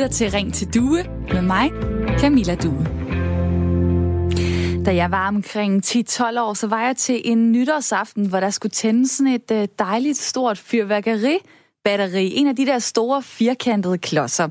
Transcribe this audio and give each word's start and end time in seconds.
lytter 0.00 0.12
til 0.12 0.30
Ring 0.30 0.54
til 0.54 0.74
Due 0.74 1.04
med 1.32 1.42
mig, 1.42 1.70
Camilla 2.18 2.54
Due. 2.54 2.86
Da 4.84 4.94
jeg 4.94 5.10
var 5.10 5.28
omkring 5.28 5.86
10-12 5.86 6.40
år, 6.40 6.54
så 6.54 6.66
var 6.66 6.82
jeg 6.86 6.96
til 6.96 7.20
en 7.24 7.52
nytårsaften, 7.52 8.26
hvor 8.26 8.40
der 8.40 8.50
skulle 8.50 8.70
tændes 8.70 9.10
sådan 9.10 9.32
et 9.32 9.50
øh, 9.52 9.68
dejligt 9.78 10.18
stort 10.18 10.58
fyrværkeri 10.58 11.38
batteri. 11.84 12.34
En 12.36 12.46
af 12.46 12.56
de 12.56 12.66
der 12.66 12.78
store 12.78 13.22
firkantede 13.22 13.98
klodser. 13.98 14.48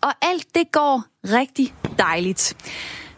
Og 0.00 0.12
alt 0.22 0.46
det 0.54 0.72
går 0.72 1.04
rigtig 1.24 1.74
dejligt. 1.98 2.56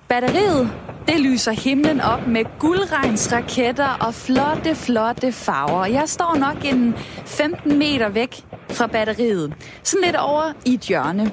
Batteriet, 0.08 0.70
det 1.08 1.20
lyser 1.20 1.52
himlen 1.52 2.00
op 2.00 2.26
med 2.26 2.44
guldregnsraketter 2.58 3.88
og 3.88 4.14
flotte, 4.14 4.74
flotte 4.74 5.32
farver. 5.32 5.86
Jeg 5.86 6.08
står 6.08 6.36
nok 6.38 6.64
en 6.64 6.94
15 7.26 7.78
meter 7.78 8.08
væk 8.08 8.44
fra 8.70 8.86
batteriet. 8.86 9.54
Sådan 9.82 10.04
lidt 10.04 10.16
over 10.16 10.52
i 10.66 10.74
et 10.74 10.80
hjørne. 10.80 11.32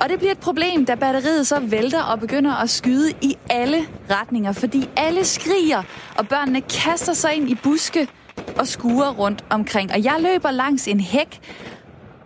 Og 0.00 0.08
det 0.08 0.18
bliver 0.18 0.32
et 0.32 0.38
problem, 0.38 0.84
da 0.84 0.94
batteriet 0.94 1.46
så 1.46 1.60
vælter 1.60 2.02
og 2.02 2.20
begynder 2.20 2.54
at 2.54 2.70
skyde 2.70 3.12
i 3.22 3.36
alle 3.50 3.86
retninger, 4.10 4.52
fordi 4.52 4.88
alle 4.96 5.24
skriger, 5.24 5.82
og 6.18 6.28
børnene 6.28 6.60
kaster 6.60 7.12
sig 7.12 7.34
ind 7.34 7.50
i 7.50 7.54
buske 7.54 8.08
og 8.58 8.66
skuer 8.68 9.10
rundt 9.10 9.44
omkring. 9.50 9.92
Og 9.92 10.04
jeg 10.04 10.16
løber 10.20 10.50
langs 10.50 10.88
en 10.88 11.00
hæk 11.00 11.40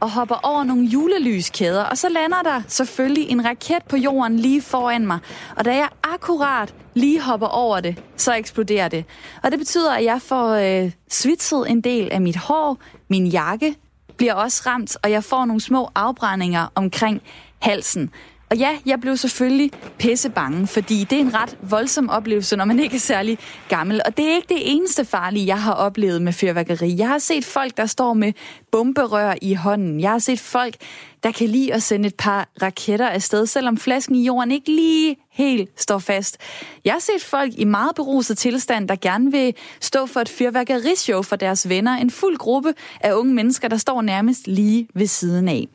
og 0.01 0.11
hopper 0.11 0.35
over 0.43 0.65
nogle 0.65 0.85
julelyskæder, 0.85 1.85
og 1.85 1.99
så 1.99 2.09
lander 2.09 2.43
der 2.43 2.63
selvfølgelig 2.69 3.29
en 3.29 3.45
raket 3.45 3.83
på 3.89 3.97
jorden 3.97 4.37
lige 4.37 4.63
foran 4.63 5.07
mig. 5.07 5.19
Og 5.57 5.65
da 5.65 5.77
jeg 5.77 5.89
akkurat 6.03 6.75
lige 6.95 7.21
hopper 7.21 7.47
over 7.47 7.81
det, 7.81 8.03
så 8.17 8.35
eksploderer 8.35 8.89
det. 8.89 9.05
Og 9.43 9.51
det 9.51 9.59
betyder, 9.59 9.93
at 9.93 10.05
jeg 10.05 10.23
får 10.23 10.49
øh, 10.49 10.93
svitset 11.11 11.71
en 11.71 11.81
del 11.81 12.09
af 12.13 12.21
mit 12.21 12.37
hår, 12.37 12.79
min 13.09 13.27
jakke 13.27 13.77
bliver 14.17 14.35
også 14.35 14.63
ramt, 14.67 14.97
og 15.03 15.11
jeg 15.11 15.25
får 15.25 15.45
nogle 15.45 15.61
små 15.61 15.91
afbrændinger 15.95 16.67
omkring 16.75 17.23
halsen. 17.59 18.11
Og 18.53 18.59
ja, 18.59 18.79
jeg 18.87 19.01
blev 19.01 19.17
selvfølgelig 19.17 19.71
pisse 19.99 20.31
bange, 20.31 20.67
fordi 20.67 21.05
det 21.05 21.17
er 21.17 21.21
en 21.21 21.35
ret 21.35 21.59
voldsom 21.63 22.09
oplevelse, 22.09 22.57
når 22.57 22.65
man 22.65 22.79
ikke 22.79 22.97
er 22.97 23.01
særlig 23.01 23.39
gammel. 23.69 24.01
Og 24.07 24.17
det 24.17 24.31
er 24.31 24.35
ikke 24.35 24.49
det 24.49 24.73
eneste 24.73 25.05
farlige, 25.05 25.47
jeg 25.47 25.63
har 25.63 25.73
oplevet 25.73 26.23
med 26.23 26.33
fyrværkeri. 26.33 26.95
Jeg 26.99 27.09
har 27.09 27.19
set 27.19 27.45
folk, 27.45 27.77
der 27.77 27.87
står 27.87 28.15
med 28.15 28.33
bomberør 28.73 29.35
i 29.43 29.55
hånden. 29.55 30.01
Jeg 30.01 30.11
har 30.11 30.19
set 30.19 30.41
folk, 30.41 30.77
der 31.23 31.33
kan 31.33 31.49
lide 31.49 31.75
at 31.75 31.83
sende 31.83 32.07
et 32.07 32.15
par 32.15 32.49
raketter 32.63 33.09
afsted, 33.09 33.47
selvom 33.47 33.77
flasken 33.77 34.15
i 34.15 34.25
jorden 34.25 34.51
ikke 34.51 34.69
lige 34.69 35.17
helt 35.31 35.71
står 35.81 35.99
fast. 35.99 36.39
Jeg 36.85 36.93
har 36.93 37.01
set 37.01 37.23
folk 37.23 37.53
i 37.57 37.65
meget 37.65 37.95
beruset 37.97 38.39
tilstand, 38.39 38.89
der 38.89 38.97
gerne 38.97 39.31
vil 39.31 39.55
stå 39.81 40.07
for 40.07 40.21
et 40.21 40.29
fyrværkerishow 40.29 41.23
for 41.23 41.37
deres 41.37 41.69
venner. 41.69 41.97
En 41.97 42.11
fuld 42.11 42.37
gruppe 42.37 42.75
af 43.01 43.13
unge 43.15 43.35
mennesker, 43.35 43.69
der 43.69 43.77
står 43.77 44.03
nærmest 44.03 44.47
lige 44.47 44.89
ved 44.95 45.07
siden 45.07 45.49
af. 45.49 45.69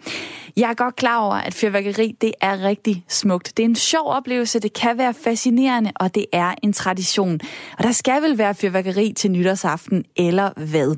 Jeg 0.57 0.69
er 0.69 0.73
godt 0.73 0.95
klar 0.95 1.17
over, 1.17 1.35
at 1.35 1.53
fyrværkeri 1.53 2.15
det 2.21 2.33
er 2.41 2.63
rigtig 2.63 3.03
smukt. 3.07 3.57
Det 3.57 3.63
er 3.63 3.67
en 3.69 3.75
sjov 3.75 4.07
oplevelse, 4.07 4.59
det 4.59 4.73
kan 4.73 4.97
være 4.97 5.13
fascinerende, 5.13 5.91
og 5.95 6.15
det 6.15 6.25
er 6.31 6.55
en 6.63 6.73
tradition. 6.73 7.39
Og 7.77 7.83
der 7.83 7.91
skal 7.91 8.21
vel 8.21 8.37
være 8.37 8.55
fyrværkeri 8.55 9.13
til 9.13 9.31
nytårsaften, 9.31 10.05
eller 10.15 10.49
hvad? 10.55 10.95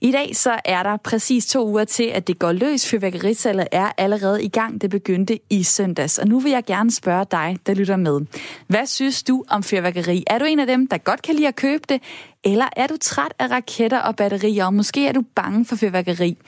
I 0.00 0.12
dag 0.12 0.36
så 0.36 0.60
er 0.64 0.82
der 0.82 0.96
præcis 0.96 1.46
to 1.46 1.68
uger 1.68 1.84
til, 1.84 2.04
at 2.04 2.26
det 2.26 2.38
går 2.38 2.52
løs. 2.52 2.90
Fyrværkerisalget 2.90 3.68
er 3.72 3.90
allerede 3.98 4.44
i 4.44 4.48
gang. 4.48 4.80
Det 4.80 4.90
begyndte 4.90 5.38
i 5.50 5.62
søndags. 5.62 6.18
Og 6.18 6.28
nu 6.28 6.40
vil 6.40 6.52
jeg 6.52 6.64
gerne 6.64 6.90
spørge 6.90 7.26
dig, 7.30 7.58
der 7.66 7.74
lytter 7.74 7.96
med. 7.96 8.20
Hvad 8.66 8.86
synes 8.86 9.22
du 9.22 9.44
om 9.48 9.62
fyrværkeri? 9.62 10.24
Er 10.26 10.38
du 10.38 10.44
en 10.44 10.58
af 10.58 10.66
dem, 10.66 10.86
der 10.86 10.98
godt 10.98 11.22
kan 11.22 11.34
lide 11.34 11.48
at 11.48 11.56
købe 11.56 11.82
det? 11.88 12.02
Eller 12.46 12.66
er 12.76 12.86
du 12.86 12.96
træt 13.00 13.32
af 13.38 13.50
raketter 13.50 13.98
og 13.98 14.16
batterier, 14.16 14.66
og 14.66 14.74
måske 14.74 15.06
er 15.06 15.12
du 15.12 15.22
bange 15.34 15.64
for 15.64 15.76
fyrværkeri? 15.76 16.38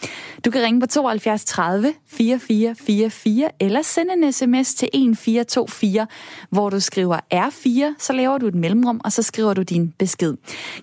Du 0.44 0.50
kan 0.50 0.62
ringe 0.62 0.80
på 0.80 0.86
72 0.86 1.44
30 1.44 1.94
4444 2.06 3.50
eller 3.60 3.82
sende 3.82 4.12
en 4.12 4.32
sms 4.32 4.74
til 4.74 4.86
1424, 4.86 6.06
hvor 6.50 6.70
du 6.70 6.80
skriver 6.80 7.18
R4, 7.34 7.94
så 7.98 8.12
laver 8.12 8.38
du 8.38 8.46
et 8.46 8.54
mellemrum, 8.54 9.00
og 9.04 9.12
så 9.12 9.22
skriver 9.22 9.54
du 9.54 9.62
din 9.62 9.94
besked. 9.98 10.34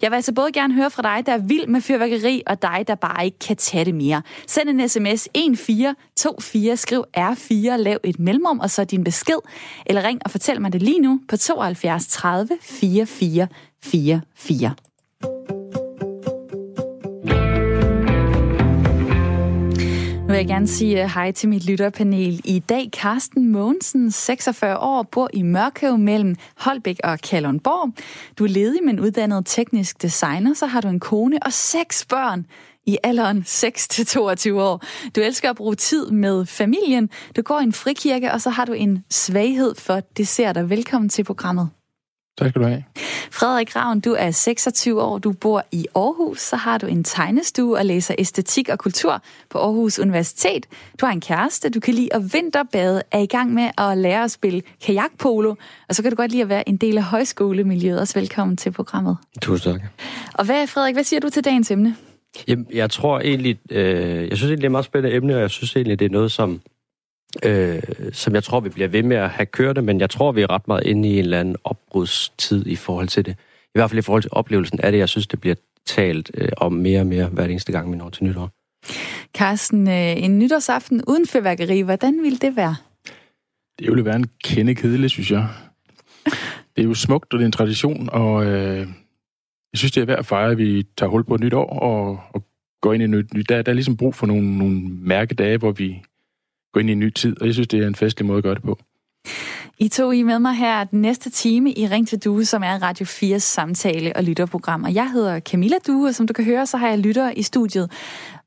Jeg 0.01 0.11
vil 0.11 0.15
altså 0.15 0.33
både 0.33 0.51
gerne 0.51 0.73
høre 0.73 0.91
fra 0.91 1.01
dig, 1.01 1.25
der 1.25 1.31
er 1.31 1.37
vild 1.37 1.67
med 1.67 1.81
fyrværkeri, 1.81 2.43
og 2.47 2.61
dig, 2.61 2.83
der 2.87 2.95
bare 2.95 3.25
ikke 3.25 3.39
kan 3.39 3.57
tage 3.57 3.85
det 3.85 3.95
mere. 3.95 4.21
Send 4.47 4.69
en 4.69 4.89
sms 4.89 5.27
1424, 5.35 6.77
skriv 6.77 7.03
R4, 7.17 7.75
lav 7.75 7.97
et 8.03 8.19
mellemrum, 8.19 8.59
og 8.59 8.69
så 8.69 8.83
din 8.83 9.03
besked. 9.03 9.39
Eller 9.85 10.03
ring 10.03 10.19
og 10.25 10.31
fortæl 10.31 10.61
mig 10.61 10.73
det 10.73 10.81
lige 10.81 10.99
nu 10.99 11.21
på 11.29 11.37
72 11.37 12.07
30 12.07 12.49
44 12.61 13.47
44. 13.83 14.75
Nu 20.25 20.29
vil 20.29 20.37
jeg 20.37 20.47
gerne 20.47 20.67
sige 20.67 21.03
øh, 21.03 21.09
hej 21.09 21.31
til 21.31 21.49
mit 21.49 21.65
lytterpanel. 21.65 22.41
I 22.45 22.59
dag 22.59 22.89
Carsten 22.93 23.51
Mogensen, 23.51 24.11
46 24.11 24.77
år, 24.77 25.03
bor 25.03 25.29
i 25.33 25.41
Mørkøv 25.41 25.97
mellem 25.97 26.35
Holbæk 26.57 26.99
og 27.03 27.19
Kalundborg. 27.19 27.93
Du 28.37 28.43
er 28.43 28.47
ledig, 28.47 28.83
men 28.83 28.99
uddannet 28.99 29.45
teknisk 29.45 30.01
designer. 30.01 30.53
Så 30.53 30.65
har 30.65 30.81
du 30.81 30.87
en 30.87 30.99
kone 30.99 31.39
og 31.45 31.53
seks 31.53 32.05
børn 32.05 32.45
i 32.85 32.97
alderen 33.03 33.45
6-22 33.47 34.51
år. 34.53 34.83
Du 35.15 35.21
elsker 35.21 35.49
at 35.49 35.55
bruge 35.55 35.75
tid 35.75 36.11
med 36.11 36.45
familien. 36.45 37.09
Du 37.35 37.41
går 37.41 37.59
i 37.59 37.63
en 37.63 37.73
frikirke, 37.73 38.31
og 38.31 38.41
så 38.41 38.49
har 38.49 38.65
du 38.65 38.73
en 38.73 39.03
svaghed 39.09 39.75
for 39.75 39.99
desserter. 40.17 40.63
Velkommen 40.63 41.09
til 41.09 41.23
programmet. 41.23 41.69
Tak 42.37 42.49
skal 42.49 42.61
du 42.61 42.67
have. 42.67 42.83
Frederik 43.31 43.75
Ravn, 43.75 43.99
du 43.99 44.15
er 44.19 44.31
26 44.31 45.01
år, 45.01 45.17
du 45.17 45.31
bor 45.31 45.63
i 45.71 45.85
Aarhus, 45.95 46.41
så 46.41 46.55
har 46.55 46.77
du 46.77 46.85
en 46.85 47.03
tegnestue 47.03 47.77
og 47.77 47.85
læser 47.85 48.15
æstetik 48.17 48.69
og 48.69 48.79
kultur 48.79 49.21
på 49.49 49.57
Aarhus 49.57 49.99
Universitet. 49.99 50.65
Du 51.01 51.05
har 51.05 51.13
en 51.13 51.21
kæreste, 51.21 51.69
du 51.69 51.79
kan 51.79 51.93
lide 51.93 52.09
at 52.13 52.33
vinterbade, 52.33 53.01
er 53.11 53.19
i 53.19 53.25
gang 53.25 53.53
med 53.53 53.69
at 53.77 53.97
lære 53.97 54.23
at 54.23 54.31
spille 54.31 54.61
kajakpolo, 54.85 55.55
og 55.89 55.95
så 55.95 56.01
kan 56.01 56.11
du 56.11 56.15
godt 56.15 56.31
lide 56.31 56.43
at 56.43 56.49
være 56.49 56.69
en 56.69 56.77
del 56.77 56.97
af 56.97 57.03
højskolemiljøet. 57.03 57.99
Også 57.99 58.19
velkommen 58.19 58.57
til 58.57 58.71
programmet. 58.71 59.17
Tusind 59.41 59.73
tak. 59.73 59.81
Og 60.33 60.45
hvad, 60.45 60.67
Frederik, 60.67 60.95
hvad 60.95 61.03
siger 61.03 61.19
du 61.19 61.29
til 61.29 61.43
dagens 61.43 61.71
emne? 61.71 61.95
Jamen, 62.47 62.67
jeg 62.73 62.89
tror 62.89 63.19
egentlig, 63.19 63.59
øh, 63.71 64.29
jeg 64.29 64.37
synes 64.37 64.43
egentlig, 64.43 64.57
det 64.57 64.63
er 64.63 64.67
et 64.67 64.71
meget 64.71 64.85
spændende 64.85 65.15
emne, 65.15 65.35
og 65.35 65.41
jeg 65.41 65.49
synes 65.49 65.75
egentlig, 65.75 65.99
det 65.99 66.05
er 66.05 66.09
noget, 66.09 66.31
som 66.31 66.61
øh, 67.43 67.81
som 68.13 68.33
jeg 68.33 68.43
tror, 68.43 68.59
vi 68.59 68.69
bliver 68.69 68.87
ved 68.87 69.03
med 69.03 69.17
at 69.17 69.29
have 69.29 69.45
kørende, 69.45 69.81
men 69.81 69.99
jeg 69.99 70.09
tror, 70.09 70.31
vi 70.31 70.41
er 70.41 70.49
ret 70.49 70.67
meget 70.67 70.85
inde 70.85 71.09
i 71.09 71.13
en 71.13 71.19
eller 71.19 71.39
anden 71.39 71.55
opbrudstid 71.63 72.65
i 72.67 72.75
forhold 72.75 73.07
til 73.07 73.25
det. 73.25 73.35
I 73.65 73.77
hvert 73.77 73.89
fald 73.89 73.99
i 73.99 74.01
forhold 74.01 74.21
til 74.21 74.31
oplevelsen 74.33 74.79
af 74.79 74.91
det, 74.91 74.99
jeg 74.99 75.09
synes, 75.09 75.27
det 75.27 75.41
bliver 75.41 75.55
talt 75.85 76.31
øh, 76.33 76.49
om 76.57 76.73
mere 76.73 76.99
og 76.99 77.07
mere 77.07 77.27
hver 77.27 77.45
eneste 77.45 77.71
gang, 77.71 77.91
vi 77.91 77.97
når 77.97 78.09
til 78.09 78.23
nytår. 78.23 78.49
Carsten, 79.37 79.87
øh, 79.87 80.23
en 80.23 80.39
nytårsaften 80.39 81.01
uden 81.07 81.27
fyrværkeri, 81.27 81.81
hvordan 81.81 82.23
ville 82.23 82.37
det 82.37 82.55
være? 82.55 82.75
Det 83.79 83.87
ville 83.89 84.05
være 84.05 84.15
en 84.15 84.29
kende 84.43 84.75
kedelig, 84.75 85.09
synes 85.09 85.31
jeg. 85.31 85.47
Det 86.75 86.83
er 86.83 86.87
jo 86.87 86.93
smukt, 86.93 87.33
og 87.33 87.39
det 87.39 87.43
er 87.43 87.45
en 87.45 87.51
tradition, 87.51 88.09
og 88.11 88.45
øh, 88.45 88.77
jeg 88.77 89.77
synes, 89.77 89.91
det 89.91 90.01
er 90.01 90.05
værd 90.05 90.19
at 90.19 90.25
fejre, 90.25 90.51
at 90.51 90.57
vi 90.57 90.83
tager 90.97 91.09
hul 91.09 91.23
på 91.23 91.35
et 91.35 91.41
nyt 91.41 91.53
år 91.53 91.79
og, 91.79 92.19
og 92.33 92.43
går 92.81 92.93
ind 92.93 93.03
i 93.03 93.05
et 93.05 93.33
nyt. 93.33 93.49
Der, 93.49 93.61
der 93.61 93.71
er 93.71 93.73
ligesom 93.73 93.97
brug 93.97 94.15
for 94.15 94.27
nogle, 94.27 94.57
nogle 94.57 94.81
mærkedage, 94.89 95.57
hvor 95.57 95.71
vi 95.71 96.01
gå 96.75 96.79
ind 96.79 96.89
i 96.89 96.91
en 96.91 96.99
ny 96.99 97.09
tid, 97.09 97.41
og 97.41 97.45
jeg 97.47 97.53
synes, 97.53 97.67
det 97.67 97.83
er 97.83 97.87
en 97.87 97.95
festlig 97.95 98.25
måde 98.25 98.37
at 98.37 98.43
gøre 98.43 98.55
det 98.55 98.63
på. 98.63 98.79
I 99.79 99.87
to 99.87 100.11
I 100.11 100.23
med 100.23 100.39
mig 100.39 100.55
her 100.55 100.83
den 100.83 101.01
næste 101.01 101.29
time 101.29 101.71
i 101.71 101.87
Ring 101.87 102.07
til 102.07 102.19
Due, 102.19 102.45
som 102.45 102.63
er 102.63 102.81
Radio 102.81 103.05
4's 103.05 103.37
samtale- 103.37 104.15
og 104.15 104.23
lytterprogram. 104.23 104.83
Og 104.83 104.93
jeg 104.93 105.11
hedder 105.11 105.39
Camilla 105.39 105.75
Due, 105.87 106.07
og 106.07 106.15
som 106.15 106.27
du 106.27 106.33
kan 106.33 106.45
høre, 106.45 106.65
så 106.65 106.77
har 106.77 106.87
jeg 106.89 106.99
lytter 106.99 107.31
i 107.31 107.41
studiet. 107.41 107.91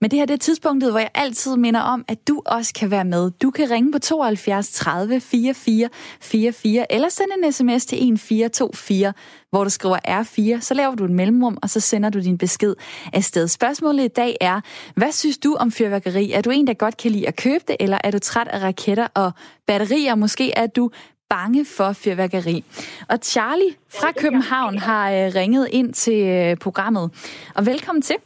Men 0.01 0.11
det 0.11 0.19
her 0.19 0.27
det 0.27 0.35
er 0.35 0.39
tidspunktet, 0.39 0.91
hvor 0.91 0.99
jeg 0.99 1.11
altid 1.15 1.57
minder 1.57 1.81
om, 1.81 2.05
at 2.09 2.29
du 2.29 2.43
også 2.47 2.75
kan 2.75 2.91
være 2.91 3.05
med. 3.05 3.31
Du 3.31 3.51
kan 3.51 3.71
ringe 3.71 3.93
på 3.93 3.99
72 3.99 4.71
30 4.71 5.21
44 5.21 5.89
44, 6.21 6.93
eller 6.93 7.09
sende 7.09 7.33
en 7.43 7.53
sms 7.53 7.87
til 7.87 7.97
1424, 7.97 9.13
hvor 9.51 9.65
du 9.65 9.71
skriver 9.71 9.99
R4, 10.09 10.61
så 10.61 10.75
laver 10.75 10.95
du 10.95 11.05
et 11.05 11.11
mellemrum, 11.11 11.59
og 11.63 11.71
så 11.71 11.81
sender 11.81 12.11
du 12.11 12.21
din 12.21 12.39
besked 12.39 12.75
afsted. 13.13 13.49
Spørgsmålet 13.49 14.05
i 14.05 14.09
dag 14.09 14.37
er, 14.41 14.61
hvad 14.95 15.13
synes 15.13 15.39
du 15.39 15.55
om 15.55 15.73
fyrværkeri? 15.73 16.33
Er 16.33 16.41
du 16.41 16.51
en, 16.51 16.67
der 16.67 16.75
godt 16.75 16.97
kan 16.97 17.11
lide 17.11 17.29
at 17.29 17.37
købe 17.37 17.65
det, 17.69 17.77
eller 17.81 17.99
er 18.05 18.11
du 18.11 18.19
træt 18.19 18.49
af 18.49 18.63
raketter 18.63 19.09
og 19.15 19.33
batterier? 19.67 20.15
Måske 20.15 20.53
er 20.53 20.67
du 20.67 20.91
bange 21.31 21.65
for 21.65 21.93
fyrværkeri. 21.93 22.65
Og 23.09 23.19
Charlie 23.23 23.75
fra 23.89 24.13
København 24.13 24.79
har 24.79 25.11
øh, 25.11 25.35
ringet 25.35 25.69
ind 25.71 25.95
til 25.95 26.27
øh, 26.27 26.57
programmet. 26.57 27.11
Og 27.55 27.67
velkommen 27.67 28.03
til. 28.03 28.17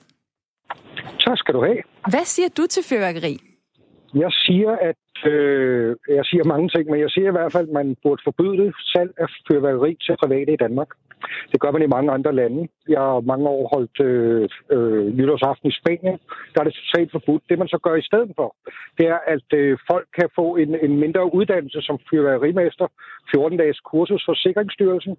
Tak 1.24 1.38
skal 1.38 1.54
du 1.54 1.64
have. 1.64 1.82
Hvad 2.10 2.24
siger 2.24 2.48
du 2.58 2.66
til 2.66 2.82
fyrværkeri? 2.88 3.34
Jeg 4.14 4.32
siger, 4.32 4.70
at 4.90 5.32
øh, 5.32 5.96
jeg 6.08 6.24
siger 6.24 6.44
mange 6.44 6.68
ting, 6.68 6.90
men 6.90 7.00
jeg 7.00 7.10
siger 7.10 7.28
i 7.28 7.36
hvert 7.36 7.52
fald, 7.52 7.68
at 7.68 7.74
man 7.74 7.96
burde 8.02 8.22
forbyde 8.24 8.72
salg 8.92 9.10
af 9.18 9.28
fyrværkeri 9.48 9.96
til 10.00 10.16
private 10.22 10.52
i 10.52 10.56
Danmark. 10.56 10.88
Det 11.52 11.60
gør 11.60 11.70
man 11.70 11.82
i 11.82 11.94
mange 11.96 12.12
andre 12.12 12.34
lande. 12.34 12.68
Jeg 12.88 13.00
har 13.00 13.20
mange 13.20 13.48
år 13.48 13.68
holdt 13.74 14.00
øh, 14.00 14.48
øh, 14.74 15.06
nytårsaften 15.18 15.68
i 15.68 15.78
Spanien. 15.80 16.18
Der 16.52 16.60
er 16.60 16.64
det 16.64 16.74
totalt 16.74 17.10
forbudt. 17.12 17.42
Det 17.48 17.58
man 17.58 17.68
så 17.68 17.78
gør 17.78 17.94
i 17.94 18.08
stedet 18.10 18.32
for, 18.36 18.56
det 18.98 19.06
er, 19.06 19.18
at 19.34 19.48
øh, 19.54 19.78
folk 19.90 20.08
kan 20.18 20.28
få 20.34 20.56
en, 20.56 20.70
en 20.86 20.94
mindre 21.04 21.34
uddannelse 21.34 21.80
som 21.82 21.98
fyrværkerimester. 22.10 22.86
14-dages 23.36 23.80
kursus 23.80 24.22
for 24.26 24.34
Sikringsstyrelsen. 24.34 25.16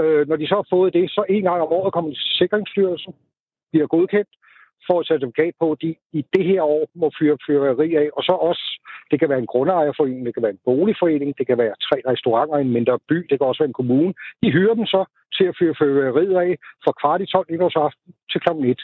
Øh, 0.00 0.28
når 0.28 0.36
de 0.36 0.48
så 0.48 0.54
har 0.54 0.66
fået 0.70 0.94
det, 0.94 1.10
så 1.10 1.24
en 1.28 1.42
gang 1.42 1.60
om 1.62 1.72
året 1.78 1.92
kommer 1.92 2.10
de 2.10 2.16
til 2.16 2.36
Sikringsstyrelsen, 2.40 3.12
bliver 3.72 3.86
godkendt, 3.86 4.28
får 4.88 5.00
et 5.00 5.08
certifikat 5.10 5.54
på, 5.60 5.66
at 5.72 5.78
de 5.84 5.90
i 6.20 6.22
det 6.34 6.44
her 6.50 6.62
år 6.76 6.84
må 7.00 7.06
fyre 7.18 7.36
fyrværkeri 7.46 7.90
af, 8.02 8.08
og 8.16 8.22
så 8.28 8.34
også, 8.50 8.64
det 9.10 9.16
kan 9.20 9.28
være 9.32 9.42
en 9.44 9.52
grundejerforening, 9.52 10.26
det 10.26 10.34
kan 10.34 10.44
være 10.46 10.56
en 10.56 10.64
boligforening, 10.70 11.30
det 11.38 11.46
kan 11.46 11.58
være 11.58 11.74
tre 11.86 11.98
restauranter 12.10 12.56
i 12.58 12.66
en 12.68 12.76
mindre 12.78 12.98
by, 13.08 13.18
det 13.30 13.36
kan 13.38 13.46
også 13.50 13.62
være 13.62 13.72
en 13.74 13.80
kommune. 13.80 14.12
De 14.42 14.52
hyrer 14.56 14.74
dem 14.74 14.86
så 14.94 15.02
til 15.36 15.44
at 15.50 15.56
fyre 15.58 15.74
fyrværkeriet 15.80 16.36
af 16.46 16.52
fra 16.84 16.92
kvart 17.00 17.20
i 17.20 17.26
12 17.26 17.46
nytårsaften 17.52 18.08
til 18.30 18.40
kl. 18.40 18.50
1. 18.64 18.80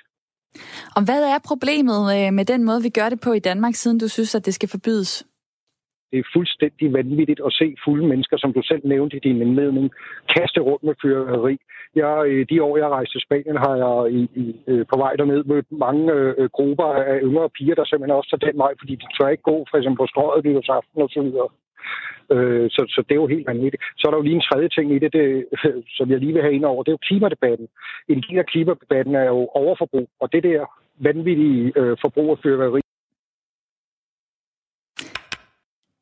Og 0.96 1.02
hvad 1.04 1.22
er 1.34 1.38
problemet 1.50 2.00
øh, 2.16 2.32
med 2.38 2.44
den 2.44 2.64
måde, 2.64 2.82
vi 2.82 2.88
gør 2.98 3.08
det 3.08 3.20
på 3.20 3.32
i 3.32 3.38
Danmark, 3.38 3.74
siden 3.74 3.98
du 3.98 4.08
synes, 4.08 4.34
at 4.34 4.46
det 4.46 4.54
skal 4.54 4.68
forbydes? 4.68 5.12
Det 6.14 6.22
er 6.22 6.34
fuldstændig 6.38 6.92
vanvittigt 6.92 7.40
at 7.46 7.52
se 7.60 7.66
fulde 7.84 8.06
mennesker, 8.06 8.36
som 8.40 8.52
du 8.52 8.62
selv 8.62 8.82
nævnte 8.84 9.16
i 9.16 9.24
din 9.28 9.42
indledning, 9.42 9.86
kaste 10.34 10.60
rundt 10.60 10.84
med 10.84 10.94
fyrværkeri. 11.02 11.56
Jeg, 11.94 12.14
øh, 12.26 12.46
de 12.50 12.62
år, 12.62 12.76
jeg 12.76 12.88
rejste 12.88 13.12
til 13.14 13.24
Spanien, 13.26 13.56
har 13.64 13.74
jeg 13.84 13.96
i, 14.18 14.20
i, 14.42 14.44
øh, 14.70 14.84
på 14.90 14.96
vej 15.02 15.12
derned 15.18 15.44
mødt 15.44 15.68
mange 15.86 16.12
øh, 16.12 16.48
grupper 16.58 16.84
af 16.84 17.18
yngre 17.22 17.50
piger, 17.56 17.74
der 17.74 17.84
simpelthen 17.84 18.18
også 18.18 18.30
tager 18.30 18.50
den 18.50 18.58
vej, 18.64 18.72
fordi 18.80 18.94
de 19.02 19.06
tør 19.14 19.28
ikke 19.34 19.50
gå 19.52 19.56
for 19.70 19.76
eksempel 19.78 19.98
på 20.02 20.06
strøget 20.12 20.44
nytårsaften 20.44 21.02
og 21.02 21.10
så 21.14 21.20
videre. 21.26 21.48
Øh, 22.34 22.66
så, 22.74 22.82
så 22.94 23.00
det 23.06 23.14
er 23.14 23.22
jo 23.22 23.34
helt 23.34 23.46
vanvittigt. 23.52 23.82
Så 23.98 24.02
er 24.06 24.10
der 24.10 24.18
jo 24.18 24.28
lige 24.28 24.40
en 24.40 24.48
tredje 24.48 24.68
ting 24.76 24.86
i 24.96 24.98
det, 24.98 25.12
det 25.18 25.28
som 25.96 26.10
jeg 26.10 26.18
lige 26.18 26.32
vil 26.32 26.42
have 26.46 26.54
ind 26.54 26.64
over. 26.64 26.82
Det 26.82 26.90
er 26.90 26.98
jo 26.98 27.08
klimadebatten. 27.08 27.66
En 28.08 28.20
del 28.26 28.38
af 28.38 28.46
klimadebatten 28.52 29.14
er 29.14 29.26
jo 29.34 29.40
overforbrug, 29.60 30.08
og 30.22 30.32
det 30.32 30.42
der 30.42 30.60
vanvittige 31.08 31.72
øh, 31.80 31.96
forbrug 32.02 32.30
af 32.30 32.38
fyrværkeri. 32.42 32.83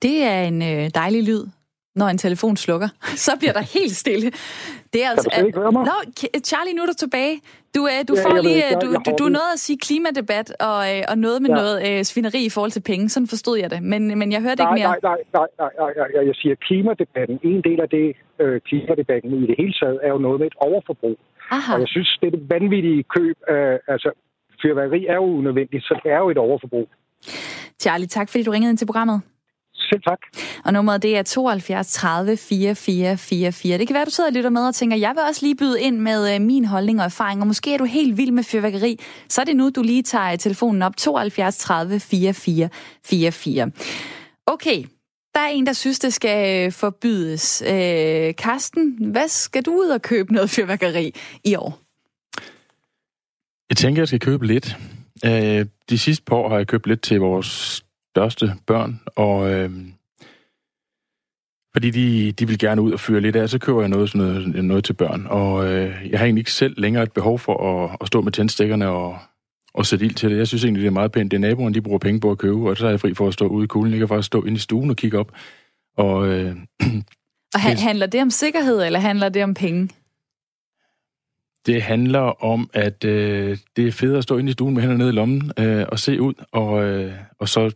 Det 0.03 0.17
er 0.23 0.41
en 0.43 0.63
øh, 0.63 0.91
dejlig 0.95 1.23
lyd, 1.29 1.45
når 1.95 2.07
en 2.07 2.19
telefon 2.19 2.57
slukker. 2.57 2.89
Så 3.27 3.33
bliver 3.41 3.53
der 3.53 3.65
helt 3.79 3.97
stille. 4.05 4.31
Det 4.93 5.05
er 5.05 5.11
altså, 5.11 5.31
kan 5.35 5.41
du 5.41 5.47
ikke 5.47 5.59
høre 5.59 5.73
mig? 5.73 5.85
Nå, 5.91 5.97
Charlie, 6.51 6.75
nu 6.77 6.83
er 6.83 6.87
du 6.87 6.99
tilbage. 7.05 7.35
Du, 7.77 7.83
øh, 7.93 8.01
du 8.09 8.15
ja, 8.17 8.23
får 8.25 8.35
lige, 8.49 8.63
øh, 8.69 8.73
du, 8.83 8.87
du, 9.07 9.11
du 9.23 9.27
nåede 9.39 9.53
at 9.57 9.61
sige 9.67 9.79
klimadebat 9.87 10.49
og, 10.71 10.81
øh, 10.91 11.03
og 11.11 11.17
noget 11.27 11.39
med 11.43 11.51
ja. 11.51 11.57
noget 11.61 11.77
øh, 11.89 12.05
svineri 12.11 12.41
i 12.51 12.53
forhold 12.57 12.73
til 12.77 12.83
penge. 12.91 13.09
Sådan 13.09 13.27
forstod 13.35 13.57
jeg 13.63 13.71
det, 13.75 13.83
men, 13.93 14.19
men 14.21 14.33
jeg 14.33 14.41
hørte 14.47 14.63
nej, 14.63 14.67
ikke 14.67 14.79
mere. 14.81 14.89
Nej, 14.89 15.01
nej, 15.09 15.19
nej, 15.39 15.49
nej, 15.63 15.73
nej, 15.81 15.93
nej, 16.15 16.27
jeg 16.31 16.37
siger 16.41 16.55
klimadebatten. 16.67 17.37
En 17.43 17.61
del 17.69 17.81
af 17.87 17.89
det, 17.97 18.07
øh, 18.43 18.61
klimadebatten 18.69 19.31
i 19.43 19.47
det 19.51 19.57
hele 19.59 19.75
taget, 19.81 19.99
er 20.07 20.11
jo 20.17 20.19
noget 20.27 20.39
med 20.41 20.47
et 20.53 20.57
overforbrug. 20.67 21.19
Aha. 21.51 21.75
Og 21.75 21.81
jeg 21.81 21.89
synes, 21.95 22.19
det 22.21 22.27
er 22.27 22.35
det 22.37 22.45
vanvittige 22.55 23.03
køb 23.17 23.37
af, 23.49 23.79
altså, 23.95 24.11
fyrværkeri 24.63 25.07
er 25.07 25.15
jo 25.15 25.27
unødvendigt, 25.41 25.85
så 25.85 26.01
det 26.05 26.13
er 26.13 26.19
jo 26.19 26.31
et 26.31 26.39
overforbrug. 26.39 26.89
Charlie, 27.83 28.07
tak 28.07 28.29
fordi 28.29 28.43
du 28.45 28.51
ringede 28.51 28.71
ind 28.71 28.79
til 28.79 28.87
programmet. 28.87 29.21
Selv 29.93 30.03
tak. 30.03 30.21
Og 30.65 30.73
nummeret 30.73 31.03
det 31.03 31.17
er 31.17 31.23
72 31.23 31.93
30 31.93 32.37
44 32.37 33.17
44. 33.17 33.79
Det 33.79 33.87
kan 33.87 33.95
være, 33.95 34.05
du 34.05 34.11
sidder 34.11 34.31
og 34.31 34.35
lytter 34.35 34.51
med 34.51 34.67
og 34.67 34.75
tænker, 34.75 34.97
jeg 34.97 35.11
vil 35.15 35.23
også 35.29 35.47
lige 35.47 35.57
byde 35.57 35.81
ind 35.81 35.99
med 35.99 36.35
øh, 36.35 36.41
min 36.41 36.65
holdning 36.65 36.99
og 36.99 37.05
erfaring, 37.05 37.41
og 37.41 37.47
måske 37.47 37.75
er 37.75 37.79
du 37.79 37.85
helt 37.85 38.17
vild 38.17 38.31
med 38.31 38.43
fyrværkeri. 38.43 39.01
Så 39.29 39.41
er 39.41 39.45
det 39.45 39.57
nu, 39.57 39.71
du 39.71 39.83
lige 39.83 40.03
tager 40.03 40.37
telefonen 40.37 40.83
op 40.83 40.97
72 40.97 41.59
30 41.59 42.01
44 42.01 42.69
44. 43.05 43.71
Okay, 44.47 44.85
der 45.35 45.41
er 45.41 45.49
en, 45.49 45.67
der 45.67 45.73
synes, 45.73 45.99
det 45.99 46.15
skal 46.15 46.67
øh, 46.67 46.73
forbydes. 46.73 47.63
Øh, 47.63 48.35
Karsten, 48.35 49.11
hvad 49.11 49.29
skal 49.29 49.63
du 49.63 49.71
ud 49.73 49.89
og 49.89 50.03
købe 50.03 50.33
noget 50.33 50.51
fyrværkeri 50.51 51.15
i 51.45 51.55
år? 51.55 51.79
Jeg 53.71 53.77
tænker, 53.77 54.03
jeg 54.03 54.09
skal 54.09 54.21
købe 54.21 54.47
lidt. 54.47 54.77
Øh, 55.25 55.67
de 55.91 55.99
sidste 55.99 56.25
par 56.25 56.37
år 56.37 56.49
har 56.49 56.57
jeg 56.57 56.67
købt 56.67 56.87
lidt 56.87 57.03
til 57.03 57.21
vores 57.21 57.83
største 58.13 58.55
børn, 58.67 59.01
og 59.17 59.53
øh, 59.53 59.71
fordi 61.73 61.91
de, 61.91 62.33
de 62.33 62.49
vil 62.49 62.59
gerne 62.59 62.83
ud 62.83 62.93
og 62.93 63.01
fyre 63.01 63.21
lidt 63.21 63.37
af, 63.37 63.49
så 63.49 63.59
køber 63.59 63.81
jeg 63.81 63.89
noget, 63.89 64.11
sådan 64.11 64.27
noget, 64.27 64.65
noget 64.65 64.85
til 64.85 64.93
børn. 64.93 65.27
Og 65.27 65.67
øh, 65.67 66.11
jeg 66.11 66.19
har 66.19 66.27
egentlig 66.27 66.41
ikke 66.41 66.53
selv 66.53 66.81
længere 66.81 67.03
et 67.03 67.13
behov 67.13 67.39
for 67.39 67.85
at, 67.85 67.97
at 68.01 68.07
stå 68.07 68.21
med 68.21 68.33
tændstikkerne 68.33 68.89
og, 68.89 69.19
og 69.75 69.87
sætte 69.87 70.05
ild 70.05 70.15
til 70.15 70.31
det. 70.31 70.39
Jeg 70.39 70.49
synes 70.49 70.65
egentlig, 70.65 70.81
det 70.81 70.87
er 70.87 70.93
meget 70.93 71.13
pænt. 71.13 71.31
Det 71.31 71.37
er 71.37 71.41
naboerne, 71.41 71.75
de 71.75 71.81
bruger 71.81 71.99
penge 71.99 72.21
på 72.21 72.31
at 72.31 72.39
købe, 72.39 72.71
og 72.71 72.77
så 72.77 72.87
er 72.87 72.91
jeg 72.91 73.01
fri 73.01 73.15
for 73.15 73.29
at 73.29 73.35
stå 73.35 73.47
ude 73.47 73.65
i 73.65 73.67
kulden. 73.67 73.93
Jeg 73.93 73.99
kan 73.99 74.09
faktisk 74.09 74.27
stå 74.27 74.43
inde 74.43 74.57
i 74.57 74.59
stuen 74.59 74.91
og 74.91 74.97
kigge 74.97 75.19
op. 75.19 75.33
Og, 75.97 76.29
øh, 76.29 76.57
og 77.55 77.61
handler 77.61 78.07
det 78.07 78.23
om 78.23 78.31
sikkerhed, 78.31 78.83
eller 78.83 78.99
handler 78.99 79.29
det 79.29 79.45
om 79.45 79.55
penge? 79.55 79.89
Det 81.67 81.83
handler 81.83 82.45
om, 82.45 82.71
at 82.73 83.05
øh, 83.05 83.59
det 83.77 83.89
er 83.89 83.93
fedt 83.93 84.17
at 84.17 84.23
stå 84.23 84.39
inde 84.39 84.51
i 84.51 84.53
stuen 84.53 84.75
med 84.75 84.83
hænderne 84.83 84.99
nede 84.99 85.11
i 85.11 85.13
lommen 85.13 85.53
øh, 85.59 85.87
og 85.89 85.99
se 85.99 86.21
ud, 86.21 86.35
og, 86.53 86.85
øh, 86.85 87.13
og 87.39 87.49
så 87.49 87.71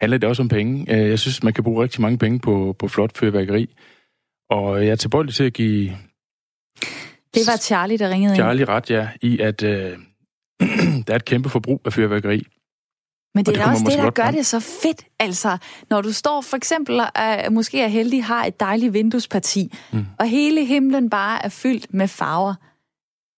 handler 0.00 0.18
det 0.18 0.28
også 0.28 0.42
om 0.42 0.48
penge. 0.48 0.94
Øh, 0.94 1.08
jeg 1.08 1.18
synes, 1.18 1.42
man 1.42 1.52
kan 1.52 1.64
bruge 1.64 1.82
rigtig 1.82 2.00
mange 2.00 2.18
penge 2.18 2.38
på, 2.38 2.76
på 2.78 2.88
flot 2.88 3.18
fyrværkeri. 3.18 3.74
Og 4.50 4.84
jeg 4.84 4.90
er 4.90 4.96
tilbøjelig 4.96 5.34
til 5.34 5.44
at 5.44 5.52
give... 5.52 5.96
Det 7.34 7.42
var 7.46 7.56
Charlie, 7.56 7.98
der 7.98 8.10
ringede 8.10 8.34
Charlie 8.34 8.60
ind. 8.60 8.68
ret, 8.68 8.90
ja, 8.90 9.08
i 9.22 9.38
at 9.38 9.62
øh, 9.62 9.98
der 11.06 11.12
er 11.12 11.16
et 11.16 11.24
kæmpe 11.24 11.48
forbrug 11.48 11.80
af 11.84 11.92
fyrværkeri. 11.92 12.46
Men 13.34 13.44
det, 13.44 13.54
det 13.54 13.62
er 13.62 13.70
også 13.70 13.84
det, 13.84 13.98
der 13.98 14.10
gør 14.10 14.30
det 14.30 14.46
så 14.46 14.60
fedt. 14.60 15.04
Altså, 15.18 15.58
når 15.90 16.00
du 16.00 16.12
står 16.12 16.40
for 16.40 16.56
eksempel, 16.56 17.00
uh, 17.00 17.52
måske 17.52 17.80
er 17.80 17.86
heldig, 17.86 18.24
har 18.24 18.44
et 18.44 18.60
dejligt 18.60 18.92
vinduesparti, 18.92 19.74
mm. 19.92 20.06
og 20.18 20.28
hele 20.28 20.64
himlen 20.64 21.10
bare 21.10 21.44
er 21.44 21.48
fyldt 21.48 21.94
med 21.94 22.08
farver. 22.08 22.54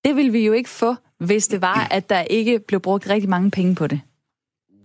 Det 0.05 0.17
vil 0.17 0.33
vi 0.33 0.47
jo 0.47 0.53
ikke 0.53 0.71
få, 0.71 0.95
hvis 1.19 1.47
det 1.47 1.62
var, 1.62 1.89
at 1.91 2.11
der 2.11 2.21
ikke 2.21 2.59
blev 2.59 2.81
brugt 2.81 3.09
rigtig 3.09 3.31
mange 3.31 3.51
penge 3.51 3.75
på 3.75 3.87
det. 3.87 4.01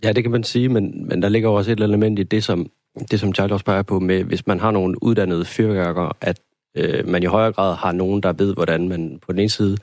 Ja, 0.06 0.12
det 0.12 0.24
kan 0.24 0.32
man 0.32 0.44
sige, 0.44 0.68
men, 0.68 1.08
men 1.08 1.22
der 1.22 1.28
ligger 1.28 1.48
også 1.48 1.72
et 1.72 1.80
element 1.80 2.18
i 2.18 2.22
det, 2.22 2.44
som, 2.44 2.70
det, 3.10 3.20
som 3.20 3.34
Charles 3.34 3.52
også 3.52 3.64
peger 3.64 3.82
på, 3.82 4.00
med 4.00 4.24
hvis 4.24 4.46
man 4.46 4.60
har 4.60 4.70
nogle 4.70 5.02
uddannede 5.02 5.44
fyrværkere, 5.44 6.12
at 6.20 6.40
øh, 6.76 7.08
man 7.08 7.22
i 7.22 7.26
højere 7.26 7.52
grad 7.52 7.76
har 7.76 7.92
nogen, 7.92 8.22
der 8.22 8.32
ved, 8.32 8.54
hvordan 8.54 8.88
man 8.88 9.18
på 9.26 9.32
den 9.32 9.40
ene 9.40 9.48
side 9.48 9.76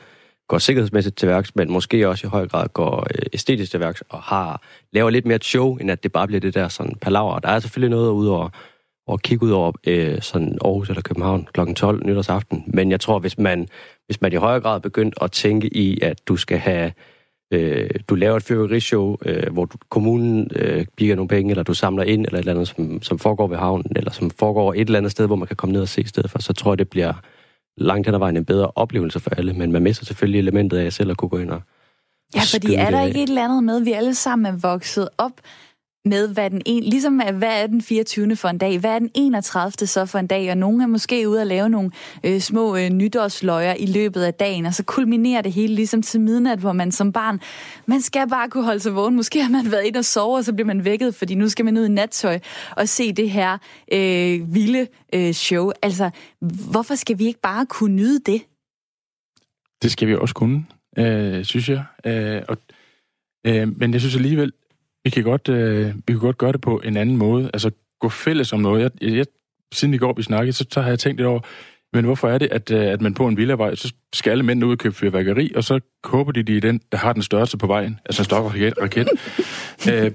går 0.48 0.58
sikkerhedsmæssigt 0.58 1.18
til 1.18 1.28
værks, 1.28 1.56
men 1.56 1.72
måske 1.72 2.10
også 2.10 2.28
i 2.28 2.30
høj 2.30 2.48
grad 2.48 2.68
går 2.68 3.08
øh, 3.16 3.25
æstetisk 3.34 3.72
til 3.72 3.80
værks 3.80 4.04
og 4.10 4.20
har, 4.20 4.62
laver 4.94 5.10
lidt 5.10 5.25
mere 5.25 5.40
show, 5.42 5.75
end 5.75 5.92
at 5.92 6.04
det 6.04 6.12
bare 6.12 6.28
bliver 6.28 6.42
det 6.42 6.54
der 6.54 6.68
sådan 6.68 6.96
palaver. 7.02 7.40
Der 7.40 7.50
er 7.50 7.60
selvfølgelig 7.60 7.98
noget 7.98 8.12
ud 8.12 8.28
over 8.28 8.50
at 9.12 9.22
kigge 9.22 9.46
ud 9.46 9.52
over 9.52 9.72
øh, 9.88 10.22
sådan 10.22 10.58
Aarhus 10.66 10.90
eller 10.90 11.02
København 11.02 11.48
kl. 11.54 11.74
12 11.74 12.06
nytårsaften. 12.06 12.64
Men 12.68 12.92
jeg 12.92 13.00
tror, 13.00 13.19
hvis 13.19 13.38
man, 13.38 13.68
hvis 14.06 14.22
man 14.22 14.34
i 14.34 14.36
højere 14.36 14.62
grad 14.62 14.80
begyndt 14.80 15.16
at 15.22 15.31
tænke 15.31 15.78
i, 15.78 16.02
at 16.02 16.28
du 16.28 16.38
skal 16.38 16.58
have 16.58 16.92
øh, 17.54 17.90
du 18.10 18.16
laver 18.16 18.38
et 18.38 18.44
fyrværkerishow, 18.44 19.18
øh, 19.26 19.54
hvor 19.54 19.66
du, 19.66 19.78
kommunen 19.90 20.52
øh, 20.56 20.86
bygger 20.98 21.16
nogle 21.16 21.28
penge, 21.28 21.52
eller 21.52 21.64
du 21.64 21.74
samler 21.74 22.04
ind, 22.04 22.26
eller 22.26 22.40
et 22.40 22.40
eller 22.40 22.54
andet, 22.54 22.68
som, 22.68 23.02
som 23.02 23.20
foregår 23.20 23.48
ved 23.48 23.58
havnen, 23.58 23.92
eller 23.96 24.12
som 24.12 24.30
foregår 24.30 24.74
et 24.74 24.80
eller 24.80 24.98
andet 24.98 25.12
sted, 25.12 25.26
hvor 25.28 25.36
man 25.36 25.48
kan 25.48 25.56
komme 25.56 25.74
ned 25.74 25.82
og 25.82 25.88
se 25.88 26.02
i 26.02 26.08
stedet 26.08 26.32
for, 26.32 26.42
så 26.42 26.54
tror 26.54 26.72
jeg, 26.72 26.80
det 26.80 26.90
bliver 26.90 27.14
langt 27.78 28.08
hen 28.08 28.16
ad 28.16 28.20
vejen 28.20 28.38
en 28.38 28.46
bedre 28.46 28.72
oplevelse 28.76 29.20
for 29.20 29.30
alle, 29.30 29.54
men 29.54 29.72
man 29.72 29.84
mister 29.84 30.06
selvfølgelig 30.06 30.40
elementet 30.40 30.78
af 30.78 30.94
selv 30.94 31.12
at 31.12 31.18
kunne 31.18 31.30
gå 31.30 31.38
ind 31.38 31.50
og 31.50 31.62
Ja, 32.36 32.42
fordi 32.54 32.74
er 32.74 32.90
der 32.92 33.02
ikke 33.02 33.24
et 33.24 33.30
eller 33.30 33.44
andet 33.44 33.64
med, 33.64 33.78
at 33.78 33.86
vi 33.86 33.92
alle 33.92 34.16
sammen 34.16 34.46
er 34.46 34.58
vokset 34.58 35.10
op 35.18 35.32
med, 36.06 36.28
hvad 36.28 36.50
den 36.50 36.62
en, 36.66 36.83
ligesom 36.83 37.22
hvad 37.33 37.64
er 37.64 37.68
den 37.68 37.81
24. 37.81 38.36
for 38.36 38.48
en 38.50 38.57
dag, 38.57 38.80
hvad 38.80 38.92
er 38.92 39.00
den 39.00 39.12
31. 39.14 39.88
så 39.88 40.06
for 40.06 40.19
en 40.19 40.28
dag, 40.28 40.52
og 40.52 40.57
nogen 40.57 40.81
er 40.81 40.88
måske 40.88 41.30
ude 41.30 41.42
at 41.42 41.48
lave 41.48 41.69
nogle 41.69 41.92
øh, 42.24 42.40
små 42.40 42.76
øh, 42.76 42.90
nytårsløjer 42.90 43.74
i 43.74 43.86
løbet 43.86 44.22
af 44.22 44.33
dagen, 44.33 44.66
og 44.66 44.74
så 44.74 44.83
kulminerer 44.83 45.42
det 45.42 45.54
hele 45.54 45.76
ligesom 45.76 46.02
til 46.02 46.22
midnat, 46.22 46.60
hvor 46.60 46.74
man 46.74 46.92
som 46.92 47.12
barn, 47.12 47.40
man 47.86 48.02
skal 48.02 48.30
bare 48.30 48.50
kunne 48.50 48.64
holde 48.64 48.80
sig 48.80 48.95
vågen. 48.95 49.16
Måske 49.16 49.44
har 49.44 49.50
man 49.50 49.72
været 49.72 49.83
ind 49.83 49.95
og 49.95 50.06
sove, 50.06 50.38
og 50.38 50.44
så 50.44 50.54
bliver 50.54 50.68
man 50.68 50.86
vækket, 50.86 51.16
fordi 51.16 51.36
nu 51.36 51.50
skal 51.50 51.66
man 51.66 51.78
ud 51.78 51.86
i 51.86 51.90
nattøj 51.90 52.40
og 52.78 52.90
se 52.90 53.14
det 53.14 53.30
her 53.31 53.57
øh, 53.92 54.54
vilde 54.54 54.88
øh, 55.14 55.33
show. 55.33 55.72
Altså, 55.81 56.10
hvorfor 56.72 56.95
skal 56.95 57.19
vi 57.19 57.26
ikke 57.26 57.42
bare 57.42 57.66
kunne 57.66 57.95
nyde 57.95 58.19
det? 58.19 58.42
Det 59.81 59.92
skal 59.92 60.07
vi 60.07 60.16
også 60.16 60.36
kunne, 60.36 60.66
øh, 60.98 61.45
synes 61.45 61.69
jeg. 61.69 61.83
Øh, 62.06 62.42
og, 62.48 62.57
øh, 63.48 63.80
men 63.80 63.94
jeg 63.94 64.02
synes 64.02 64.16
alligevel, 64.16 64.52
vi 65.04 65.10
kan 65.10 65.24
godt, 65.24 65.50
øh, 65.50 65.95
vi 65.95 66.14
kan 66.14 66.19
godt 66.19 66.38
gøre 66.38 66.52
det 66.52 66.62
på 66.62 66.81
en 66.83 66.98
anden 66.98 67.18
måde. 67.18 67.50
Altså 67.54 67.72
gå 68.00 68.10
fælles 68.10 68.54
om 68.54 68.60
noget. 68.60 68.81
Jeg, 68.81 69.14
jeg, 69.14 69.26
siden 69.74 69.94
i 69.94 69.98
går 69.98 70.14
vi 70.14 70.24
snakkede, 70.24 70.54
så, 70.54 70.66
så 70.72 70.81
har 70.81 70.90
jeg 70.90 71.00
tænkt 71.00 71.18
lidt 71.18 71.28
over, 71.28 71.40
men 71.94 72.06
hvorfor 72.06 72.30
er 72.30 72.38
det, 72.38 72.48
at, 72.52 72.72
øh, 72.72 72.86
at 72.86 73.02
man 73.02 73.14
på 73.14 73.28
en 73.28 73.38
villavej, 73.38 73.76
så 73.76 73.94
skal 74.14 74.31
alle 74.31 74.44
mænd 74.44 74.64
ud 74.64 74.72
og 74.72 74.78
købe 74.78 74.95
fyrværkeri, 74.95 75.52
og 75.56 75.64
så 75.64 75.80
håber 76.04 76.31
de, 76.31 76.44
de 76.44 76.57
er 76.57 76.62
den, 76.62 76.81
der 76.92 76.98
har 76.98 77.14
den 77.14 77.22
største 77.22 77.57
på 77.57 77.68
vejen, 77.68 78.00
altså 78.06 78.22
en 78.22 78.26
stok 78.26 78.45
raket. 78.45 78.74
raket. 78.81 79.07
øh, 79.92 80.12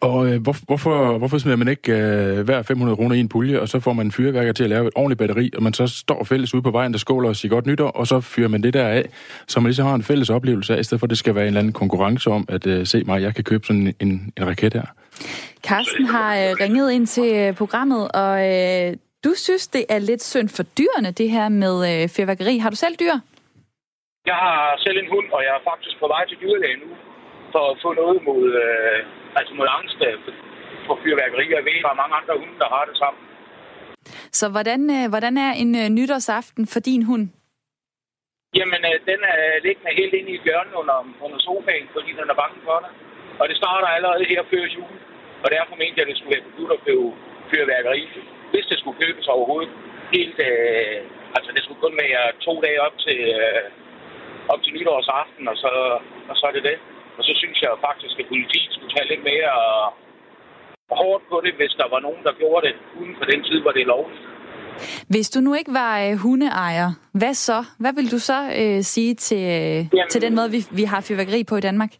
og 0.00 0.26
øh, 0.26 0.42
hvor, 0.42 0.54
hvorfor, 0.66 1.18
hvorfor 1.18 1.38
smider 1.38 1.56
man 1.56 1.68
ikke 1.68 1.92
øh, 1.92 2.44
hver 2.44 2.62
500 2.62 2.96
kroner 2.96 3.16
i 3.16 3.20
en 3.20 3.28
pulje, 3.28 3.60
og 3.60 3.68
så 3.68 3.80
får 3.80 3.92
man 3.92 4.06
en 4.06 4.12
fyrværker 4.12 4.52
til 4.52 4.64
at 4.64 4.70
lave 4.70 4.86
et 4.86 4.92
ordentligt 4.96 5.18
batteri, 5.18 5.50
og 5.56 5.62
man 5.62 5.72
så 5.72 5.86
står 5.86 6.24
fælles 6.24 6.54
ude 6.54 6.62
på 6.62 6.70
vejen, 6.70 6.92
der 6.92 6.98
skåler 6.98 7.28
og 7.28 7.36
siger 7.36 7.50
godt 7.50 7.66
nytår, 7.66 7.90
og 7.90 8.06
så 8.06 8.20
fyrer 8.20 8.48
man 8.48 8.62
det 8.62 8.74
der 8.74 8.88
af, 8.88 9.04
så 9.46 9.60
man 9.60 9.66
ligesom 9.66 9.86
har 9.86 9.94
en 9.94 10.02
fælles 10.02 10.30
oplevelse 10.30 10.74
af, 10.74 10.80
i 10.80 10.82
stedet 10.82 11.00
for 11.00 11.06
at 11.06 11.10
det 11.10 11.18
skal 11.18 11.34
være 11.34 11.44
en 11.44 11.46
eller 11.46 11.60
anden 11.60 11.72
konkurrence 11.72 12.30
om, 12.30 12.44
at 12.48 12.66
øh, 12.66 12.86
se 12.86 13.04
mig, 13.04 13.22
jeg 13.22 13.34
kan 13.34 13.44
købe 13.44 13.66
sådan 13.66 13.94
en, 14.00 14.32
en 14.38 14.46
raket 14.46 14.74
her. 14.74 14.86
Carsten 15.66 16.04
har 16.04 16.36
øh, 16.36 16.50
ringet 16.60 16.92
ind 16.92 17.06
til 17.06 17.34
øh, 17.34 17.54
programmet, 17.54 18.12
og 18.14 18.34
øh, 18.52 18.96
du 19.24 19.30
synes, 19.36 19.68
det 19.68 19.84
er 19.88 19.98
lidt 19.98 20.22
synd 20.22 20.48
for 20.48 20.62
dyrene, 20.62 21.10
det 21.10 21.30
her 21.30 21.48
med 21.48 21.76
øh, 21.90 22.08
fyrværkeri. 22.08 22.58
Har 22.58 22.70
du 22.70 22.76
selv 22.76 22.96
dyr? 23.00 23.14
Jeg 24.26 24.38
har 24.44 24.76
selv 24.84 24.98
en 24.98 25.10
hund, 25.14 25.26
og 25.32 25.40
jeg 25.46 25.52
er 25.58 25.62
faktisk 25.70 25.96
på 26.00 26.06
vej 26.14 26.22
til 26.28 26.36
dyrlægen 26.42 26.80
nu, 26.84 26.90
for 27.52 27.62
at 27.70 27.78
få 27.82 27.92
noget 27.92 28.18
mod... 28.28 28.44
Øh 28.64 29.18
altså 29.38 29.52
angst 29.78 29.98
øh, 30.08 30.16
for 30.86 30.94
fyrværkeri. 31.02 31.44
Jeg 31.56 31.64
ved, 31.68 31.76
der 31.84 31.90
er 31.94 32.02
mange 32.02 32.16
andre 32.20 32.34
hunde, 32.40 32.58
der 32.62 32.68
har 32.74 32.84
det 32.88 32.96
sammen. 33.02 33.22
Så 34.38 34.44
hvordan, 34.54 34.80
øh, 34.96 35.04
hvordan 35.12 35.34
er 35.46 35.50
en 35.62 35.70
øh, 35.82 35.88
nytårsaften 35.96 36.64
for 36.72 36.80
din 36.88 37.02
hund? 37.10 37.24
Jamen, 38.58 38.82
øh, 38.90 38.96
den 39.10 39.20
er 39.34 39.40
liggende 39.66 39.92
helt 40.00 40.14
inde 40.18 40.30
i 40.36 40.40
hjørnet 40.44 40.74
under, 40.80 40.98
under 41.24 41.38
sofaen, 41.46 41.88
fordi 41.94 42.10
den 42.20 42.26
er 42.32 42.38
bange 42.42 42.58
for 42.68 42.78
det. 42.84 42.90
Og 43.40 43.44
det 43.48 43.56
starter 43.62 43.88
allerede 43.96 44.24
her 44.32 44.42
før 44.50 44.64
jul. 44.76 44.94
Og 45.44 45.48
derfor 45.54 45.74
mente 45.76 45.96
jeg, 45.96 46.04
at 46.04 46.10
det 46.10 46.16
skulle 46.16 46.34
være 46.34 46.46
forbudt 46.48 46.72
at 46.76 46.84
købe 46.86 47.06
fyrværkeri, 47.50 48.02
hvis 48.52 48.66
det 48.70 48.78
skulle 48.78 49.00
købes 49.02 49.26
overhovedet. 49.34 49.72
Helt, 50.16 50.38
øh, 50.48 50.98
altså, 51.36 51.50
det 51.54 51.62
skulle 51.62 51.82
kun 51.84 51.96
være 52.04 52.22
to 52.46 52.54
dage 52.66 52.80
op 52.86 52.96
til, 53.06 53.20
øh, 53.42 53.64
op 54.52 54.60
til 54.62 54.72
nytårsaften, 54.76 55.44
og 55.52 55.56
så, 55.62 55.70
og 56.30 56.34
så 56.38 56.44
er 56.50 56.54
det 56.56 56.64
det. 56.70 56.78
Og 57.18 57.22
så 57.28 57.32
synes 57.40 57.58
jeg 57.62 57.70
faktisk, 57.88 58.14
at 58.20 58.26
politiet 58.32 58.70
skulle 58.74 58.92
tage 58.96 59.08
lidt 59.12 59.24
mere 59.30 59.52
hårdt 61.02 61.24
på 61.30 61.36
det, 61.44 61.52
hvis 61.60 61.72
der 61.80 61.88
var 61.94 62.00
nogen, 62.06 62.22
der 62.26 62.32
gjorde 62.40 62.62
det 62.66 62.74
uden 63.00 63.14
for 63.18 63.24
den 63.24 63.40
tid, 63.48 63.58
hvor 63.62 63.72
det 63.76 63.82
er 63.82 63.90
lovligt. 63.96 64.22
Hvis 65.12 65.30
du 65.30 65.38
nu 65.40 65.54
ikke 65.54 65.72
var 65.82 65.92
øh, 66.04 66.14
hundeejer, 66.24 66.88
hvad 67.20 67.34
så? 67.34 67.58
Hvad 67.82 67.92
vil 67.98 68.08
du 68.14 68.18
så 68.30 68.38
øh, 68.60 68.80
sige 68.94 69.14
til, 69.14 69.42
øh, 69.58 69.78
Jamen, 69.96 70.10
til 70.14 70.22
den 70.22 70.34
måde, 70.38 70.50
vi, 70.56 70.60
vi 70.80 70.84
har 70.92 71.00
fyrværkeri 71.08 71.44
på 71.44 71.56
i 71.56 71.64
Danmark? 71.68 71.92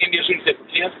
Jamen, 0.00 0.14
jeg 0.18 0.24
synes, 0.28 0.42
det 0.44 0.52
er 0.54 0.60
forkert. 0.64 0.94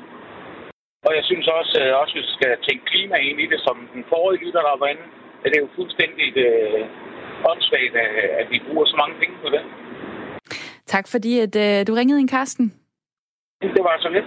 Og 1.06 1.12
jeg 1.18 1.24
synes 1.30 1.46
også, 1.58 1.72
at 1.84 1.94
også, 2.02 2.14
vi 2.18 2.24
skal 2.36 2.52
tænke 2.68 2.84
klima 2.92 3.16
ind 3.28 3.38
i 3.44 3.46
det, 3.52 3.60
som 3.66 3.76
den 3.94 4.04
forrige 4.12 4.40
lytter, 4.44 4.62
der 4.68 4.76
var 4.82 4.88
inde. 4.94 5.04
At 5.44 5.48
det 5.50 5.56
er 5.58 5.64
jo 5.66 5.70
fuldstændig 5.78 6.28
øh, 6.46 6.82
åndssvagt, 7.50 7.94
at 8.40 8.46
vi 8.50 8.58
bruger 8.66 8.86
så 8.86 8.96
mange 9.02 9.14
penge 9.20 9.36
på 9.42 9.48
det. 9.54 9.62
Tak 10.86 11.08
fordi, 11.08 11.32
at 11.46 11.54
øh, 11.64 11.86
du 11.86 11.92
ringede 11.94 12.20
ind, 12.20 12.28
Karsten. 12.28 12.81
Det 13.62 13.84
var 13.84 13.96
så 14.00 14.08
lidt. 14.08 14.24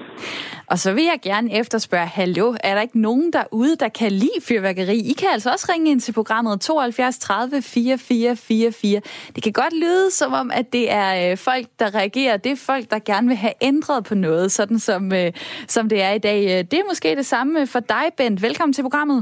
Og 0.71 0.77
så 0.77 0.93
vil 0.93 1.03
jeg 1.03 1.19
gerne 1.23 1.59
efterspørge, 1.59 2.05
hallo, 2.05 2.55
er 2.63 2.73
der 2.75 2.81
ikke 2.81 3.01
nogen 3.01 3.33
derude, 3.33 3.75
der 3.75 3.89
kan 3.89 4.11
lide 4.11 4.39
fyrværkeri? 4.47 4.97
I 5.11 5.13
kan 5.19 5.29
altså 5.33 5.51
også 5.51 5.71
ringe 5.73 5.91
ind 5.91 5.99
til 5.99 6.13
programmet 6.13 6.61
72 6.61 7.19
30 7.19 7.61
4444. 7.61 9.01
Det 9.35 9.43
kan 9.43 9.53
godt 9.53 9.73
lyde 9.73 10.11
som 10.11 10.33
om, 10.33 10.51
at 10.59 10.73
det 10.73 10.91
er 10.91 11.31
øh, 11.31 11.37
folk, 11.37 11.65
der 11.79 11.95
reagerer. 11.95 12.37
Det 12.37 12.51
er 12.51 12.65
folk, 12.71 12.85
der 12.91 12.99
gerne 12.99 13.27
vil 13.27 13.37
have 13.37 13.53
ændret 13.61 14.05
på 14.09 14.15
noget, 14.15 14.51
sådan 14.51 14.79
som, 14.79 15.13
øh, 15.13 15.31
som 15.67 15.89
det 15.89 16.01
er 16.01 16.11
i 16.11 16.19
dag. 16.19 16.41
Det 16.71 16.73
er 16.73 16.85
måske 16.91 17.15
det 17.15 17.25
samme 17.25 17.67
for 17.67 17.79
dig, 17.79 18.05
Bent. 18.17 18.41
Velkommen 18.41 18.73
til 18.73 18.81
programmet. 18.81 19.19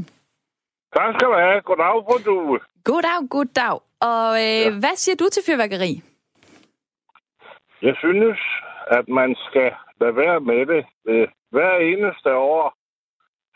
Tak 0.95 1.13
skal 1.15 1.27
du 1.27 1.33
have. 1.33 1.61
Goddag, 1.61 2.25
du. 2.25 2.59
Goddag, 2.83 3.29
goddag. 3.29 3.79
Og 4.01 4.29
øh, 4.45 4.65
ja. 4.65 4.69
hvad 4.69 4.95
siger 4.95 5.15
du 5.15 5.25
til 5.31 5.43
fyrværkeri? 5.47 6.01
Jeg 7.81 7.95
synes, 8.03 8.39
at 8.87 9.05
man 9.07 9.35
skal 9.47 9.71
lade 10.03 10.15
være 10.15 10.39
med 10.51 10.65
det. 10.71 10.83
Hver 11.55 11.75
eneste 11.91 12.29
år, 12.35 12.65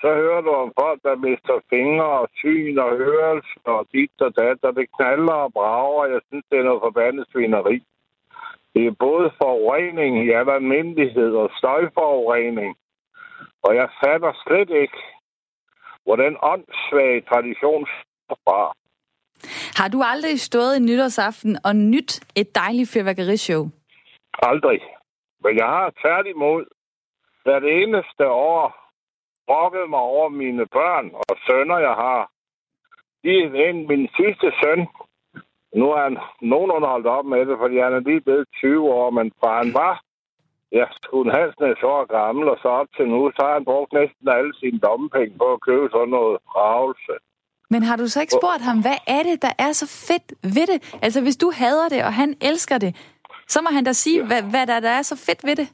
så 0.01 0.09
hører 0.21 0.41
du 0.41 0.51
om 0.63 0.71
folk, 0.81 0.99
der 1.07 1.15
mister 1.27 1.55
fingre 1.69 2.09
og 2.21 2.27
syn 2.39 2.77
og 2.77 2.91
hørelse 3.03 3.55
og 3.65 3.87
dit 3.93 4.21
og 4.25 4.31
dat, 4.39 4.59
og 4.67 4.75
det 4.75 4.87
knaller 4.97 5.37
og 5.45 5.53
brager, 5.53 6.01
og 6.03 6.11
jeg 6.13 6.21
synes, 6.27 6.45
det 6.51 6.57
er 6.59 6.63
noget 6.63 6.85
forbandet 6.87 7.25
svineri. 7.31 7.77
Det 8.73 8.87
er 8.87 8.95
både 9.07 9.27
forurening 9.41 10.25
i 10.25 10.29
al 10.39 10.49
almindelighed 10.49 11.31
og 11.43 11.49
støjforurening. 11.57 12.71
Og 13.65 13.75
jeg 13.75 13.87
fatter 14.03 14.31
slet 14.43 14.69
ikke, 14.83 14.99
hvor 16.03 16.15
den 16.15 16.35
åndssvage 16.51 17.21
tradition 17.21 17.87
fra. 18.43 18.61
Har 19.79 19.87
du 19.87 20.01
aldrig 20.11 20.39
stået 20.39 20.75
i 20.75 20.79
nytårsaften 20.79 21.57
og 21.65 21.75
nyt 21.75 22.11
et 22.35 22.55
dejligt 22.55 22.89
fyrværkerishow? 22.93 23.63
Aldrig. 24.51 24.79
Men 25.47 25.57
jeg 25.57 25.69
har 25.77 25.93
tværtimod 26.01 26.65
hvert 27.43 27.63
eneste 27.63 28.25
år 28.29 28.63
brokket 29.47 29.89
mig 29.89 29.99
over 29.99 30.29
mine 30.29 30.65
børn 30.77 31.05
og 31.13 31.33
sønner, 31.47 31.77
jeg 31.77 31.95
har. 32.05 32.21
De, 33.23 33.33
en, 33.65 33.87
min 33.87 34.09
sidste 34.19 34.47
søn, 34.61 34.81
nu 35.79 35.85
er 35.91 35.99
han 36.07 36.17
nogenlunde 36.41 36.87
holdt 36.87 37.07
op 37.07 37.25
med 37.25 37.45
det, 37.45 37.57
fordi 37.63 37.77
han 37.85 37.93
er 37.93 37.99
lige 37.99 38.21
blevet 38.21 38.47
20 38.55 38.89
år, 38.99 39.09
men 39.09 39.31
fra 39.39 39.57
han 39.61 39.73
var 39.73 39.93
ja, 40.71 40.85
kun 41.11 41.29
halvsnæs 41.37 41.83
år 41.83 42.03
gammel, 42.17 42.49
og 42.49 42.57
så 42.61 42.67
op 42.67 42.89
til 42.95 43.07
nu, 43.07 43.31
så 43.35 43.41
har 43.45 43.53
han 43.53 43.65
brugt 43.65 43.93
næsten 43.93 44.29
alle 44.37 44.53
sine 44.61 44.79
dommepenge 44.79 45.37
på 45.37 45.47
at 45.53 45.61
købe 45.61 45.87
sådan 45.91 46.13
noget 46.17 46.37
ravelse. 46.55 47.13
Men 47.69 47.83
har 47.83 47.95
du 47.95 48.07
så 48.07 48.21
ikke 48.21 48.37
spurgt 48.41 48.63
ham, 48.69 48.81
hvad 48.81 48.99
er 49.07 49.23
det, 49.23 49.41
der 49.41 49.53
er 49.59 49.71
så 49.71 49.87
fedt 50.07 50.27
ved 50.55 50.67
det? 50.71 50.79
Altså, 51.05 51.21
hvis 51.21 51.37
du 51.37 51.51
hader 51.61 51.89
det, 51.89 52.01
og 52.03 52.13
han 52.13 52.29
elsker 52.41 52.77
det, 52.77 52.91
så 53.53 53.57
må 53.61 53.69
han 53.77 53.83
da 53.83 53.93
sige, 53.93 54.19
hvad, 54.29 54.41
hvad 54.51 54.65
der, 54.67 54.79
der 54.79 54.93
er 54.99 55.01
så 55.01 55.15
fedt 55.27 55.43
ved 55.47 55.55
det. 55.61 55.67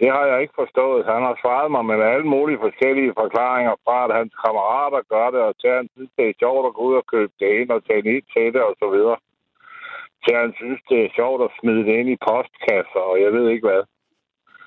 Det 0.00 0.10
har 0.16 0.24
jeg 0.30 0.38
ikke 0.42 0.60
forstået. 0.62 1.06
Han 1.14 1.22
har 1.28 1.36
svaret 1.42 1.70
mig 1.70 1.84
med 1.84 1.98
alle 2.14 2.28
mulige 2.34 2.62
forskellige 2.66 3.12
forklaringer 3.22 3.74
fra, 3.84 3.98
at 4.06 4.16
hans 4.18 4.34
kammerater 4.44 5.00
gør 5.14 5.28
det, 5.34 5.40
og 5.48 5.54
til 5.60 5.70
han 5.78 5.88
synes, 5.94 6.10
det 6.18 6.24
er 6.28 6.40
sjovt 6.42 6.66
at 6.66 6.74
gå 6.74 6.82
ud 6.88 6.94
og 7.00 7.06
købe 7.14 7.32
det 7.40 7.50
ind 7.60 7.70
og 7.76 7.84
tage 7.88 8.02
ind 8.16 8.26
til 8.34 8.46
det, 8.54 8.62
og 8.68 8.74
så 8.82 8.86
videre. 8.94 9.18
Til 10.24 10.34
han 10.42 10.52
synes, 10.60 10.80
det 10.90 10.98
er 11.04 11.16
sjovt 11.18 11.40
at 11.46 11.54
smide 11.60 11.82
det 11.88 11.94
ind 12.00 12.10
i 12.14 12.22
postkasser, 12.28 13.02
og 13.10 13.16
jeg 13.24 13.30
ved 13.36 13.46
ikke 13.54 13.66
hvad. 13.68 13.82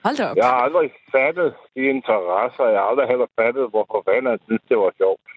Hold 0.06 0.20
op. 0.28 0.36
Jeg 0.40 0.48
har 0.52 0.60
aldrig 0.68 0.90
fattet 1.16 1.50
de 1.76 1.82
interesser. 1.96 2.66
Jeg 2.74 2.80
har 2.82 2.88
aldrig 2.92 3.08
heller 3.14 3.30
fattet, 3.40 3.66
hvorfor 3.74 3.98
fanden 4.08 4.32
han 4.34 4.42
synes, 4.48 4.64
det 4.70 4.78
var 4.78 4.92
sjovt. 5.02 5.28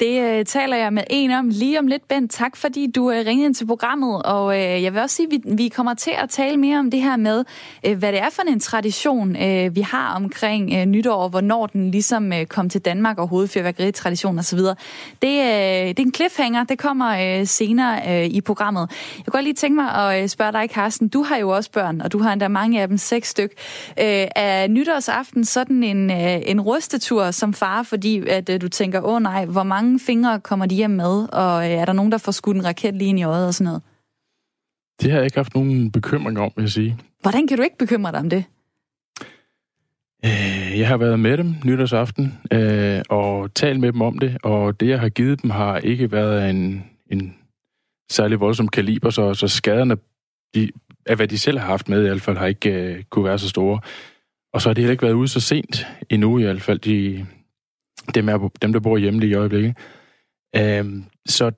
Det 0.00 0.22
øh, 0.22 0.44
taler 0.44 0.76
jeg 0.76 0.92
med 0.92 1.02
en 1.10 1.30
om 1.30 1.48
lige 1.48 1.78
om 1.78 1.86
lidt, 1.86 2.08
Bent. 2.08 2.30
Tak 2.30 2.56
fordi 2.56 2.90
du 2.94 3.10
øh, 3.10 3.26
ringede 3.26 3.46
ind 3.46 3.54
til 3.54 3.66
programmet. 3.66 4.22
Og 4.22 4.56
øh, 4.56 4.82
jeg 4.82 4.92
vil 4.92 5.02
også 5.02 5.16
sige, 5.16 5.26
at 5.26 5.32
vi, 5.32 5.54
vi 5.54 5.68
kommer 5.68 5.94
til 5.94 6.12
at 6.18 6.30
tale 6.30 6.56
mere 6.56 6.78
om 6.78 6.90
det 6.90 7.02
her 7.02 7.16
med, 7.16 7.44
øh, 7.86 7.98
hvad 7.98 8.12
det 8.12 8.20
er 8.20 8.30
for 8.30 8.42
en 8.42 8.60
tradition, 8.60 9.36
øh, 9.36 9.76
vi 9.76 9.80
har 9.80 10.14
omkring 10.14 10.72
øh, 10.74 10.84
nytår, 10.84 11.28
hvornår 11.28 11.66
den 11.66 11.90
ligesom 11.90 12.32
øh, 12.32 12.46
kom 12.46 12.68
til 12.68 12.80
Danmark 12.80 13.18
og 13.18 13.28
hovedfyrværkeritradition 13.28 14.38
osv. 14.38 14.58
Det, 14.58 14.74
øh, 15.22 15.88
det 15.88 15.98
er 15.98 16.02
en 16.02 16.14
cliffhanger. 16.14 16.64
Det 16.64 16.78
kommer 16.78 17.38
øh, 17.40 17.46
senere 17.46 18.00
øh, 18.08 18.26
i 18.26 18.40
programmet. 18.40 18.90
Jeg 19.16 19.24
kunne 19.24 19.32
godt 19.32 19.44
lige 19.44 19.54
tænke 19.54 19.74
mig 19.74 19.94
at 19.94 20.22
øh, 20.22 20.28
spørge 20.28 20.52
dig, 20.52 20.68
Carsten. 20.74 21.08
Du 21.08 21.22
har 21.22 21.36
jo 21.36 21.48
også 21.48 21.70
børn, 21.70 22.00
og 22.00 22.12
du 22.12 22.18
har 22.18 22.32
endda 22.32 22.48
mange 22.48 22.82
af 22.82 22.88
dem, 22.88 22.98
seks 22.98 23.28
styk. 23.28 23.52
Øh, 24.00 24.26
er 24.36 24.68
nytårsaften 24.68 25.44
sådan 25.44 25.82
en, 25.82 26.10
øh, 26.10 26.40
en 26.46 26.60
rustetur 26.60 27.30
som 27.30 27.54
far, 27.54 27.82
fordi 27.82 28.28
at 28.28 28.48
øh, 28.48 28.60
du 28.60 28.68
tænker, 28.68 29.00
åh 29.00 29.14
oh, 29.14 29.22
nej, 29.22 29.44
hvor 29.44 29.62
mange 29.62 29.85
mange 29.86 30.00
fingre 30.00 30.40
kommer 30.40 30.66
de 30.66 30.74
hjem 30.74 30.90
med, 30.90 31.28
og 31.32 31.64
øh, 31.64 31.70
er 31.70 31.84
der 31.84 31.92
nogen, 31.92 32.12
der 32.12 32.18
får 32.18 32.32
skudt 32.32 32.56
en 32.56 32.64
raket 32.64 32.94
lige 32.94 33.08
ind 33.08 33.18
i 33.18 33.22
øjet 33.22 33.46
og 33.46 33.54
sådan 33.54 33.64
noget? 33.64 33.82
Det 35.00 35.10
har 35.10 35.18
jeg 35.18 35.24
ikke 35.24 35.38
haft 35.38 35.54
nogen 35.54 35.90
bekymring 35.90 36.38
om, 36.38 36.52
vil 36.56 36.62
jeg 36.62 36.70
sige. 36.70 36.98
Hvordan 37.20 37.46
kan 37.46 37.56
du 37.56 37.62
ikke 37.62 37.78
bekymre 37.78 38.12
dig 38.12 38.20
om 38.20 38.30
det? 38.30 38.44
Øh, 40.24 40.78
jeg 40.78 40.88
har 40.88 40.96
været 40.96 41.20
med 41.20 41.38
dem 41.38 41.54
nytårsaften 41.64 42.38
øh, 42.52 43.02
og 43.08 43.54
talt 43.54 43.80
med 43.80 43.92
dem 43.92 44.00
om 44.00 44.18
det, 44.18 44.38
og 44.42 44.80
det, 44.80 44.88
jeg 44.88 45.00
har 45.00 45.08
givet 45.08 45.42
dem, 45.42 45.50
har 45.50 45.78
ikke 45.78 46.12
været 46.12 46.50
en, 46.50 46.84
en 47.10 47.34
særlig 48.10 48.40
voldsom 48.40 48.68
kaliber, 48.68 49.10
så, 49.10 49.34
så 49.34 49.48
skaderne 49.48 49.96
de, 50.54 50.70
af, 51.06 51.16
hvad 51.16 51.28
de 51.28 51.38
selv 51.38 51.58
har 51.58 51.66
haft 51.66 51.88
med, 51.88 52.04
i 52.04 52.08
hvert 52.08 52.22
fald 52.22 52.36
har 52.36 52.46
ikke 52.46 52.70
øh, 52.70 53.02
kunne 53.10 53.24
være 53.24 53.38
så 53.38 53.48
store. 53.48 53.80
Og 54.52 54.62
så 54.62 54.68
har 54.68 54.74
de 54.74 54.80
heller 54.80 54.92
ikke 54.92 55.02
været 55.02 55.14
ude 55.14 55.28
så 55.28 55.40
sent 55.40 55.86
endnu, 56.10 56.38
i 56.38 56.42
hvert 56.42 56.62
fald. 56.62 56.78
De, 56.78 57.26
dem, 58.14 58.28
er, 58.28 58.48
dem 58.62 58.72
der 58.72 58.80
bor 58.80 58.98
hjemme 58.98 59.20
lige 59.20 59.30
i 59.30 59.34
øjeblikket. 59.34 59.76
Øhm, 60.56 61.04
så 61.26 61.50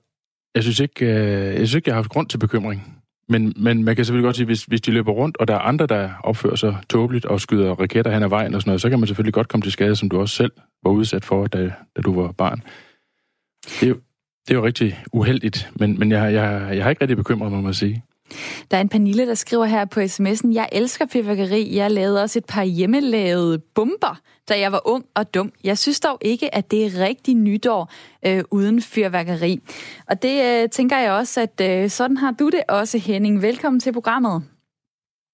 jeg 0.55 0.63
synes 0.63 0.81
ikke, 0.81 1.07
øh, 1.07 1.45
jeg 1.45 1.57
synes 1.57 1.75
ikke, 1.75 1.89
jeg 1.89 1.95
har 1.95 2.03
haft 2.03 2.11
grund 2.11 2.29
til 2.29 2.39
bekymring. 2.39 2.99
Men, 3.29 3.53
men 3.57 3.85
man 3.85 3.97
kan 3.97 4.05
selvfølgelig 4.05 4.27
godt 4.27 4.37
sige, 4.37 4.47
hvis, 4.47 4.65
hvis 4.65 4.81
de 4.81 4.91
løber 4.91 5.13
rundt, 5.13 5.37
og 5.37 5.49
der 5.49 5.55
er 5.55 5.59
andre, 5.59 5.87
der 5.87 6.11
opfører 6.25 6.57
sig 6.57 6.77
tåbeligt 6.91 7.25
og 7.25 7.41
skyder 7.41 7.75
raketter 7.75 8.13
hen 8.13 8.23
ad 8.23 8.29
vejen 8.29 8.55
og 8.55 8.61
sådan 8.61 8.69
noget, 8.71 8.81
så 8.81 8.91
kan 8.91 9.01
man 9.01 9.07
selvfølgelig 9.07 9.35
godt 9.35 9.49
komme 9.49 9.63
til 9.63 9.73
skade, 9.73 9.97
som 9.97 10.09
du 10.09 10.21
også 10.21 10.37
selv 10.37 10.53
var 10.83 10.91
udsat 10.91 11.25
for, 11.25 11.47
da, 11.47 11.73
da 11.97 12.03
du 12.03 12.21
var 12.21 12.33
barn. 12.33 12.63
Det 13.65 13.83
er 13.83 13.89
jo, 13.89 14.01
det 14.49 14.55
er 14.55 14.59
jo 14.59 14.65
rigtig 14.65 14.99
uheldigt, 15.13 15.71
men, 15.81 15.99
men 15.99 16.11
jeg, 16.11 16.35
jeg, 16.35 16.77
jeg 16.77 16.83
har 16.83 16.91
ikke 16.91 17.03
rigtig 17.03 17.17
bekymret 17.17 17.53
mig, 17.53 17.59
må 17.59 17.65
man 17.65 17.75
sige. 17.75 18.03
Der 18.71 18.77
er 18.77 18.81
en 18.81 18.89
Pernille, 18.89 19.27
der 19.27 19.35
skriver 19.35 19.65
her 19.65 19.85
på 19.85 20.01
sms'en, 20.01 20.53
jeg 20.53 20.69
elsker 20.73 21.07
fyrværkeri. 21.13 21.77
Jeg 21.77 21.91
lavede 21.91 22.23
også 22.23 22.39
et 22.39 22.45
par 22.45 22.65
hjemmelavede 22.65 23.59
bomber, 23.59 24.21
da 24.49 24.61
jeg 24.61 24.73
var 24.73 24.81
ung 24.85 25.05
og 25.15 25.35
dum. 25.35 25.53
Jeg 25.65 25.79
synes 25.79 26.01
dog 26.01 26.19
ikke, 26.21 26.55
at 26.55 26.71
det 26.71 26.87
er 26.87 27.07
rigtig 27.07 27.35
nytår 27.35 27.93
øh, 28.27 28.45
uden 28.51 28.83
fyrværkeri. 28.83 29.61
Og 30.11 30.23
det 30.23 30.63
øh, 30.63 30.69
tænker 30.69 30.99
jeg 30.99 31.13
også, 31.13 31.41
at 31.41 31.61
øh, 31.71 31.91
sådan 31.91 32.17
har 32.17 32.31
du 32.31 32.49
det 32.49 32.63
også, 32.69 32.99
Henning. 32.99 33.43
Velkommen 33.43 33.81
til 33.81 33.93
programmet. 33.93 34.43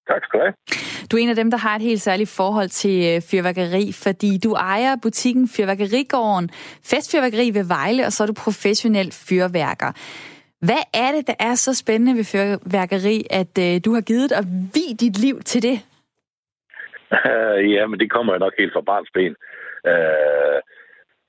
Tak 0.07 0.21
skal 0.23 0.39
du 0.39 0.43
have. 0.43 0.53
Du 1.11 1.17
er 1.17 1.21
en 1.21 1.29
af 1.29 1.35
dem, 1.35 1.51
der 1.51 1.57
har 1.57 1.75
et 1.75 1.81
helt 1.81 2.01
særligt 2.01 2.29
forhold 2.29 2.69
til 2.69 3.15
øh, 3.15 3.21
fyrværkeri, 3.21 3.91
fordi 3.91 4.37
du 4.37 4.53
ejer 4.53 4.95
butikken 5.01 5.47
Fyrværkerigården, 5.47 6.49
festfyrværkeri 6.83 7.53
ved 7.53 7.63
Vejle, 7.63 8.05
og 8.05 8.13
så 8.13 8.23
er 8.23 8.27
du 8.27 8.33
professionel 8.33 9.11
fyrværker. 9.11 9.91
Hvad 10.67 10.83
er 11.03 11.09
det, 11.15 11.23
der 11.31 11.37
er 11.49 11.55
så 11.65 11.71
spændende 11.83 12.13
ved 12.19 12.25
fyrværkeri, 12.33 13.17
at 13.41 13.53
øh, 13.65 13.73
du 13.85 13.89
har 13.97 14.03
givet 14.11 14.31
at 14.39 14.45
vi 14.75 14.85
dit 15.03 15.17
liv 15.25 15.37
til 15.51 15.61
det? 15.67 15.77
Uh, 17.17 17.59
ja, 17.75 17.83
men 17.89 17.97
det 18.01 18.09
kommer 18.15 18.31
jo 18.33 18.39
nok 18.45 18.55
helt 18.59 18.73
fra 18.73 18.87
barnsben. 18.89 19.33
Uh, 19.91 20.57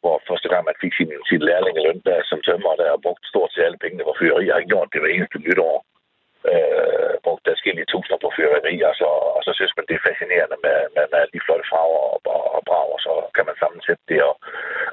hvor 0.03 0.17
første 0.29 0.49
gang 0.53 0.63
man 0.65 0.81
fik 0.83 0.95
sin, 0.99 1.11
sin 1.31 1.43
lærlingeløn 1.49 2.01
der 2.09 2.21
som 2.31 2.41
tømmer, 2.47 2.73
der 2.81 2.87
har 2.93 3.05
brugt 3.07 3.25
stort 3.33 3.51
set 3.53 3.67
alle 3.67 3.83
pengene 3.83 4.05
på 4.09 4.15
fyrværkeri. 4.19 4.49
Jeg 4.49 4.59
har 4.59 4.71
gjort 4.73 4.93
det 4.93 5.01
hver 5.01 5.13
eneste 5.17 5.39
nytår. 5.47 5.77
Uh, 6.51 7.13
brugt 7.27 7.45
der 7.47 7.57
tusinder 7.93 8.21
på 8.25 8.31
fyrværkeri, 8.37 8.75
og 8.91 8.95
så, 9.01 9.09
og 9.37 9.41
så 9.47 9.51
synes 9.55 9.73
man, 9.77 9.87
det 9.89 9.95
er 9.97 10.07
fascinerende 10.09 10.59
med, 10.67 10.79
med, 10.95 11.05
med 11.11 11.19
alle 11.21 11.35
de 11.37 11.45
flotte 11.47 11.67
farver 11.73 12.03
og, 12.13 12.19
og, 12.35 12.43
og 12.57 12.63
brag, 12.69 12.89
og 12.97 13.01
så 13.07 13.13
kan 13.37 13.45
man 13.49 13.57
sammensætte 13.63 14.05
det 14.11 14.21
og, 14.29 14.35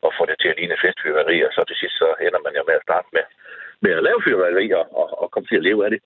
og 0.05 0.11
få 0.17 0.23
det 0.29 0.37
til 0.39 0.51
at 0.51 0.57
ligne 0.59 0.81
festfyrværkeri, 0.83 1.37
og 1.47 1.51
så 1.55 1.61
til 1.65 1.77
sidst 1.81 1.95
så 2.01 2.09
ender 2.25 2.41
man 2.45 2.53
jo 2.57 2.63
med 2.69 2.75
at 2.79 2.85
starte 2.87 3.09
med, 3.17 3.25
med 3.83 3.91
at 3.97 4.03
lave 4.07 4.19
fyrværkeri 4.25 4.67
og, 4.79 4.85
og, 4.99 5.07
og 5.21 5.27
komme 5.31 5.47
til 5.47 5.59
at 5.59 5.65
leve 5.69 5.85
af 5.85 5.91
det. 5.93 6.01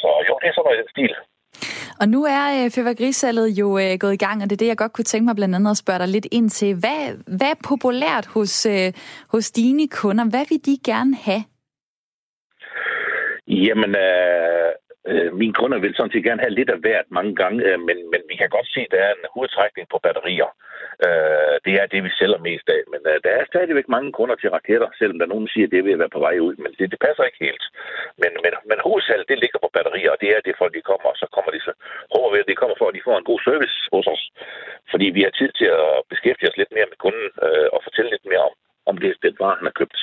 Så 0.00 0.08
jo, 0.28 0.34
det 0.40 0.48
er 0.48 0.54
sådan 0.54 0.66
noget 0.68 0.90
stil. 0.94 1.14
Og 2.00 2.06
nu 2.14 2.20
er 2.24 2.44
øh, 2.56 2.70
fyrværkerisalget 2.74 3.48
jo 3.60 3.66
øh, 3.82 3.92
gået 4.02 4.14
i 4.14 4.24
gang, 4.26 4.38
og 4.42 4.46
det 4.48 4.56
er 4.56 4.62
det, 4.62 4.72
jeg 4.72 4.82
godt 4.82 4.92
kunne 4.92 5.10
tænke 5.10 5.26
mig 5.26 5.36
blandt 5.36 5.54
andet 5.54 5.70
at 5.70 5.82
spørge 5.82 5.98
dig 5.98 6.08
lidt 6.08 6.28
ind 6.38 6.50
til. 6.50 6.70
Hvad, 6.82 7.00
hvad 7.38 7.50
er 7.54 7.64
populært 7.70 8.26
hos, 8.34 8.66
øh, 8.74 8.88
hos 9.32 9.50
dine 9.50 9.88
kunder? 10.00 10.24
Hvad 10.32 10.44
vil 10.50 10.60
de 10.68 10.76
gerne 10.90 11.14
have? 11.26 11.44
Jamen, 13.66 13.92
øh, 14.06 14.70
øh, 15.10 15.28
mine 15.40 15.54
kunder 15.60 15.78
vil 15.78 15.94
sådan 15.94 16.12
set 16.12 16.24
gerne 16.28 16.44
have 16.44 16.56
lidt 16.58 16.70
af 16.70 16.78
hvert 16.84 17.08
mange 17.18 17.34
gange, 17.40 17.58
øh, 17.68 17.78
men, 17.88 17.96
men 18.12 18.20
vi 18.30 18.34
kan 18.36 18.48
godt 18.56 18.68
se, 18.74 18.80
at 18.80 18.92
der 18.94 19.00
er 19.08 19.12
en 19.12 19.32
hovedtrækning 19.34 19.86
på 19.92 19.98
batterier. 20.02 20.50
Øh, 20.50 20.71
Øh, 21.06 21.54
det 21.66 21.74
er 21.80 21.86
det, 21.92 22.00
vi 22.06 22.10
sælger 22.20 22.46
mest 22.48 22.66
af. 22.76 22.82
Men 22.92 23.00
øh, 23.10 23.16
der 23.24 23.32
er 23.38 23.44
stadigvæk 23.52 23.88
mange 23.88 24.10
kunder 24.18 24.36
til 24.38 24.50
raketter, 24.56 24.88
selvom 24.98 25.18
der 25.18 25.32
nogen, 25.32 25.48
siger, 25.48 25.66
at 25.66 25.74
det 25.74 25.84
vil 25.84 26.02
være 26.02 26.16
på 26.16 26.22
vej 26.26 26.36
ud. 26.46 26.54
Men 26.62 26.70
det, 26.78 26.90
det 26.92 26.98
passer 27.06 27.24
ikke 27.24 27.44
helt. 27.46 27.64
Men, 28.22 28.32
men, 28.44 28.52
men 28.70 28.78
hovedsalget, 28.86 29.30
det 29.30 29.38
ligger 29.40 29.58
på 29.62 29.70
batterier, 29.76 30.10
og 30.14 30.20
det 30.22 30.30
er 30.30 30.40
det, 30.40 30.60
folk 30.60 30.72
de 30.74 30.88
kommer, 30.90 31.08
og 31.12 31.18
så 31.22 31.26
kommer 31.34 31.50
de 31.52 31.60
så 31.66 31.72
håber 32.14 32.28
vi, 32.32 32.38
at 32.40 32.50
de 32.50 32.60
kommer 32.60 32.76
for, 32.78 32.86
at 32.88 32.96
de 32.96 33.06
får 33.06 33.16
en 33.18 33.30
god 33.30 33.40
service 33.48 33.76
hos 33.94 34.06
os. 34.14 34.24
Fordi 34.90 35.06
vi 35.16 35.22
har 35.26 35.32
tid 35.40 35.50
til 35.60 35.68
at 35.82 35.92
beskæftige 36.12 36.50
os 36.50 36.58
lidt 36.60 36.72
mere 36.76 36.90
med 36.92 36.98
kunden 37.04 37.26
øh, 37.46 37.68
og 37.74 37.80
fortælle 37.86 38.10
lidt 38.10 38.26
mere 38.30 38.44
om, 38.48 38.54
om 38.90 38.94
det, 39.02 39.10
den 39.26 39.36
vare, 39.40 39.58
han 39.60 39.68
har 39.70 39.78
købt. 39.80 39.98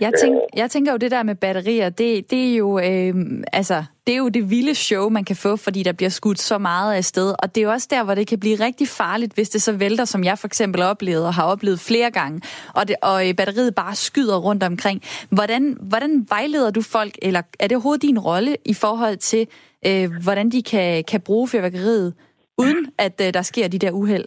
Jeg, 0.00 0.12
tænk, 0.20 0.34
jeg 0.56 0.70
tænker 0.70 0.92
jo, 0.92 0.98
det 0.98 1.10
der 1.10 1.22
med 1.22 1.34
batterier, 1.34 1.88
det, 1.88 2.30
det, 2.30 2.52
er 2.52 2.56
jo, 2.56 2.78
øh, 2.78 3.14
altså, 3.52 3.84
det 4.06 4.12
er 4.12 4.16
jo 4.16 4.28
det 4.28 4.50
vilde 4.50 4.74
show, 4.74 5.08
man 5.08 5.24
kan 5.24 5.36
få, 5.36 5.56
fordi 5.56 5.82
der 5.82 5.92
bliver 5.92 6.10
skudt 6.10 6.40
så 6.40 6.58
meget 6.58 6.94
af 6.94 7.04
sted. 7.04 7.34
Og 7.38 7.54
det 7.54 7.60
er 7.60 7.64
jo 7.64 7.70
også 7.70 7.88
der, 7.90 8.04
hvor 8.04 8.14
det 8.14 8.26
kan 8.26 8.40
blive 8.40 8.56
rigtig 8.56 8.88
farligt, 8.88 9.32
hvis 9.34 9.50
det 9.50 9.62
så 9.62 9.72
vælter, 9.72 10.04
som 10.04 10.24
jeg 10.24 10.38
for 10.38 10.46
eksempel 10.46 10.82
oplevede 10.82 11.26
og 11.26 11.34
har 11.34 11.44
oplevet 11.44 11.80
flere 11.80 12.10
gange, 12.10 12.40
og, 12.74 12.88
det, 12.88 12.96
og 13.02 13.28
øh, 13.28 13.34
batteriet 13.34 13.74
bare 13.74 13.94
skyder 13.94 14.36
rundt 14.36 14.62
omkring. 14.62 15.02
Hvordan, 15.28 15.76
hvordan 15.80 16.26
vejleder 16.28 16.70
du 16.70 16.82
folk, 16.82 17.18
eller 17.22 17.42
er 17.60 17.66
det 17.66 17.76
overhovedet 17.76 18.02
din 18.02 18.18
rolle 18.18 18.56
i 18.64 18.74
forhold 18.74 19.16
til, 19.16 19.46
øh, 19.86 20.10
hvordan 20.22 20.50
de 20.50 20.62
kan, 20.62 21.04
kan 21.04 21.20
bruge 21.20 21.48
fyrværkeriet, 21.48 22.14
uden 22.58 22.86
at 22.98 23.20
øh, 23.20 23.34
der 23.34 23.42
sker 23.42 23.68
de 23.68 23.78
der 23.78 23.90
uheld? 23.90 24.24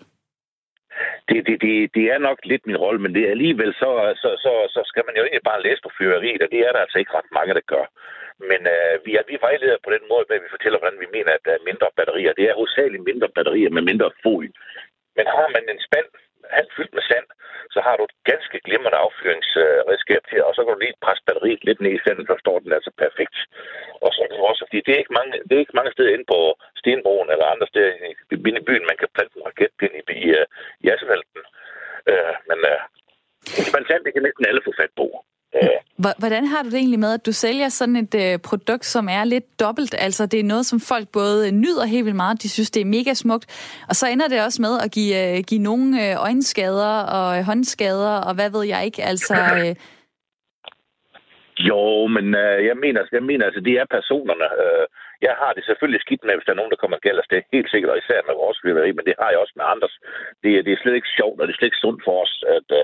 Det, 1.30 1.40
det, 1.48 1.56
det, 1.66 1.74
det 1.96 2.06
er 2.14 2.20
nok 2.28 2.40
lidt 2.52 2.64
min 2.68 2.82
rolle, 2.84 3.00
men 3.02 3.14
det 3.16 3.24
er 3.24 3.36
alligevel, 3.38 3.74
så, 3.74 3.90
så, 4.22 4.30
så, 4.46 4.52
så 4.76 4.82
skal 4.90 5.04
man 5.08 5.16
jo 5.16 5.24
egentlig 5.24 5.50
bare 5.52 5.64
læse 5.66 5.82
på 5.84 5.92
fyrværkeriet, 5.98 6.42
og 6.46 6.52
det 6.52 6.60
er 6.60 6.72
der 6.72 6.82
altså 6.84 6.98
ikke 7.00 7.16
ret 7.18 7.32
mange, 7.38 7.54
der 7.54 7.66
gør. 7.74 7.86
Men 8.52 8.62
øh, 8.76 8.94
vi, 9.06 9.12
er, 9.20 9.24
vi 9.32 9.38
vejleder 9.48 9.78
på 9.84 9.92
den 9.96 10.04
måde, 10.12 10.26
at 10.30 10.44
vi 10.46 10.56
fortæller, 10.56 10.80
hvordan 10.80 11.00
vi 11.04 11.10
mener, 11.16 11.32
at 11.34 11.46
der 11.46 11.54
er 11.56 11.68
mindre 11.70 11.90
batterier. 11.98 12.34
Det 12.34 12.46
er 12.46 12.58
hovedsageligt 12.60 13.08
mindre 13.10 13.30
batterier 13.38 13.72
med 13.76 13.84
mindre 13.90 14.10
folie. 14.24 14.54
Men 15.18 15.26
har 15.36 15.48
man 15.56 15.64
en 15.74 15.82
spand 15.88 16.10
halvt 16.58 16.76
fyldt 16.78 16.94
med 16.98 17.04
sand, 17.10 17.28
så 17.74 17.80
har 17.86 17.96
du 17.98 18.04
et 18.06 18.18
ganske 18.32 18.58
glimrende 18.66 19.04
affyringsredskab 19.06 20.22
til, 20.30 20.40
og 20.48 20.52
så 20.54 20.60
kan 20.62 20.74
du 20.74 20.80
lige 20.80 21.04
presse 21.06 21.24
batteriet 21.28 21.64
lidt 21.68 21.82
ned 21.82 21.94
i 21.96 22.04
sandet, 22.04 22.26
så 22.28 22.36
står 22.44 22.58
den 22.64 22.72
altså 22.78 22.92
perfekt. 23.04 23.38
Og 24.06 24.10
så 24.16 24.22
kan 24.28 24.38
du 24.38 24.44
også, 24.52 24.64
fordi 24.68 24.80
det 24.86 24.94
er 24.94 25.02
ikke 25.04 25.18
mange, 25.20 25.32
det 25.48 25.54
er 25.56 25.64
ikke 25.64 25.80
mange 25.80 25.94
steder 25.94 26.14
inde 26.14 26.28
på 26.34 26.40
Stenbroen 26.80 27.30
eller 27.34 27.46
andre 27.54 27.68
steder 27.72 27.92
i, 28.10 28.12
i 28.36 28.64
byen, 28.68 28.90
man 28.92 29.00
kan 29.00 29.14
plante 29.16 29.34
en 29.38 29.48
raketpind 29.50 29.94
i, 30.00 30.02
i, 30.26 30.30
øh, 30.40 30.46
i 30.84 30.88
asfalten. 30.94 31.42
Øh, 32.12 32.36
men 32.50 32.60
uh, 32.74 32.82
men 33.74 33.84
sand, 33.88 34.04
det 34.06 34.14
kan 34.14 34.24
næsten 34.26 34.46
alle 34.50 34.62
få 34.68 34.72
fat 34.82 34.94
på. 35.02 35.08
Hvordan 36.18 36.46
har 36.46 36.64
du 36.64 36.70
det 36.70 36.78
egentlig 36.78 37.00
med, 37.00 37.14
at 37.14 37.26
du 37.26 37.32
sælger 37.32 37.70
sådan 37.70 37.96
et 37.96 38.16
øh, 38.16 38.40
produkt, 38.40 38.86
som 38.86 39.10
er 39.10 39.24
lidt 39.24 39.60
dobbelt? 39.60 39.96
Altså, 39.98 40.26
det 40.26 40.40
er 40.40 40.44
noget, 40.44 40.66
som 40.66 40.80
folk 40.80 41.08
både 41.14 41.52
nyder 41.52 41.86
helt 41.86 42.06
vildt 42.06 42.16
meget, 42.16 42.42
de 42.44 42.50
synes, 42.50 42.72
det 42.72 42.82
er 42.82 42.86
mega 42.86 43.14
smukt, 43.14 43.46
og 43.90 43.96
så 43.96 44.08
ender 44.08 44.28
det 44.28 44.44
også 44.44 44.62
med 44.62 44.80
at 44.84 44.92
give, 44.92 45.38
øh, 45.38 45.44
give 45.48 45.62
nogle 45.62 45.86
øh, 46.04 46.22
øjenskader 46.22 46.94
og 47.18 47.46
håndskader, 47.46 48.16
og 48.28 48.36
hvad 48.36 48.50
ved 48.50 48.64
jeg 48.64 48.86
ikke, 48.86 49.04
altså... 49.04 49.36
Øh... 49.58 49.76
Jo, 51.60 52.08
men 52.08 52.26
øh, 52.36 52.66
jeg 52.66 52.78
mener, 52.84 53.02
jeg 53.12 53.24
mener 53.24 53.46
altså, 53.46 53.62
det 53.62 53.74
er 53.74 53.86
personerne. 53.98 54.48
Øh, 54.64 54.88
jeg 55.28 55.36
har 55.42 55.52
det 55.54 55.64
selvfølgelig 55.66 56.02
skidt 56.02 56.24
med, 56.24 56.34
hvis 56.36 56.46
der 56.48 56.54
er 56.54 56.62
nogen, 56.62 56.74
der 56.74 56.84
kommer 56.84 57.06
galt 57.06 57.22
af 57.24 57.28
det 57.34 57.50
helt 57.56 57.70
sikkert, 57.72 57.92
og 57.94 58.00
især 58.00 58.20
med 58.28 58.36
vores 58.44 58.58
fyrværkeri, 58.62 58.92
men 58.98 59.06
det 59.08 59.16
har 59.22 59.30
jeg 59.32 59.40
også 59.44 59.56
med 59.60 59.66
andres. 59.74 59.96
Det, 60.44 60.52
det 60.66 60.72
er 60.74 60.82
slet 60.82 60.98
ikke 61.00 61.16
sjovt, 61.18 61.38
og 61.40 61.44
det 61.46 61.54
er 61.54 61.60
slet 61.60 61.72
ikke 61.72 61.86
sundt 61.86 62.02
for 62.08 62.16
os. 62.24 62.34
At, 62.56 62.68
uh, 62.80 62.84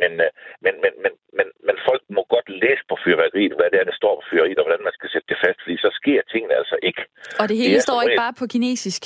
men, 0.00 0.12
uh, 0.24 0.30
men, 0.64 0.74
men, 0.84 0.92
men, 1.04 1.12
men, 1.38 1.46
men 1.66 1.76
folk 1.88 2.02
må 2.16 2.22
godt 2.34 2.48
læse 2.62 2.84
på 2.90 2.96
fyrværkeriet, 3.04 3.54
hvad 3.58 3.68
det 3.70 3.78
er, 3.80 3.86
der 3.90 3.96
står 4.00 4.12
på 4.18 4.24
fyrværkeriet, 4.30 4.62
og 4.62 4.66
hvordan 4.66 4.86
man 4.88 4.96
skal 4.98 5.08
sætte 5.10 5.28
det 5.32 5.38
fast, 5.44 5.58
fordi 5.62 5.76
så 5.84 5.90
sker 6.00 6.20
tingene 6.32 6.54
altså 6.60 6.76
ikke. 6.88 7.02
Og 7.40 7.44
det 7.48 7.56
hele 7.60 7.74
det 7.74 7.86
står 7.88 8.02
ikke 8.02 8.22
bare 8.26 8.36
på 8.40 8.46
kinesisk? 8.54 9.02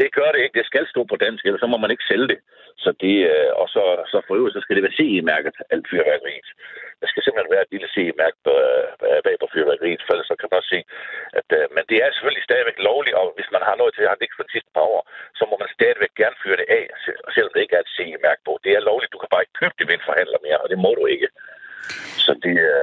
Det 0.00 0.08
gør 0.18 0.30
det 0.34 0.40
ikke. 0.44 0.58
Det 0.60 0.66
skal 0.70 0.84
stå 0.92 1.00
på 1.12 1.16
dansk, 1.24 1.42
ellers 1.44 1.62
så 1.64 1.68
må 1.72 1.78
man 1.84 1.90
ikke 1.94 2.08
sælge 2.10 2.28
det. 2.32 2.38
Så 2.84 2.90
det, 3.04 3.16
øh, 3.32 3.50
og 3.60 3.66
så, 3.74 3.82
så 4.12 4.16
for 4.26 4.34
øvrigt, 4.38 4.56
så 4.56 4.62
skal 4.62 4.74
det 4.76 4.84
være 4.86 4.98
CE-mærket, 5.00 5.54
alt 5.74 5.86
fyrværkeriet. 5.90 6.48
Der 7.00 7.08
skal 7.08 7.22
simpelthen 7.22 7.54
være 7.54 7.64
et 7.66 7.74
lille 7.74 7.88
CE-mærke 7.94 8.38
bag 9.26 9.36
på 9.40 9.48
fyrværkeriet, 9.54 10.02
for 10.06 10.14
så 10.30 10.34
kan 10.36 10.48
man 10.48 10.58
også 10.60 10.72
se, 10.76 10.80
at 11.40 11.48
øh, 11.58 11.64
men 11.74 11.82
det 11.90 11.98
er 12.04 12.08
selvfølgelig 12.10 12.48
stadigvæk 12.48 12.78
lovligt, 12.90 13.16
og 13.20 13.26
hvis 13.36 13.50
man 13.54 13.62
har 13.68 13.76
noget 13.80 13.92
til, 13.94 14.04
at 14.04 14.16
det 14.18 14.26
ikke 14.26 14.38
for 14.38 14.46
de 14.48 14.54
sidste 14.56 14.72
par 14.76 14.86
år, 14.94 15.00
så 15.38 15.44
må 15.50 15.54
man 15.62 15.70
stadigvæk 15.76 16.12
gerne 16.20 16.40
fyre 16.42 16.58
det 16.60 16.68
af, 16.78 16.84
selvom 17.34 17.52
det 17.52 17.62
ikke 17.62 17.76
er 17.78 17.84
et 17.84 17.94
CE-mærke 17.96 18.42
på. 18.46 18.52
Det 18.64 18.72
er 18.72 18.88
lovligt. 18.90 19.12
Du 19.14 19.20
kan 19.20 19.32
bare 19.32 19.44
ikke 19.44 19.58
købe 19.60 19.76
det 19.78 19.86
ved 19.88 19.96
en 19.96 20.08
forhandler 20.08 20.40
mere, 20.46 20.58
og 20.62 20.68
det 20.72 20.78
må 20.84 20.90
du 21.00 21.04
ikke. 21.14 21.28
Så 22.24 22.32
det 22.44 22.54
er... 22.72 22.80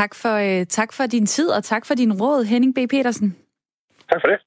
Tak 0.00 0.12
for, 0.22 0.34
øh, 0.48 0.60
tak 0.78 0.90
for 0.96 1.04
din 1.16 1.26
tid, 1.36 1.48
og 1.56 1.60
tak 1.72 1.82
for 1.88 1.94
din 2.02 2.12
råd, 2.20 2.40
Henning 2.52 2.72
B. 2.76 2.78
Petersen. 2.94 3.28
Tak 4.10 4.20
for 4.22 4.28
det. 4.32 4.38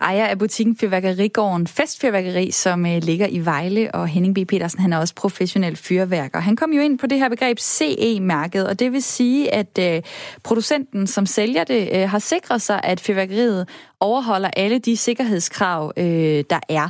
Ejer 0.00 0.26
af 0.26 0.38
butikken 0.38 0.76
Fyrværkerigården 0.76 1.66
Festfyrværkeri, 1.66 2.50
som 2.50 2.86
øh, 2.86 3.02
ligger 3.02 3.26
i 3.26 3.38
Vejle, 3.38 3.94
og 3.94 4.08
Henning 4.08 4.34
B. 4.34 4.38
Petersen, 4.48 4.80
han 4.80 4.92
er 4.92 4.98
også 4.98 5.14
professionel 5.14 5.76
fyrværker. 5.76 6.40
Han 6.40 6.56
kom 6.56 6.72
jo 6.72 6.80
ind 6.80 6.98
på 6.98 7.06
det 7.06 7.18
her 7.18 7.28
begreb 7.28 7.58
CE-mærket, 7.58 8.66
og 8.68 8.78
det 8.78 8.92
vil 8.92 9.02
sige, 9.02 9.54
at 9.54 9.78
øh, 9.80 10.02
producenten, 10.42 11.06
som 11.06 11.26
sælger 11.26 11.64
det, 11.64 11.88
øh, 11.92 12.10
har 12.10 12.18
sikret 12.18 12.62
sig, 12.62 12.80
at 12.84 13.00
fyrværkeriet 13.00 13.68
overholder 14.00 14.50
alle 14.56 14.78
de 14.78 14.96
sikkerhedskrav, 14.96 15.92
øh, 15.96 16.44
der 16.50 16.60
er. 16.68 16.88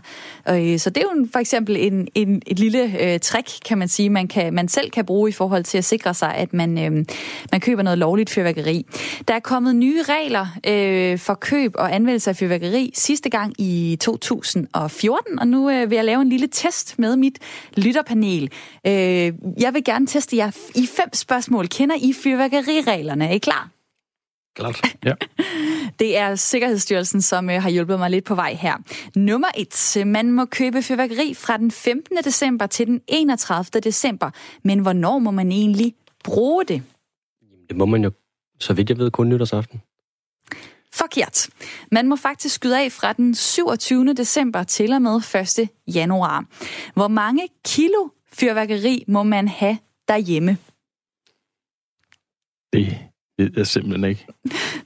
Øh, 0.48 0.79
så 0.79 0.90
det 0.90 1.03
er 1.03 1.07
jo 1.16 1.27
for 1.33 1.38
eksempel 1.38 1.77
en, 1.79 2.09
en, 2.14 2.42
et 2.46 2.59
lille 2.59 2.83
øh, 3.01 3.20
trick, 3.20 3.48
kan 3.64 3.79
man 3.79 3.88
sige, 3.88 4.11
man, 4.11 4.29
kan, 4.29 4.55
man 4.55 4.68
selv 4.68 4.90
kan 4.90 5.07
bruge 5.07 5.29
i 5.29 5.33
forhold 5.33 5.64
til 5.64 5.79
at 5.79 5.85
sikre 5.85 6.14
sig, 6.14 6.35
at 6.35 6.53
man, 6.53 6.79
øh, 6.79 7.05
man 7.53 7.61
køber 7.61 7.83
noget 7.83 7.98
lovligt 7.98 8.31
fyrværkeri. 8.31 8.87
Der 9.29 9.35
er 9.35 9.40
kommet 9.40 9.77
nye 9.77 10.03
regler 10.03 10.46
øh, 10.66 11.18
for 11.18 11.35
køb 11.35 11.72
og 11.75 11.94
anvendelse 11.94 12.31
af 12.31 12.37
fyrværkeri 12.37 12.51
sidste 12.94 13.30
gang 13.30 13.54
i 13.58 13.96
2014, 14.00 15.38
og 15.38 15.48
nu 15.48 15.70
øh, 15.70 15.90
vil 15.90 15.96
jeg 15.96 16.04
lave 16.04 16.22
en 16.22 16.28
lille 16.28 16.48
test 16.52 16.98
med 16.98 17.16
mit 17.16 17.38
lytterpanel. 17.76 18.50
Øh, 18.86 18.92
jeg 19.60 19.70
vil 19.72 19.84
gerne 19.84 20.06
teste 20.06 20.36
jer 20.36 20.50
i 20.74 20.86
fem 20.86 21.08
spørgsmål. 21.12 21.68
Kender 21.68 21.96
I 21.98 22.12
fyrværkerireglerne? 22.12 23.28
Er 23.28 23.32
I 23.32 23.38
klar? 23.38 23.70
Klart, 24.54 24.80
ja. 25.04 25.14
Det 25.98 26.18
er 26.18 26.34
Sikkerhedsstyrelsen, 26.34 27.22
som 27.22 27.50
øh, 27.50 27.62
har 27.62 27.70
hjulpet 27.70 27.98
mig 27.98 28.10
lidt 28.10 28.24
på 28.24 28.34
vej 28.34 28.54
her. 28.54 28.76
Nummer 29.16 29.48
et. 29.56 30.06
Man 30.06 30.32
må 30.32 30.44
købe 30.44 30.82
fyrværkeri 30.82 31.34
fra 31.34 31.56
den 31.56 31.70
15. 31.70 32.16
december 32.24 32.66
til 32.66 32.86
den 32.86 33.00
31. 33.08 33.80
december. 33.80 34.30
Men 34.64 34.78
hvornår 34.78 35.18
må 35.18 35.30
man 35.30 35.52
egentlig 35.52 35.94
bruge 36.24 36.64
det? 36.64 36.82
Det 37.68 37.76
må 37.76 37.86
man 37.86 38.04
jo, 38.04 38.10
så 38.60 38.74
vidt 38.74 38.90
jeg 38.90 38.98
ved, 38.98 39.10
kun 39.10 39.28
nytårsaften. 39.28 39.82
Forkert. 40.94 41.48
Man 41.92 42.09
må 42.09 42.16
faktisk 42.16 42.55
skyde 42.55 42.81
af 42.81 42.92
fra 42.92 43.12
den 43.12 43.35
27. 43.35 44.14
december 44.14 44.62
til 44.62 44.92
og 44.92 45.02
med 45.02 45.16
1. 45.61 45.68
januar. 45.94 46.44
Hvor 46.94 47.09
mange 47.09 47.48
kilo 47.64 48.09
fyrværkeri 48.33 49.05
må 49.09 49.22
man 49.22 49.48
have 49.48 49.78
derhjemme? 50.09 50.59
Det 52.72 52.98
ved 53.38 53.50
jeg 53.57 53.66
simpelthen 53.66 54.05
ikke. 54.05 54.26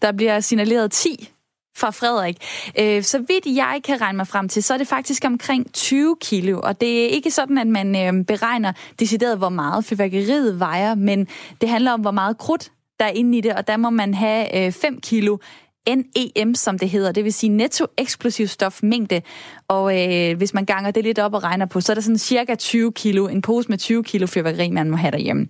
Der 0.03 0.13
bliver 0.13 0.41
signaleret 0.41 0.93
10 0.93 1.33
fra 1.77 1.91
Frederik. 1.91 2.37
Øh, 2.79 3.03
så 3.03 3.19
vidt 3.19 3.47
jeg 3.47 3.81
kan 3.85 4.01
regne 4.01 4.17
mig 4.17 4.27
frem 4.27 4.49
til, 4.49 4.63
så 4.63 4.75
er 4.75 4.79
det 4.79 4.89
faktisk 4.89 5.25
omkring 5.25 5.73
20 5.73 6.17
kilo. 6.21 6.61
Og 6.61 6.81
det 6.81 7.05
er 7.05 7.09
ikke 7.09 7.31
sådan, 7.31 7.59
at 7.59 7.67
man 7.67 7.97
øh, 7.97 8.25
beregner 8.25 8.73
decideret, 8.99 9.39
hvor 9.39 9.49
meget 9.49 9.85
fyrværkeriet 9.85 10.61
vejer, 10.61 10.95
men 10.95 11.29
det 11.61 11.69
handler 11.69 11.93
om, 11.93 12.01
hvor 12.01 12.11
meget 12.11 12.39
krudt 12.39 12.73
der 13.01 13.05
er 13.05 13.11
inde 13.11 13.39
i 13.39 13.41
det, 13.41 13.55
og 13.55 13.67
der 13.67 13.77
må 13.77 13.91
man 13.91 14.15
have 14.15 14.73
5 14.73 15.01
kilo 15.01 15.39
NEM, 15.87 16.55
som 16.55 16.79
det 16.79 16.91
hedder, 16.91 17.13
det 17.13 17.25
vil 17.25 17.33
sige 17.33 17.51
netto 17.51 17.87
eksplosiv 17.99 18.47
stofmængde. 18.47 19.23
Og 19.69 20.03
øh, 20.03 20.37
hvis 20.37 20.55
man 20.55 20.65
ganger 20.65 20.91
det 20.91 21.05
lidt 21.05 21.19
op 21.19 21.35
og 21.35 21.43
regner 21.43 21.67
på, 21.67 21.81
så 21.81 21.93
er 21.93 21.95
der 21.95 22.01
sådan 22.01 22.19
cirka 22.19 22.55
20 22.55 22.93
kilo, 22.93 23.29
en 23.29 23.43
pose 23.43 23.69
med 23.69 23.79
20 23.79 24.05
kilo 24.05 24.27
fyrværkeri, 24.27 24.71
man 24.71 24.91
må 24.91 24.97
have 24.97 25.11
derhjemme. 25.11 25.49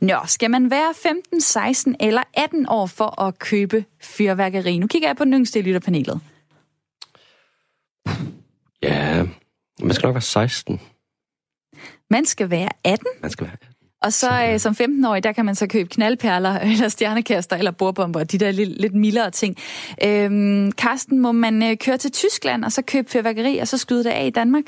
Nå, 0.00 0.16
skal 0.26 0.50
man 0.50 0.70
være 0.70 0.94
15, 1.02 1.40
16 1.40 1.96
eller 2.00 2.22
18 2.34 2.66
år 2.68 2.86
for 2.86 3.20
at 3.20 3.38
købe 3.38 3.84
fyrværkeri? 4.02 4.78
Nu 4.78 4.86
kigger 4.86 5.08
jeg 5.08 5.16
på 5.16 5.24
den 5.24 5.34
yngste 5.34 5.58
i 5.58 5.62
lytterpanelet. 5.62 6.20
Ja, 8.82 9.24
man 9.80 9.94
skal 9.94 10.06
nok 10.06 10.14
være 10.14 10.22
16. 10.22 10.80
Man 12.10 12.24
skal 12.24 12.50
være 12.50 12.68
18? 12.84 13.06
Man 13.22 13.30
skal 13.30 13.46
være 13.46 13.56
og 14.04 14.12
så 14.12 14.50
øh, 14.50 14.58
som 14.58 14.76
15-årig, 14.80 15.24
der 15.24 15.32
kan 15.32 15.44
man 15.44 15.54
så 15.54 15.66
købe 15.66 15.88
knaldperler, 15.88 16.58
eller 16.72 16.88
stjernekaster, 16.88 17.56
eller 17.56 17.70
bordbomber, 17.70 18.24
de 18.24 18.38
der 18.38 18.50
lidt, 18.50 18.80
lidt 18.80 18.94
mildere 18.94 19.30
ting. 19.30 19.56
Øhm, 20.04 20.72
Karsten, 20.72 21.18
må 21.18 21.32
man 21.32 21.62
øh, 21.62 21.76
køre 21.76 21.96
til 21.96 22.12
Tyskland, 22.12 22.64
og 22.64 22.72
så 22.72 22.82
købe 22.82 23.10
fyrværkeri, 23.10 23.58
og 23.58 23.68
så 23.68 23.78
skyde 23.78 24.04
det 24.04 24.10
af 24.10 24.26
i 24.26 24.30
Danmark? 24.30 24.64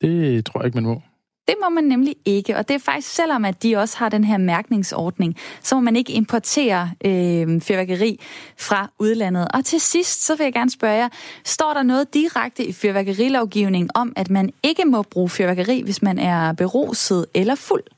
Det 0.00 0.46
tror 0.46 0.60
jeg 0.60 0.66
ikke, 0.66 0.76
man 0.76 0.84
må. 0.84 1.00
Det 1.48 1.54
må 1.62 1.68
man 1.68 1.84
nemlig 1.84 2.16
ikke, 2.24 2.56
og 2.56 2.68
det 2.68 2.74
er 2.74 2.78
faktisk 2.78 3.14
selvom, 3.14 3.44
at 3.44 3.62
de 3.62 3.76
også 3.76 3.98
har 3.98 4.08
den 4.08 4.24
her 4.24 4.38
mærkningsordning, 4.38 5.36
så 5.62 5.74
må 5.74 5.80
man 5.80 5.96
ikke 5.96 6.12
importere 6.12 6.90
øh, 7.04 7.60
fyrværkeri 7.60 8.20
fra 8.58 8.90
udlandet. 8.98 9.48
Og 9.54 9.64
til 9.64 9.80
sidst, 9.80 10.26
så 10.26 10.36
vil 10.36 10.44
jeg 10.44 10.52
gerne 10.52 10.70
spørge 10.70 10.94
jer, 10.94 11.08
står 11.44 11.72
der 11.74 11.82
noget 11.82 12.14
direkte 12.14 12.64
i 12.64 12.72
fyrværkerilovgivningen 12.72 13.90
om, 13.94 14.12
at 14.16 14.30
man 14.30 14.52
ikke 14.62 14.84
må 14.84 15.02
bruge 15.02 15.28
fyrværkeri, 15.28 15.82
hvis 15.82 16.02
man 16.02 16.18
er 16.18 16.52
beruset 16.52 17.26
eller 17.34 17.54
fuld? 17.54 17.93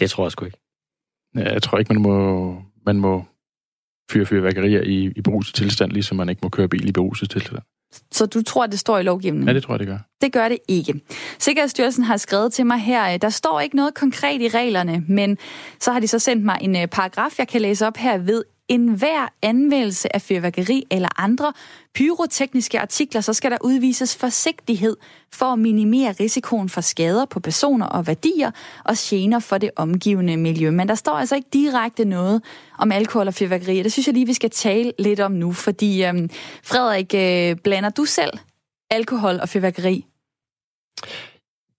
Det 0.00 0.10
tror 0.10 0.24
jeg 0.24 0.32
sgu 0.32 0.44
ikke. 0.44 0.58
Ja, 1.36 1.52
jeg 1.52 1.62
tror 1.62 1.78
ikke, 1.78 1.92
man 1.92 2.02
må, 2.02 2.56
man 2.86 2.96
må 2.96 3.24
fyre 4.10 4.26
fyrværkerier 4.26 4.82
i, 4.82 5.12
i 5.16 5.20
beruset 5.20 5.54
tilstand, 5.54 5.92
ligesom 5.92 6.16
man 6.16 6.28
ikke 6.28 6.40
må 6.42 6.48
køre 6.48 6.68
bil 6.68 6.88
i 6.88 6.92
beruset 6.92 7.30
tilstand. 7.30 7.62
Så 8.12 8.26
du 8.26 8.42
tror, 8.42 8.66
det 8.66 8.78
står 8.78 8.98
i 8.98 9.02
lovgivningen? 9.02 9.48
Ja, 9.48 9.54
det 9.54 9.62
tror 9.62 9.74
jeg, 9.74 9.78
det 9.78 9.88
gør. 9.88 9.98
Det 10.20 10.32
gør 10.32 10.48
det 10.48 10.58
ikke. 10.68 11.00
Sikkerhedsstyrelsen 11.38 12.04
har 12.04 12.16
skrevet 12.16 12.52
til 12.52 12.66
mig 12.66 12.78
her, 12.78 13.16
der 13.16 13.28
står 13.28 13.60
ikke 13.60 13.76
noget 13.76 13.94
konkret 13.94 14.40
i 14.40 14.48
reglerne, 14.48 15.04
men 15.08 15.38
så 15.80 15.92
har 15.92 16.00
de 16.00 16.08
så 16.08 16.18
sendt 16.18 16.44
mig 16.44 16.58
en 16.60 16.76
øh, 16.76 16.86
paragraf, 16.86 17.38
jeg 17.38 17.48
kan 17.48 17.60
læse 17.60 17.86
op 17.86 17.96
her 17.96 18.18
ved 18.18 18.44
en 18.72 18.88
hver 18.88 19.28
anvendelse 19.42 20.14
af 20.14 20.22
fyrværkeri 20.22 20.86
eller 20.90 21.08
andre 21.20 21.52
pyrotekniske 21.94 22.80
artikler, 22.80 23.20
så 23.20 23.32
skal 23.32 23.50
der 23.50 23.58
udvises 23.64 24.16
forsigtighed 24.16 24.96
for 25.32 25.46
at 25.46 25.58
minimere 25.58 26.14
risikoen 26.20 26.68
for 26.68 26.80
skader 26.80 27.24
på 27.24 27.40
personer 27.40 27.86
og 27.86 28.06
værdier 28.06 28.50
og 28.84 28.94
gener 28.98 29.38
for 29.38 29.58
det 29.58 29.70
omgivende 29.76 30.36
miljø. 30.36 30.70
Men 30.70 30.88
der 30.88 30.94
står 30.94 31.12
altså 31.12 31.34
ikke 31.34 31.48
direkte 31.52 32.04
noget 32.04 32.42
om 32.78 32.92
alkohol 32.92 33.26
og 33.26 33.34
fyrværkeri, 33.34 33.82
det 33.82 33.92
synes 33.92 34.06
jeg 34.06 34.14
lige, 34.14 34.26
vi 34.26 34.34
skal 34.34 34.50
tale 34.50 34.92
lidt 34.98 35.20
om 35.20 35.32
nu, 35.32 35.52
fordi 35.52 36.04
øhm, 36.04 36.30
Frederik, 36.64 37.14
øh, 37.14 37.56
blander 37.56 37.90
du 37.90 38.04
selv 38.04 38.38
alkohol 38.90 39.38
og 39.42 39.48
fyrværkeri? 39.48 40.04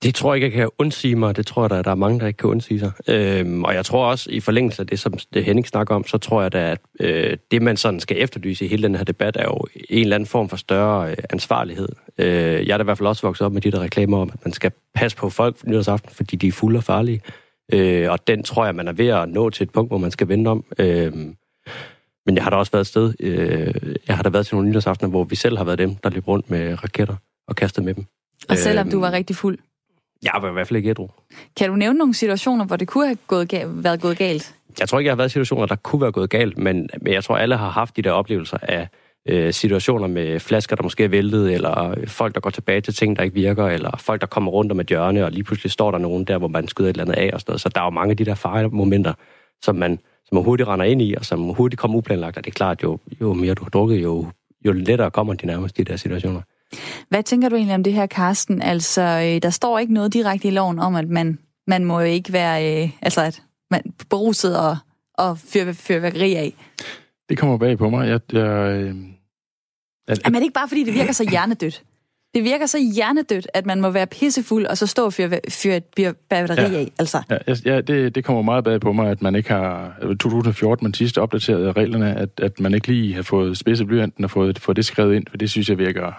Det 0.04 0.16
tror 0.16 0.34
jeg 0.34 0.44
ikke, 0.44 0.58
jeg 0.58 0.64
kan 0.64 0.70
undsige 0.78 1.16
mig. 1.16 1.36
Det 1.36 1.46
tror 1.46 1.64
jeg, 1.64 1.70
der, 1.70 1.82
der 1.82 1.92
er 1.92 1.96
mange, 1.96 2.20
der 2.20 2.28
ikke 2.28 2.38
kan 2.38 2.50
undsige 2.50 2.80
sig. 2.80 2.92
Øhm, 3.08 3.64
og 3.64 3.74
jeg 3.74 3.86
tror 3.86 4.06
også, 4.06 4.30
i 4.32 4.40
forlængelse 4.40 4.82
af 4.82 4.88
det, 4.88 5.00
som 5.00 5.14
Henning 5.36 5.68
snakker 5.68 5.96
om, 5.96 6.08
så 6.08 6.18
tror 6.18 6.42
jeg 6.42 6.52
da, 6.52 6.72
at 6.72 6.80
øh, 7.00 7.38
det, 7.52 7.62
man 7.62 7.78
sådan 7.78 8.00
skal 8.00 8.18
efterlyse 8.20 8.66
i 8.66 8.68
hele 8.68 8.84
den 8.84 8.96
her 8.96 9.04
debat, 9.04 9.38
er 9.38 9.44
jo 9.44 9.60
en 9.90 10.02
eller 10.02 10.16
anden 10.16 10.28
form 10.28 10.50
for 10.50 10.58
større 10.58 11.12
øh, 11.12 11.18
ansvarlighed. 11.30 11.90
Øh, 12.18 12.68
jeg 12.68 12.74
er 12.74 12.78
da 12.78 12.84
i 12.84 12.84
hvert 12.84 12.98
fald 12.98 13.08
også 13.08 13.28
vokset 13.28 13.46
op 13.46 13.54
med 13.54 13.62
de 13.62 13.72
der 13.72 13.80
reklamer 13.80 14.18
om, 14.18 14.30
at 14.34 14.46
man 14.46 14.54
skal 14.54 14.72
passe 14.96 15.18
på 15.18 15.30
folk 15.30 15.68
nytårsaften, 15.68 16.12
fordi 16.14 16.36
de 16.36 16.48
er 16.48 16.52
fulde 16.52 16.78
og 16.78 16.84
farlige. 16.84 17.22
Øh, 17.74 18.12
og 18.12 18.28
den 18.28 18.44
tror 18.44 18.66
jeg, 18.66 18.76
man 18.76 18.88
er 18.88 18.94
ved 18.94 19.08
at 19.08 19.30
nå 19.30 19.50
til 19.50 19.64
et 19.64 19.70
punkt, 19.70 19.90
hvor 19.90 19.98
man 19.98 20.12
skal 20.12 20.28
vende 20.28 20.52
om. 20.52 20.66
Øh, 20.80 21.14
men 22.26 22.36
jeg 22.36 22.44
har 22.44 22.50
da 22.50 22.56
også 22.56 22.72
været 22.72 22.82
et 22.82 22.88
sted, 22.88 23.14
øh, 23.20 23.96
jeg 24.08 24.16
har 24.16 24.24
da 24.24 24.30
været 24.30 24.46
til 24.46 24.56
nogle 24.56 24.70
nytårsaftener, 24.70 25.10
hvor 25.10 25.24
vi 25.24 25.36
selv 25.36 25.58
har 25.58 25.64
været 25.64 25.80
dem, 25.80 25.96
der 25.96 26.10
løb 26.10 26.28
rundt 26.28 26.50
med 26.50 26.84
raketter 26.84 27.16
og 27.48 27.56
kastet 27.56 27.84
med 27.84 27.94
dem. 27.94 28.06
Og 28.50 28.58
selvom 28.58 28.88
øh, 28.88 28.92
du 28.92 29.00
var 29.00 29.12
rigtig 29.12 29.36
fuld? 29.36 29.58
Jeg 30.24 30.34
var 30.42 30.50
i 30.50 30.54
hvert 30.54 30.68
fald 30.68 30.78
ikke 30.78 30.90
ædru. 30.90 31.08
Kan 31.58 31.70
du 31.70 31.76
nævne 31.76 31.98
nogle 32.00 32.14
situationer, 32.14 32.66
hvor 32.66 32.76
det 32.76 32.88
kunne 32.88 33.06
have 33.06 33.18
gået 33.28 33.54
ga- 33.54 33.66
været 33.68 34.02
gået 34.02 34.18
galt? 34.18 34.56
Jeg 34.80 34.90
tror 34.90 35.00
ikke, 35.00 35.08
jeg 35.08 35.12
har 35.12 35.18
været 35.18 35.30
i 35.30 35.32
situationer, 35.32 35.66
der 35.66 35.76
kunne 35.76 36.02
være 36.02 36.12
gået 36.12 36.30
galt, 36.30 36.58
men, 36.58 36.90
men 37.02 37.14
jeg 37.14 37.24
tror, 37.24 37.38
alle 37.38 37.58
har 37.58 37.70
haft 37.70 37.98
de 37.98 38.02
der 38.02 38.12
oplevelser 38.12 38.58
af 38.62 38.88
øh, 39.30 39.54
situationer 39.54 40.08
med 40.08 40.40
flasker, 40.40 40.76
der 40.76 40.84
måske 40.84 41.04
er 41.04 41.08
væltet, 41.08 41.54
eller 41.54 41.96
folk, 42.08 42.36
der 42.36 42.42
går 42.42 42.50
tilbage 42.50 42.82
til 42.82 42.94
ting, 42.94 43.16
der 43.16 43.24
ikke 43.24 43.34
virker, 43.34 43.66
eller 43.68 43.98
folk, 43.98 44.22
der 44.22 44.28
kommer 44.28 44.52
rundt 44.52 44.72
om 44.72 44.80
et 44.80 44.88
hjørne, 44.88 45.26
og 45.26 45.32
lige 45.32 45.44
pludselig 45.44 45.72
står 45.72 45.92
der 45.92 45.98
nogen 45.98 46.24
der, 46.24 46.38
hvor 46.38 46.48
man 46.48 46.68
skyder 46.68 46.90
et 46.90 46.94
eller 46.94 47.04
andet 47.04 47.16
af 47.16 47.30
og 47.34 47.40
sådan 47.40 47.52
noget. 47.52 47.62
Så 47.62 47.70
der 47.70 47.82
er 47.82 47.86
jo 47.86 47.90
mange 47.90 48.12
af 48.12 48.18
de 48.18 48.26
der 48.26 48.36
faremomenter, 48.36 49.14
som 49.64 49.76
man, 49.76 50.00
som 50.26 50.36
man 50.36 50.44
hurtigt 50.44 50.70
render 50.70 50.86
ind 50.86 51.02
i, 51.02 51.14
og 51.14 51.26
som 51.26 51.42
hurtigt 51.50 51.80
kommer 51.80 51.98
uplanlagt. 51.98 52.38
Og 52.38 52.46
det 52.46 52.52
er 52.52 52.56
klart, 52.56 52.84
jo, 52.84 53.00
jo 53.22 53.34
mere 53.34 53.54
du 53.54 53.64
har 53.64 53.70
drukket, 53.70 54.04
jo, 54.04 54.28
jo 54.66 54.72
lettere 54.72 55.12
kommer 55.12 55.34
de 55.34 55.46
nærmest 55.46 55.78
de 55.78 55.84
der 55.84 55.96
situationer. 55.96 56.42
Hvad 57.10 57.24
tænker 57.24 57.50
du 57.50 57.56
egentlig 57.56 57.76
om 57.76 57.84
det 57.84 57.94
her, 57.94 58.06
Karsten? 58.06 58.62
Altså, 58.62 59.02
øh, 59.02 59.42
der 59.42 59.50
står 59.50 59.80
ikke 59.80 59.94
noget 59.94 60.14
direkte 60.14 60.48
i 60.48 60.52
loven 60.52 60.80
om, 60.80 60.96
at 60.96 61.10
man, 61.10 61.40
man 61.68 61.86
må 61.86 62.00
jo 62.00 62.06
ikke 62.06 62.34
være, 62.34 62.84
øh, 62.84 62.90
altså 63.02 63.22
at 63.22 63.42
man 63.72 63.82
beruset 64.10 64.60
og, 64.60 64.78
og 65.14 65.38
fyr, 65.38 65.74
fyrværkeri 65.74 66.36
af. 66.36 66.54
Det 67.30 67.38
kommer 67.38 67.58
bag 67.58 67.78
på 67.78 67.90
mig. 67.90 68.08
Jeg, 68.08 68.20
jeg, 68.34 68.42
øh, 68.42 68.96
at, 70.08 70.22
Jamen, 70.26 70.36
er 70.36 70.40
det 70.40 70.44
ikke 70.44 70.54
bare, 70.54 70.68
fordi 70.68 70.84
det 70.84 70.94
virker 70.94 71.14
så 71.14 71.30
hjernedødt? 71.30 71.84
Det 72.34 72.44
virker 72.44 72.66
så 72.66 72.78
hjernedødt, 72.96 73.48
at 73.54 73.66
man 73.66 73.82
må 73.82 73.90
være 73.90 74.08
pissefuld 74.08 74.66
og 74.66 74.78
så 74.78 74.88
stå 74.88 75.06
og 75.06 75.14
fyre, 75.14 75.40
fyre 75.50 75.78
et 75.78 76.16
batteri 76.30 76.72
ja. 76.72 76.78
af. 76.78 76.92
Altså. 77.00 77.22
Ja, 77.30 77.38
ja 77.66 77.82
det, 77.82 78.16
det 78.16 78.24
kommer 78.24 78.42
meget 78.42 78.64
bag 78.64 78.82
på 78.82 78.94
mig, 78.94 79.12
at 79.12 79.22
man 79.22 79.36
ikke 79.36 79.50
har... 79.50 79.96
2014, 80.20 80.86
man 80.86 80.94
sidste 80.94 81.22
opdateret 81.22 81.78
reglerne, 81.78 82.16
at, 82.16 82.30
at 82.38 82.60
man 82.60 82.74
ikke 82.74 82.88
lige 82.88 83.14
har 83.14 83.22
fået 83.22 83.58
spidse 83.58 83.86
blyanten 83.86 84.24
og 84.24 84.32
fået, 84.32 84.60
fået 84.60 84.78
det 84.78 84.86
skrevet 84.86 85.16
ind, 85.16 85.24
for 85.30 85.38
det 85.38 85.50
synes 85.50 85.70
jeg 85.70 85.78
virker 85.78 86.14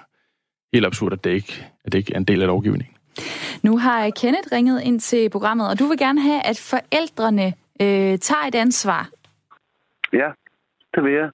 helt 0.75 0.87
absurd, 0.87 1.13
at 1.13 1.25
det 1.25 1.31
ikke, 1.31 1.55
at 1.85 1.93
det 1.93 1.99
ikke 1.99 2.15
er 2.15 2.19
en 2.19 2.25
del 2.25 2.43
af 2.43 2.47
lovgivningen. 2.47 2.97
Nu 3.63 3.79
har 3.79 4.11
Kenneth 4.21 4.49
ringet 4.53 4.83
ind 4.83 5.01
til 5.01 5.31
programmet, 5.31 5.69
og 5.71 5.79
du 5.79 5.85
vil 5.85 5.99
gerne 5.99 6.21
have, 6.21 6.41
at 6.51 6.59
forældrene 6.73 7.47
øh, 7.85 8.19
tager 8.29 8.45
et 8.49 8.55
ansvar. 8.55 9.09
Ja, 10.13 10.31
det 10.95 11.05
vil 11.05 11.13
jeg. 11.13 11.31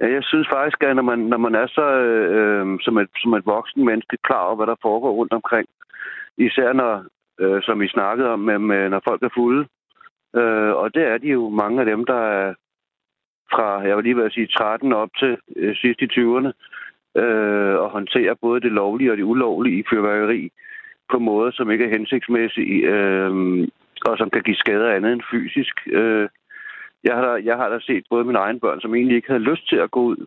Jeg 0.00 0.24
synes 0.24 0.48
faktisk, 0.52 0.82
at 0.82 0.96
når 0.96 1.02
man, 1.02 1.18
når 1.18 1.36
man 1.36 1.54
er 1.54 1.66
så 1.66 1.86
øh, 2.08 2.78
som, 2.80 2.98
et, 2.98 3.10
som 3.22 3.34
et 3.34 3.46
voksen 3.46 3.84
menneske 3.84 4.16
klar 4.22 4.44
over, 4.46 4.56
hvad 4.56 4.66
der 4.66 4.82
foregår 4.82 5.12
rundt 5.12 5.32
omkring, 5.32 5.68
især 6.38 6.72
når, 6.72 7.04
øh, 7.40 7.62
som 7.62 7.80
vi 7.80 7.88
snakkede 7.88 8.28
om, 8.28 8.40
med, 8.40 8.58
med, 8.58 8.88
når 8.88 9.00
folk 9.08 9.22
er 9.22 9.28
fulde, 9.34 9.68
øh, 10.36 10.72
og 10.80 10.94
det 10.94 11.02
er 11.02 11.18
de 11.18 11.28
jo 11.28 11.48
mange 11.48 11.80
af 11.80 11.86
dem, 11.86 12.04
der 12.04 12.20
er 12.38 12.54
fra, 13.52 13.80
jeg 13.88 13.96
vil 13.96 14.04
lige 14.04 14.16
vil 14.16 14.32
sige, 14.32 14.46
13 14.46 14.92
op 14.92 15.08
til 15.18 15.36
øh, 15.56 15.76
sidst 15.76 16.00
i 16.02 16.08
20'erne, 16.12 16.50
øh, 17.22 17.74
og 17.82 17.90
håndtere 17.90 18.36
både 18.36 18.60
det 18.60 18.72
lovlige 18.72 19.10
og 19.10 19.16
det 19.16 19.22
ulovlige 19.22 19.78
i 19.78 19.84
fyrværkeri 19.90 20.50
på 21.12 21.18
måder, 21.18 21.50
som 21.54 21.70
ikke 21.70 21.84
er 21.84 21.96
hensigtsmæssige, 21.98 22.78
øh, 22.94 23.30
og 24.06 24.18
som 24.18 24.30
kan 24.30 24.42
give 24.42 24.56
skader 24.56 24.94
andet 24.94 25.12
end 25.12 25.22
fysisk. 25.30 25.74
Øh, 25.86 26.28
jeg, 27.04 27.14
har, 27.14 27.36
jeg 27.36 27.56
har 27.56 27.68
da 27.68 27.78
set 27.80 28.04
både 28.10 28.24
mine 28.24 28.38
egne 28.38 28.60
børn, 28.60 28.80
som 28.80 28.94
egentlig 28.94 29.16
ikke 29.16 29.28
havde 29.28 29.48
lyst 29.50 29.68
til 29.68 29.76
at 29.76 29.90
gå 29.90 30.00
ud 30.00 30.26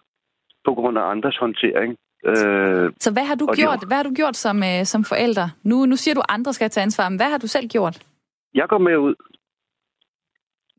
på 0.65 0.73
grund 0.73 0.97
af 0.97 1.12
andres 1.12 1.38
håndtering. 1.38 1.97
Øh, 2.25 2.91
Så 2.99 3.12
hvad 3.13 3.25
har 3.25 3.36
du 3.36 3.45
gjort? 3.56 3.82
De... 3.82 3.88
Hvad 3.88 3.97
har 3.97 4.04
du 4.04 4.13
gjort 4.13 4.38
som, 4.38 4.58
øh, 4.63 4.86
som 4.86 5.04
forælder? 5.04 5.47
Nu, 5.63 5.86
nu 5.86 5.95
siger 5.95 6.15
du, 6.15 6.21
at 6.21 6.25
andre 6.30 6.54
skal 6.54 6.69
tage 6.69 6.84
ansvar, 6.84 7.10
men 7.10 7.19
hvad 7.19 7.30
har 7.30 7.38
du 7.38 7.47
selv 7.47 7.67
gjort? 7.67 8.04
Jeg 8.54 8.67
går 8.69 8.78
med 8.78 8.97
ud. 8.97 9.15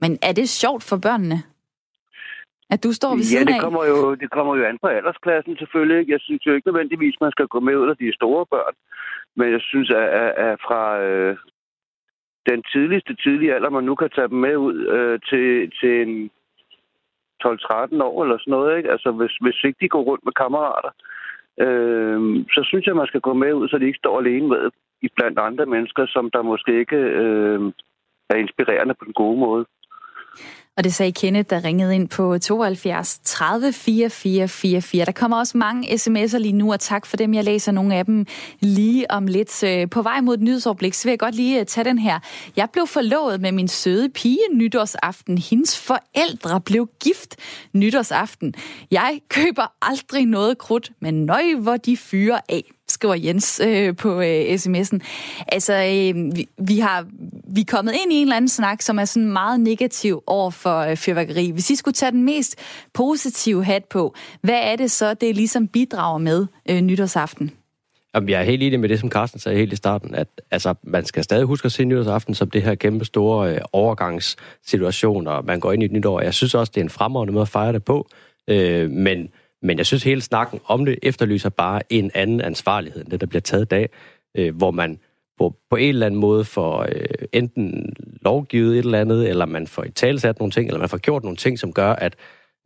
Men 0.00 0.18
er 0.22 0.32
det 0.32 0.48
sjovt 0.48 0.82
for 0.82 0.96
børnene? 0.96 1.42
At 2.74 2.84
du 2.84 2.92
står 2.92 3.12
ved 3.16 3.24
ja, 3.36 3.42
det 3.52 3.60
kommer, 3.60 3.84
jo, 3.92 4.14
det 4.14 4.30
kommer 4.30 4.56
jo 4.56 4.64
an 4.64 4.78
på 4.82 4.88
aldersklassen 4.88 5.56
selvfølgelig. 5.56 6.08
Jeg 6.08 6.20
synes 6.20 6.46
jo 6.46 6.52
ikke 6.54 6.68
nødvendigvis, 6.68 7.20
man 7.20 7.30
skal 7.30 7.46
gå 7.46 7.60
med 7.60 7.76
ud 7.76 7.88
af 7.90 7.96
de 7.96 8.14
store 8.14 8.46
børn. 8.46 8.74
Men 9.36 9.52
jeg 9.52 9.60
synes, 9.60 9.90
at, 9.90 10.08
at, 10.22 10.32
at 10.46 10.60
fra 10.66 11.00
øh, 11.00 11.36
den 12.50 12.62
tidligste 12.72 13.14
tidlige 13.14 13.54
alder, 13.54 13.70
man 13.70 13.84
nu 13.84 13.94
kan 13.94 14.10
tage 14.10 14.28
dem 14.28 14.38
med 14.38 14.56
ud 14.56 14.76
øh, 14.96 15.20
til, 15.28 15.72
til 15.80 15.92
en 16.02 16.30
12-13 17.44 18.02
år 18.02 18.22
eller 18.22 18.38
sådan 18.38 18.50
noget. 18.50 18.76
Ikke? 18.76 18.90
Altså, 18.90 19.10
hvis, 19.10 19.34
hvis 19.40 19.64
ikke 19.64 19.78
de 19.80 19.88
går 19.88 20.02
rundt 20.02 20.24
med 20.24 20.32
kammerater, 20.32 20.92
øh, 21.64 22.20
så 22.54 22.60
synes 22.64 22.86
jeg, 22.86 22.96
man 22.96 23.06
skal 23.06 23.20
gå 23.20 23.32
med 23.32 23.52
ud, 23.52 23.68
så 23.68 23.78
de 23.78 23.86
ikke 23.86 24.02
står 24.04 24.18
alene 24.18 24.48
med 24.48 24.70
i 25.02 25.08
blandt 25.16 25.38
andre 25.38 25.66
mennesker, 25.66 26.06
som 26.06 26.30
der 26.30 26.42
måske 26.42 26.78
ikke 26.78 26.96
øh, 26.96 27.60
er 28.30 28.36
inspirerende 28.36 28.94
på 28.94 29.04
den 29.04 29.12
gode 29.12 29.38
måde. 29.40 29.66
Og 30.80 30.84
det 30.84 30.94
sagde 30.94 31.12
Kenneth, 31.12 31.50
der 31.50 31.64
ringede 31.64 31.94
ind 31.94 32.08
på 32.08 32.38
72 32.38 33.20
30 33.24 33.72
44 33.72 34.48
44. 34.48 35.04
Der 35.04 35.12
kommer 35.12 35.36
også 35.36 35.58
mange 35.58 35.88
sms'er 35.88 36.38
lige 36.38 36.52
nu, 36.52 36.72
og 36.72 36.80
tak 36.80 37.06
for 37.06 37.16
dem. 37.16 37.34
Jeg 37.34 37.44
læser 37.44 37.72
nogle 37.72 37.94
af 37.94 38.04
dem 38.04 38.26
lige 38.60 39.10
om 39.10 39.26
lidt. 39.26 39.62
Øh, 39.62 39.90
på 39.90 40.02
vej 40.02 40.20
mod 40.20 40.34
et 40.34 40.40
nyhedsoverblik, 40.40 40.94
så 40.94 41.04
vil 41.04 41.10
jeg 41.10 41.18
godt 41.18 41.34
lige 41.34 41.60
øh, 41.60 41.66
tage 41.66 41.84
den 41.84 41.98
her. 41.98 42.18
Jeg 42.56 42.68
blev 42.72 42.86
forlovet 42.86 43.40
med 43.40 43.52
min 43.52 43.68
søde 43.68 44.08
pige 44.08 44.38
nytårsaften. 44.52 45.38
Hendes 45.38 45.78
forældre 45.78 46.60
blev 46.60 46.88
gift 47.00 47.36
nytårsaften. 47.72 48.54
Jeg 48.90 49.20
køber 49.28 49.72
aldrig 49.82 50.26
noget 50.26 50.58
krudt, 50.58 50.90
men 51.00 51.26
nøj, 51.26 51.54
hvor 51.58 51.76
de 51.76 51.96
fyrer 51.96 52.40
af 52.48 52.64
skriver 53.00 53.14
Jens 53.14 53.60
øh, 53.64 53.96
på 53.96 54.20
øh, 54.20 54.54
sms'en. 54.54 54.98
Altså, 55.48 55.74
øh, 55.74 56.36
vi, 56.36 56.48
vi, 56.58 56.78
har, 56.78 57.06
vi 57.54 57.60
er 57.60 57.64
kommet 57.68 57.92
ind 57.92 58.12
i 58.12 58.16
en 58.16 58.22
eller 58.22 58.36
anden 58.36 58.48
snak, 58.48 58.82
som 58.82 58.98
er 58.98 59.04
sådan 59.04 59.32
meget 59.32 59.60
negativ 59.60 60.22
over 60.26 60.50
for 60.50 60.78
øh, 60.78 60.96
fyrværkeri. 60.96 61.50
Hvis 61.50 61.70
I 61.70 61.76
skulle 61.76 61.94
tage 61.94 62.12
den 62.12 62.24
mest 62.24 62.56
positive 62.94 63.64
hat 63.64 63.84
på, 63.84 64.14
hvad 64.40 64.60
er 64.62 64.76
det 64.76 64.90
så, 64.90 65.14
det 65.14 65.36
ligesom 65.36 65.68
bidrager 65.68 66.18
med 66.18 66.46
øh, 66.70 66.80
nytårsaften? 66.80 67.50
Jamen, 68.14 68.28
jeg 68.28 68.40
er 68.40 68.44
helt 68.44 68.62
enig 68.62 68.80
med 68.80 68.88
det, 68.88 69.00
som 69.00 69.10
Carsten 69.10 69.40
sagde 69.40 69.58
helt 69.58 69.72
i 69.72 69.76
starten, 69.76 70.14
at 70.14 70.28
altså, 70.50 70.74
man 70.82 71.04
skal 71.04 71.24
stadig 71.24 71.44
huske 71.44 71.66
at 71.66 71.72
se 71.72 71.84
nytårsaften 71.84 72.34
som 72.34 72.50
det 72.50 72.62
her 72.62 72.74
kæmpe 72.74 73.04
store 73.04 73.54
øh, 73.54 73.60
overgangssituation, 73.72 75.26
og 75.26 75.44
man 75.44 75.60
går 75.60 75.72
ind 75.72 75.82
i 75.82 75.86
et 75.86 75.92
nyt 75.92 76.06
år. 76.06 76.20
Jeg 76.20 76.34
synes 76.34 76.54
også, 76.54 76.72
det 76.74 76.80
er 76.80 76.84
en 76.84 76.90
fremragende 76.90 77.32
måde 77.32 77.42
at 77.42 77.48
fejre 77.48 77.72
det 77.72 77.84
på, 77.84 78.08
øh, 78.48 78.90
men 78.90 79.28
men 79.62 79.78
jeg 79.78 79.86
synes, 79.86 80.02
hele 80.02 80.20
snakken 80.20 80.60
om 80.64 80.84
det 80.84 80.98
efterlyser 81.02 81.48
bare 81.48 81.82
en 81.90 82.10
anden 82.14 82.40
ansvarlighed 82.40 83.02
end 83.02 83.10
det, 83.10 83.20
der 83.20 83.26
bliver 83.26 83.40
taget 83.40 83.62
i 83.62 83.68
dag, 83.68 83.88
øh, 84.36 84.56
hvor 84.56 84.70
man 84.70 84.98
hvor 85.36 85.56
på 85.70 85.76
en 85.76 85.88
eller 85.88 86.06
anden 86.06 86.20
måde 86.20 86.44
får 86.44 86.82
øh, 86.82 87.28
enten 87.32 87.94
lovgivet 88.22 88.72
et 88.72 88.84
eller 88.84 89.00
andet, 89.00 89.28
eller 89.28 89.46
man 89.46 89.66
får 89.66 89.84
i 89.84 89.90
talsat 89.90 90.38
nogle 90.38 90.50
ting, 90.50 90.66
eller 90.66 90.78
man 90.78 90.88
får 90.88 90.98
gjort 90.98 91.22
nogle 91.22 91.36
ting, 91.36 91.58
som 91.58 91.72
gør, 91.72 91.92
at 91.92 92.14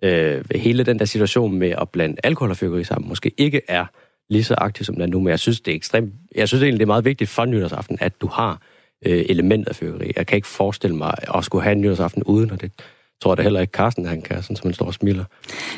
øh, 0.02 0.44
hele 0.54 0.84
den 0.84 0.98
der 0.98 1.04
situation 1.04 1.58
med 1.58 1.70
at 1.70 1.88
blande 1.88 2.16
alkohol 2.24 2.50
og 2.50 2.56
fyrkeri 2.56 2.84
sammen, 2.84 3.08
måske 3.08 3.32
ikke 3.36 3.60
er 3.68 3.86
lige 4.30 4.44
så 4.44 4.54
aktiv, 4.58 4.84
som 4.84 4.94
den 4.94 5.02
er 5.02 5.06
nu. 5.06 5.20
Men 5.20 5.28
jeg 5.28 5.38
synes, 5.38 5.60
det 5.60 5.72
er 5.72 5.76
ekstremt... 5.76 6.14
Jeg 6.34 6.48
synes 6.48 6.62
egentlig, 6.62 6.80
det 6.80 6.84
er 6.84 6.94
meget 6.94 7.04
vigtigt 7.04 7.30
for 7.30 7.44
nytårsaften, 7.44 7.98
at 8.00 8.20
du 8.20 8.26
har 8.26 8.62
øh, 9.06 9.24
element 9.28 9.68
af 9.68 9.76
fyrkeri. 9.76 10.12
Jeg 10.16 10.26
kan 10.26 10.36
ikke 10.36 10.48
forestille 10.48 10.96
mig 10.96 11.14
at 11.34 11.44
skulle 11.44 11.62
have 11.64 11.72
en 11.72 11.80
nytårsaften 11.80 12.22
uden, 12.22 12.50
og 12.50 12.60
det 12.60 12.72
tror 13.24 13.32
jeg 13.32 13.36
da 13.36 13.42
heller 13.42 13.60
ikke 13.60 13.70
Carsten, 13.70 14.06
han 14.06 14.22
kan, 14.22 14.42
sådan 14.42 14.56
som 14.56 14.66
han 14.66 14.74
står 14.74 14.86
og 14.86 14.94
smiler. 14.94 15.24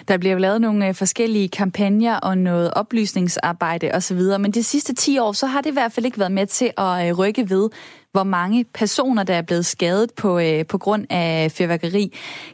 Der 0.08 0.18
bliver 0.18 0.38
lavet 0.38 0.60
nogle 0.60 0.88
øh, 0.88 0.94
forskellige 0.94 1.48
kampagner 1.48 2.16
og 2.16 2.38
noget 2.38 2.70
oplysningsarbejde 2.74 3.90
osv., 3.94 4.20
men 4.40 4.50
de 4.50 4.62
sidste 4.62 4.94
10 4.94 5.18
år, 5.18 5.32
så 5.32 5.46
har 5.46 5.60
det 5.60 5.70
i 5.70 5.72
hvert 5.72 5.92
fald 5.92 6.06
ikke 6.06 6.18
været 6.18 6.32
med 6.32 6.46
til 6.46 6.70
at 6.78 7.08
øh, 7.08 7.18
rykke 7.18 7.50
ved, 7.50 7.68
hvor 8.16 8.24
mange 8.24 8.64
personer, 8.64 9.22
der 9.22 9.34
er 9.34 9.42
blevet 9.42 9.66
skadet 9.66 10.12
på, 10.12 10.38
øh, 10.38 10.66
på 10.66 10.78
grund 10.78 11.06
af 11.10 11.52
fyrværkeri. 11.52 12.12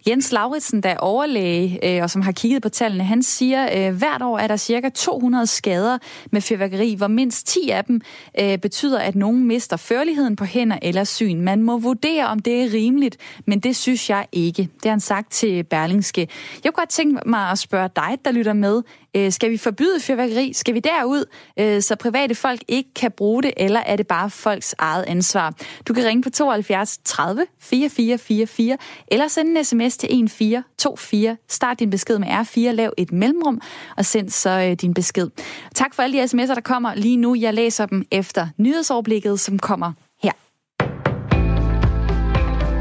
Jens 0.09 0.33
Lauritsen, 0.33 0.83
der 0.83 0.89
er 0.89 0.97
overlæge 0.97 1.97
øh, 1.97 2.03
og 2.03 2.11
som 2.11 2.23
har 2.23 2.33
kigget 2.33 2.63
på 2.63 2.69
tallene, 2.69 3.05
han 3.05 3.23
siger, 3.23 3.89
øh, 3.89 3.97
hvert 3.97 4.23
år 4.23 4.39
er 4.39 4.47
der 4.47 4.57
cirka 4.57 4.89
200 4.89 5.47
skader 5.47 5.99
med 6.33 6.41
fyrværkeri, 6.41 6.95
hvor 6.95 7.07
mindst 7.07 7.47
10 7.47 7.71
af 7.71 7.85
dem 7.85 8.01
øh, 8.41 8.59
betyder, 8.59 8.99
at 8.99 9.15
nogen 9.15 9.45
mister 9.45 9.77
førligheden 9.77 10.37
på 10.37 10.45
hænder 10.45 10.79
eller 10.83 11.05
syn. 11.05 11.41
Man 11.41 11.63
må 11.63 11.79
vurdere, 11.79 12.27
om 12.27 12.39
det 12.39 12.63
er 12.63 12.73
rimeligt, 12.73 13.17
men 13.47 13.61
det 13.61 13.77
synes 13.77 14.11
jeg 14.11 14.27
ikke. 14.33 14.63
Det 14.63 14.85
har 14.85 14.91
han 14.91 15.01
sagt 15.01 15.33
til 15.33 15.65
Berlingske. 15.65 16.29
Jeg 16.65 16.73
kunne 16.73 16.81
godt 16.81 16.91
tænke 16.91 17.29
mig 17.29 17.51
at 17.51 17.59
spørge 17.59 17.89
dig, 17.97 18.19
der 18.25 18.33
lytter 18.33 18.53
med. 18.53 18.83
Øh, 19.17 19.33
skal 19.33 19.51
vi 19.51 19.57
forbyde 19.57 20.01
fyrværkeri? 20.01 20.53
Skal 20.53 20.75
vi 20.75 20.81
derud, 20.81 21.25
øh, 21.59 21.83
så 21.83 21.97
private 21.97 22.35
folk 22.35 22.61
ikke 22.69 22.95
kan 22.95 23.11
bruge 23.17 23.43
det, 23.43 23.53
eller 23.57 23.81
er 23.81 23.97
det 23.97 24.07
bare 24.07 24.31
folks 24.31 24.75
eget 24.79 25.05
ansvar? 25.09 25.55
Du 25.89 25.95
kan 25.95 26.05
ringe 26.05 26.23
på 26.23 26.31
72 26.31 26.99
30 27.05 27.47
4444, 27.61 28.79
eller 29.09 29.29
sende 29.29 29.59
en 29.59 29.65
sms 29.65 29.97
til 29.97 30.07
1424. 30.07 31.37
Start 31.49 31.79
din 31.79 31.91
besked 31.91 32.19
med 32.19 32.29
R4, 32.29 32.61
lav 32.61 32.93
et 32.99 33.13
mellemrum, 33.13 33.61
og 33.97 34.05
send 34.05 34.31
så 34.31 34.51
øh, 34.51 34.73
din 34.73 34.95
besked. 34.95 35.29
Tak 35.75 35.95
for 35.95 36.03
alle 36.03 36.19
de 36.19 36.25
sms'er, 36.25 36.55
der 36.55 36.61
kommer 36.61 36.95
lige 36.95 37.17
nu. 37.17 37.35
Jeg 37.35 37.55
læser 37.55 37.87
dem 37.87 38.05
efter 38.11 38.49
nyhedsoverblikket, 38.57 39.41
som 39.41 39.59
kommer 39.59 39.93
her. 40.23 40.33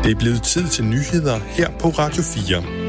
Det 0.04 0.12
er 0.12 0.20
blevet 0.20 0.44
tid 0.44 0.68
til 0.68 0.86
nyheder 0.86 1.38
her 1.38 1.70
på 1.80 1.88
Radio 1.88 2.24
4. 2.24 2.81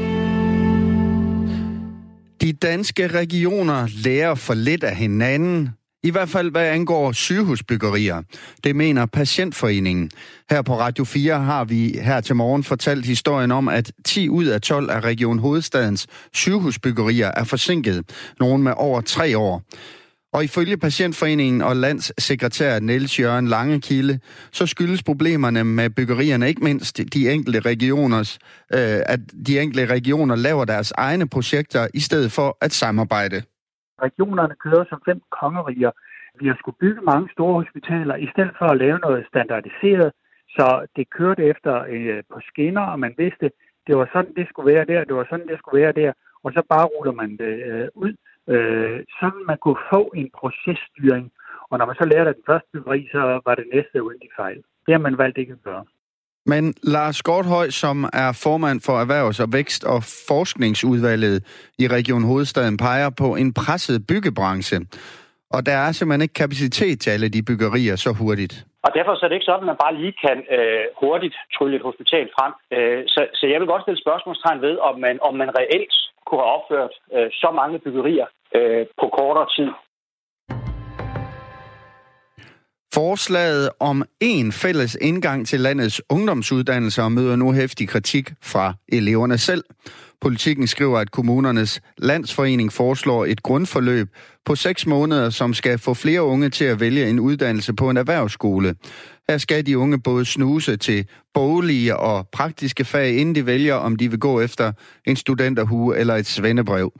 De 2.43 2.53
danske 2.53 3.07
regioner 3.07 3.87
lærer 4.03 4.35
for 4.35 4.53
lidt 4.53 4.83
af 4.83 4.95
hinanden, 4.95 5.69
i 6.03 6.09
hvert 6.09 6.29
fald 6.29 6.51
hvad 6.51 6.67
angår 6.67 7.11
sygehusbyggerier. 7.11 8.21
Det 8.63 8.75
mener 8.75 9.05
Patientforeningen. 9.05 10.11
Her 10.49 10.61
på 10.61 10.79
Radio 10.79 11.03
4 11.03 11.39
har 11.39 11.63
vi 11.63 11.99
her 12.01 12.21
til 12.21 12.35
morgen 12.35 12.63
fortalt 12.63 13.05
historien 13.05 13.51
om, 13.51 13.67
at 13.67 13.91
10 14.05 14.29
ud 14.29 14.45
af 14.45 14.61
12 14.61 14.89
af 14.89 14.99
Region 14.99 15.39
Hovedstadens 15.39 16.07
sygehusbyggerier 16.33 17.31
er 17.35 17.43
forsinket. 17.43 18.03
Nogle 18.39 18.63
med 18.63 18.73
over 18.77 19.01
tre 19.01 19.37
år. 19.37 19.63
Og 20.35 20.43
ifølge 20.43 20.77
Patientforeningen 20.77 21.61
og 21.61 21.75
landssekretær 21.75 22.79
Niels 22.79 23.19
Jørgen 23.19 23.47
Langekilde, 23.47 24.19
så 24.57 24.63
skyldes 24.67 25.03
problemerne 25.03 25.63
med 25.63 25.89
byggerierne 25.97 26.47
ikke 26.47 26.63
mindst 26.63 26.97
de 27.13 27.21
enkelte 27.35 27.59
regioners, 27.59 28.39
øh, 28.77 28.99
at 29.13 29.19
de 29.47 29.59
enkelte 29.63 29.85
regioner 29.93 30.35
laver 30.35 30.65
deres 30.65 30.91
egne 30.91 31.27
projekter 31.35 31.87
i 31.93 31.99
stedet 31.99 32.31
for 32.37 32.57
at 32.65 32.71
samarbejde. 32.71 33.37
Regionerne 34.05 34.55
kører 34.63 34.85
som 34.89 34.99
fem 35.09 35.19
kongeriger. 35.39 35.91
Vi 36.39 36.47
har 36.47 36.57
skulle 36.59 36.77
bygge 36.79 37.01
mange 37.01 37.27
store 37.35 37.53
hospitaler 37.61 38.15
i 38.15 38.27
stedet 38.33 38.53
for 38.59 38.65
at 38.65 38.77
lave 38.77 38.99
noget 38.99 39.25
standardiseret, 39.31 40.11
så 40.55 40.67
det 40.95 41.05
kørte 41.17 41.43
efter 41.51 41.73
øh, 41.93 42.23
på 42.31 42.37
skinner, 42.49 42.85
og 42.93 42.99
man 42.99 43.13
vidste, 43.17 43.45
det 43.87 43.93
var 43.99 44.09
sådan, 44.13 44.33
det 44.39 44.45
skulle 44.49 44.73
være 44.73 44.85
der, 44.85 45.03
det 45.03 45.15
var 45.15 45.27
sådan, 45.29 45.47
det 45.47 45.57
skulle 45.59 45.81
være 45.81 45.93
der, 46.01 46.11
og 46.43 46.51
så 46.55 46.61
bare 46.73 46.85
ruller 46.93 47.15
man 47.21 47.31
det 47.41 47.53
øh, 47.69 47.87
ud 47.95 48.13
øh, 48.49 48.99
sådan 49.19 49.43
man 49.47 49.57
kunne 49.63 49.81
få 49.93 50.11
en 50.15 50.29
processtyring. 50.39 51.31
Og 51.69 51.77
når 51.77 51.85
man 51.85 51.95
så 51.95 52.05
lærte 52.05 52.33
den 52.33 52.43
første 52.49 52.71
teori, 52.73 53.07
så 53.11 53.41
var 53.45 53.55
det 53.55 53.65
næste 53.73 54.03
uden 54.03 54.19
fejl. 54.35 54.59
Det 54.85 54.91
har 54.95 54.99
man 55.07 55.17
valgt 55.17 55.37
ikke 55.37 55.53
at 55.53 55.63
gøre. 55.63 55.83
Men 56.45 56.73
Lars 56.83 57.21
Gorthøj, 57.21 57.69
som 57.69 58.09
er 58.13 58.31
formand 58.43 58.81
for 58.81 58.99
Erhvervs- 59.03 59.39
og 59.39 59.49
Vækst- 59.53 59.83
og 59.83 60.03
Forskningsudvalget 60.27 61.43
i 61.79 61.87
Region 61.87 62.23
Hovedstaden, 62.23 62.77
peger 62.77 63.09
på 63.09 63.35
en 63.35 63.53
presset 63.53 64.07
byggebranche. 64.07 64.79
Og 65.49 65.65
der 65.65 65.71
er 65.71 65.91
simpelthen 65.91 66.21
ikke 66.21 66.33
kapacitet 66.33 66.99
til 67.01 67.09
alle 67.09 67.29
de 67.29 67.43
byggerier 67.43 67.95
så 67.95 68.11
hurtigt. 68.11 68.65
Og 68.85 68.89
derfor 68.97 69.13
så 69.15 69.21
er 69.23 69.29
det 69.29 69.37
ikke 69.37 69.51
sådan, 69.51 69.65
at 69.65 69.71
man 69.71 69.83
bare 69.85 69.97
lige 70.01 70.15
kan 70.25 70.37
øh, 70.57 70.85
hurtigt 71.01 71.35
trylle 71.55 71.75
et 71.77 71.87
hospital 71.89 72.25
frem. 72.35 72.53
Øh, 72.75 73.03
så, 73.13 73.21
så 73.39 73.43
jeg 73.51 73.59
vil 73.59 73.71
godt 73.73 73.83
stille 73.83 74.03
spørgsmålstegn 74.05 74.61
ved, 74.61 74.75
om 74.89 74.95
man, 75.05 75.15
om 75.27 75.33
man 75.41 75.49
reelt 75.59 75.95
kunne 76.25 76.41
have 76.41 76.55
opført 76.57 76.93
øh, 77.15 77.29
så 77.41 77.49
mange 77.59 77.79
byggerier 77.85 78.27
øh, 78.57 78.85
på 78.99 79.05
kortere 79.17 79.49
tid. 79.57 79.69
Forslaget 82.99 83.69
om 83.79 84.03
en 84.21 84.51
fælles 84.51 84.97
indgang 85.01 85.47
til 85.47 85.59
landets 85.59 86.01
ungdomsuddannelser 86.09 87.09
møder 87.09 87.35
nu 87.35 87.53
hæftig 87.53 87.89
kritik 87.89 88.25
fra 88.43 88.73
eleverne 88.87 89.37
selv. 89.37 89.63
Politikken 90.23 90.67
skriver, 90.67 90.99
at 90.99 91.11
kommunernes 91.11 91.81
landsforening 91.97 92.73
foreslår 92.73 93.25
et 93.25 93.43
grundforløb 93.43 94.07
på 94.45 94.55
seks 94.55 94.85
måneder, 94.85 95.29
som 95.29 95.53
skal 95.53 95.79
få 95.79 95.93
flere 95.93 96.23
unge 96.23 96.49
til 96.49 96.65
at 96.65 96.79
vælge 96.79 97.09
en 97.09 97.19
uddannelse 97.19 97.73
på 97.73 97.89
en 97.89 97.97
erhvervsskole. 97.97 98.75
Her 99.29 99.37
skal 99.37 99.65
de 99.65 99.77
unge 99.77 100.01
både 100.01 100.25
snuse 100.25 100.77
til 100.77 101.07
boglige 101.33 101.97
og 101.97 102.27
praktiske 102.31 102.85
fag, 102.85 103.17
inden 103.17 103.35
de 103.35 103.45
vælger, 103.45 103.75
om 103.75 103.95
de 103.95 104.09
vil 104.09 104.19
gå 104.19 104.41
efter 104.41 104.71
en 105.05 105.15
studenterhue 105.15 105.97
eller 105.97 106.15
et 106.15 106.25
svendebrev. 106.25 106.93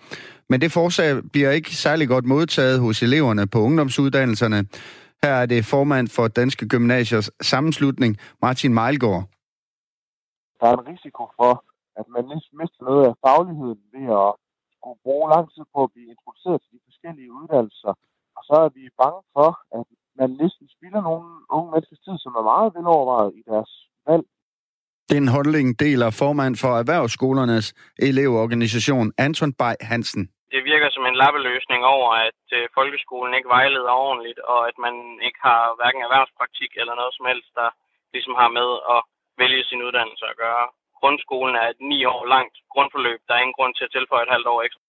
Men 0.50 0.62
det 0.62 0.72
forslag 0.72 1.22
bliver 1.32 1.52
ikke 1.52 1.76
særlig 1.76 2.08
godt 2.08 2.26
modtaget 2.26 2.80
hos 2.80 3.04
eleverne 3.04 3.48
på 3.48 3.60
ungdomsuddannelserne. 3.60 4.66
Her 5.24 5.34
er 5.34 5.46
det 5.46 5.66
formand 5.66 6.08
for 6.08 6.28
Danske 6.28 6.68
Gymnasiers 6.68 7.32
sammenslutning, 7.42 8.18
Martin 8.42 8.74
Meilgaard. 8.74 9.30
Der 10.60 10.68
er 10.68 10.74
en 10.74 10.88
risiko 10.88 11.28
for, 11.36 11.64
at 12.00 12.06
man 12.16 12.24
mister 12.62 12.82
noget 12.90 13.04
af 13.10 13.16
fagligheden 13.26 13.82
ved 13.96 14.06
at 14.24 14.32
skulle 14.76 15.00
bruge 15.06 15.28
lang 15.34 15.46
tid 15.54 15.66
på 15.74 15.80
at 15.86 15.92
blive 15.94 16.12
introduceret 16.14 16.60
til 16.62 16.72
de 16.76 16.82
forskellige 16.88 17.34
uddannelser. 17.40 17.94
Og 18.38 18.42
så 18.50 18.56
er 18.66 18.70
vi 18.78 18.84
bange 19.04 19.22
for, 19.36 19.50
at 19.78 19.86
man 20.20 20.30
næsten 20.42 20.66
spilder 20.76 21.02
nogle 21.10 21.28
unge 21.56 21.70
menneskers 21.72 22.04
tid, 22.06 22.16
som 22.24 22.34
er 22.40 22.46
meget 22.52 22.70
velovervejet 22.78 23.32
i 23.40 23.44
deres 23.52 23.72
valg. 24.08 24.26
Den 25.16 25.26
holdning 25.36 25.68
deler 25.86 26.10
formand 26.22 26.56
for 26.64 26.72
Erhvervsskolernes 26.82 27.68
elevorganisation 28.10 29.08
Anton 29.26 29.54
Bay 29.60 29.76
Hansen. 29.92 30.24
Det 30.54 30.62
virker 30.72 30.90
som 30.96 31.06
en 31.06 31.20
lappeløsning 31.24 31.82
over, 31.96 32.10
at 32.28 32.44
øh, 32.58 32.64
folkeskolen 32.78 33.34
ikke 33.38 33.54
vejleder 33.58 33.94
ordentligt, 34.08 34.40
og 34.54 34.60
at 34.70 34.78
man 34.86 34.96
ikke 35.28 35.40
har 35.50 35.62
hverken 35.80 36.02
erhvervspraktik 36.08 36.72
eller 36.82 36.96
noget 37.00 37.14
som 37.18 37.26
helst, 37.32 37.52
der 37.60 37.70
ligesom 38.14 38.36
har 38.42 38.50
med 38.60 38.70
at 38.96 39.02
vælge 39.42 39.64
sin 39.70 39.84
uddannelse 39.88 40.26
at 40.32 40.40
gøre 40.44 40.66
grundskolen 41.04 41.56
er 41.62 41.68
et 41.74 41.80
ni 41.92 42.00
år 42.14 42.22
langt 42.36 42.56
grundforløb. 42.74 43.20
Der 43.28 43.34
er 43.36 43.42
ingen 43.44 43.58
grund 43.60 43.74
til 43.76 43.88
at 43.88 43.94
tilføje 43.98 44.26
et 44.28 44.34
halvt 44.36 44.50
år 44.54 44.60
ekstra. 44.68 44.84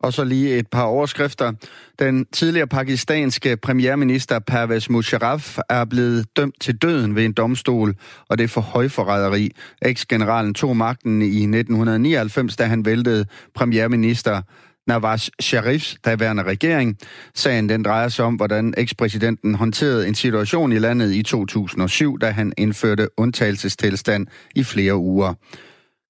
Og 0.00 0.12
så 0.12 0.24
lige 0.24 0.58
et 0.58 0.68
par 0.70 0.84
overskrifter. 0.84 1.52
Den 1.98 2.26
tidligere 2.26 2.66
pakistanske 2.66 3.56
premierminister 3.56 4.38
Pervez 4.38 4.88
Musharraf 4.88 5.58
er 5.70 5.84
blevet 5.84 6.36
dømt 6.36 6.60
til 6.60 6.76
døden 6.82 7.16
ved 7.16 7.24
en 7.24 7.32
domstol, 7.32 7.94
og 8.28 8.38
det 8.38 8.44
er 8.44 8.48
for 8.48 8.60
højforræderi. 8.60 9.50
Eks-generalen 9.82 10.54
tog 10.54 10.76
magten 10.76 11.22
i 11.22 11.42
1999, 11.42 12.56
da 12.56 12.64
han 12.64 12.84
væltede 12.84 13.26
premierminister 13.54 14.42
Nawaz 14.88 15.28
Sharifs 15.40 15.96
daværende 16.04 16.42
regering. 16.42 16.96
Sagen 17.34 17.68
den 17.68 17.82
drejer 17.82 18.08
sig 18.08 18.24
om, 18.24 18.34
hvordan 18.34 18.74
ekspræsidenten 18.76 19.54
håndterede 19.54 20.08
en 20.08 20.14
situation 20.14 20.72
i 20.72 20.78
landet 20.78 21.14
i 21.14 21.22
2007, 21.22 22.18
da 22.18 22.30
han 22.30 22.52
indførte 22.56 23.08
undtagelsestilstand 23.16 24.26
i 24.54 24.64
flere 24.64 24.96
uger. 24.96 25.34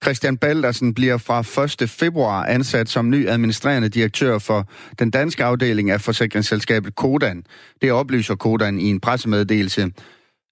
Christian 0.04 0.36
Baldersen 0.36 0.94
bliver 0.94 1.16
fra 1.16 1.62
1. 1.82 1.90
februar 1.90 2.44
ansat 2.44 2.88
som 2.88 3.10
ny 3.10 3.28
administrerende 3.28 3.88
direktør 3.88 4.38
for 4.38 4.68
den 4.98 5.10
danske 5.10 5.44
afdeling 5.44 5.90
af 5.90 6.00
forsikringsselskabet 6.00 6.94
Kodan. 6.94 7.44
Det 7.82 7.92
oplyser 7.92 8.34
Kodan 8.34 8.78
i 8.78 8.90
en 8.90 9.00
pressemeddelelse. 9.00 9.90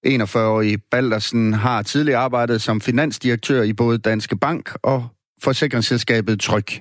41-årige 0.07 0.77
Baldersen 0.91 1.53
har 1.53 1.81
tidligere 1.81 2.19
arbejdet 2.19 2.61
som 2.61 2.81
finansdirektør 2.81 3.63
i 3.63 3.73
både 3.73 3.97
Danske 3.97 4.37
Bank 4.37 4.71
og 4.83 5.07
forsikringsselskabet 5.43 6.39
Tryk. 6.39 6.79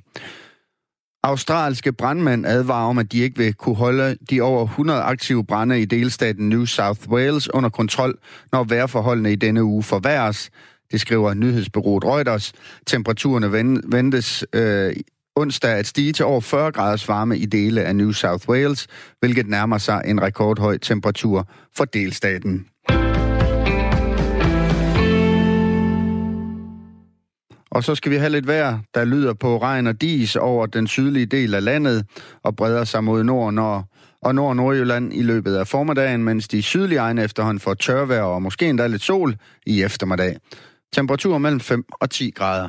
Australske 1.26 1.92
brandmænd 1.92 2.46
advarer 2.46 2.88
om, 2.88 2.98
at 2.98 3.12
de 3.12 3.18
ikke 3.18 3.38
vil 3.38 3.54
kunne 3.54 3.76
holde 3.76 4.16
de 4.30 4.40
over 4.40 4.64
100 4.64 5.00
aktive 5.00 5.44
brænde 5.44 5.80
i 5.80 5.84
delstaten 5.84 6.48
New 6.48 6.64
South 6.64 7.08
Wales 7.08 7.54
under 7.54 7.70
kontrol, 7.70 8.18
når 8.52 8.64
vejrforholdene 8.64 9.32
i 9.32 9.34
denne 9.34 9.64
uge 9.64 9.82
forværres. 9.82 10.50
Det 10.92 11.00
skriver 11.00 11.34
nyhedsbyrået 11.34 12.04
Reuters. 12.04 12.52
Temperaturerne 12.86 13.52
ventes 13.92 14.44
øh, 14.52 14.96
onsdag 15.36 15.70
at 15.70 15.86
stige 15.86 16.12
til 16.12 16.24
over 16.24 16.40
40 16.40 16.72
graders 16.72 17.08
varme 17.08 17.38
i 17.38 17.46
dele 17.46 17.82
af 17.82 17.96
New 17.96 18.12
South 18.12 18.48
Wales, 18.48 18.86
hvilket 19.20 19.48
nærmer 19.48 19.78
sig 19.78 20.02
en 20.04 20.22
rekordhøj 20.22 20.78
temperatur 20.78 21.48
for 21.76 21.84
delstaten. 21.84 22.66
Og 27.76 27.84
så 27.84 27.94
skal 27.94 28.12
vi 28.12 28.16
have 28.16 28.30
lidt 28.30 28.46
vejr, 28.46 28.78
der 28.94 29.04
lyder 29.04 29.34
på 29.34 29.58
regn 29.58 29.86
og 29.86 30.00
dis 30.00 30.36
over 30.36 30.66
den 30.66 30.86
sydlige 30.86 31.26
del 31.26 31.54
af 31.54 31.64
landet 31.64 32.04
og 32.42 32.56
breder 32.56 32.84
sig 32.84 33.04
mod 33.04 33.24
nord, 33.24 33.54
når 33.54 33.84
og 34.22 34.34
Nord- 34.34 34.48
og 34.48 34.56
Nordjylland 34.56 35.12
i 35.12 35.22
løbet 35.22 35.54
af 35.54 35.66
formiddagen, 35.66 36.24
mens 36.24 36.48
de 36.48 36.62
sydlige 36.62 36.98
egne 36.98 37.22
efterhånden 37.22 37.60
får 37.60 37.74
tørvejr 37.74 38.22
og 38.22 38.42
måske 38.42 38.68
endda 38.68 38.86
lidt 38.86 39.02
sol 39.02 39.36
i 39.66 39.82
eftermiddag. 39.82 40.36
Temperatur 40.92 41.38
mellem 41.38 41.60
5 41.60 41.84
og 41.90 42.10
10 42.10 42.30
grader. 42.30 42.68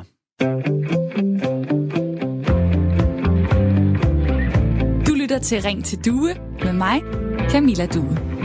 Du 5.06 5.14
lytter 5.14 5.38
til 5.38 5.62
Ring 5.62 5.84
til 5.84 5.98
Due 6.04 6.34
med 6.64 6.72
mig, 6.72 7.02
Camilla 7.50 7.86
Due. 7.86 8.37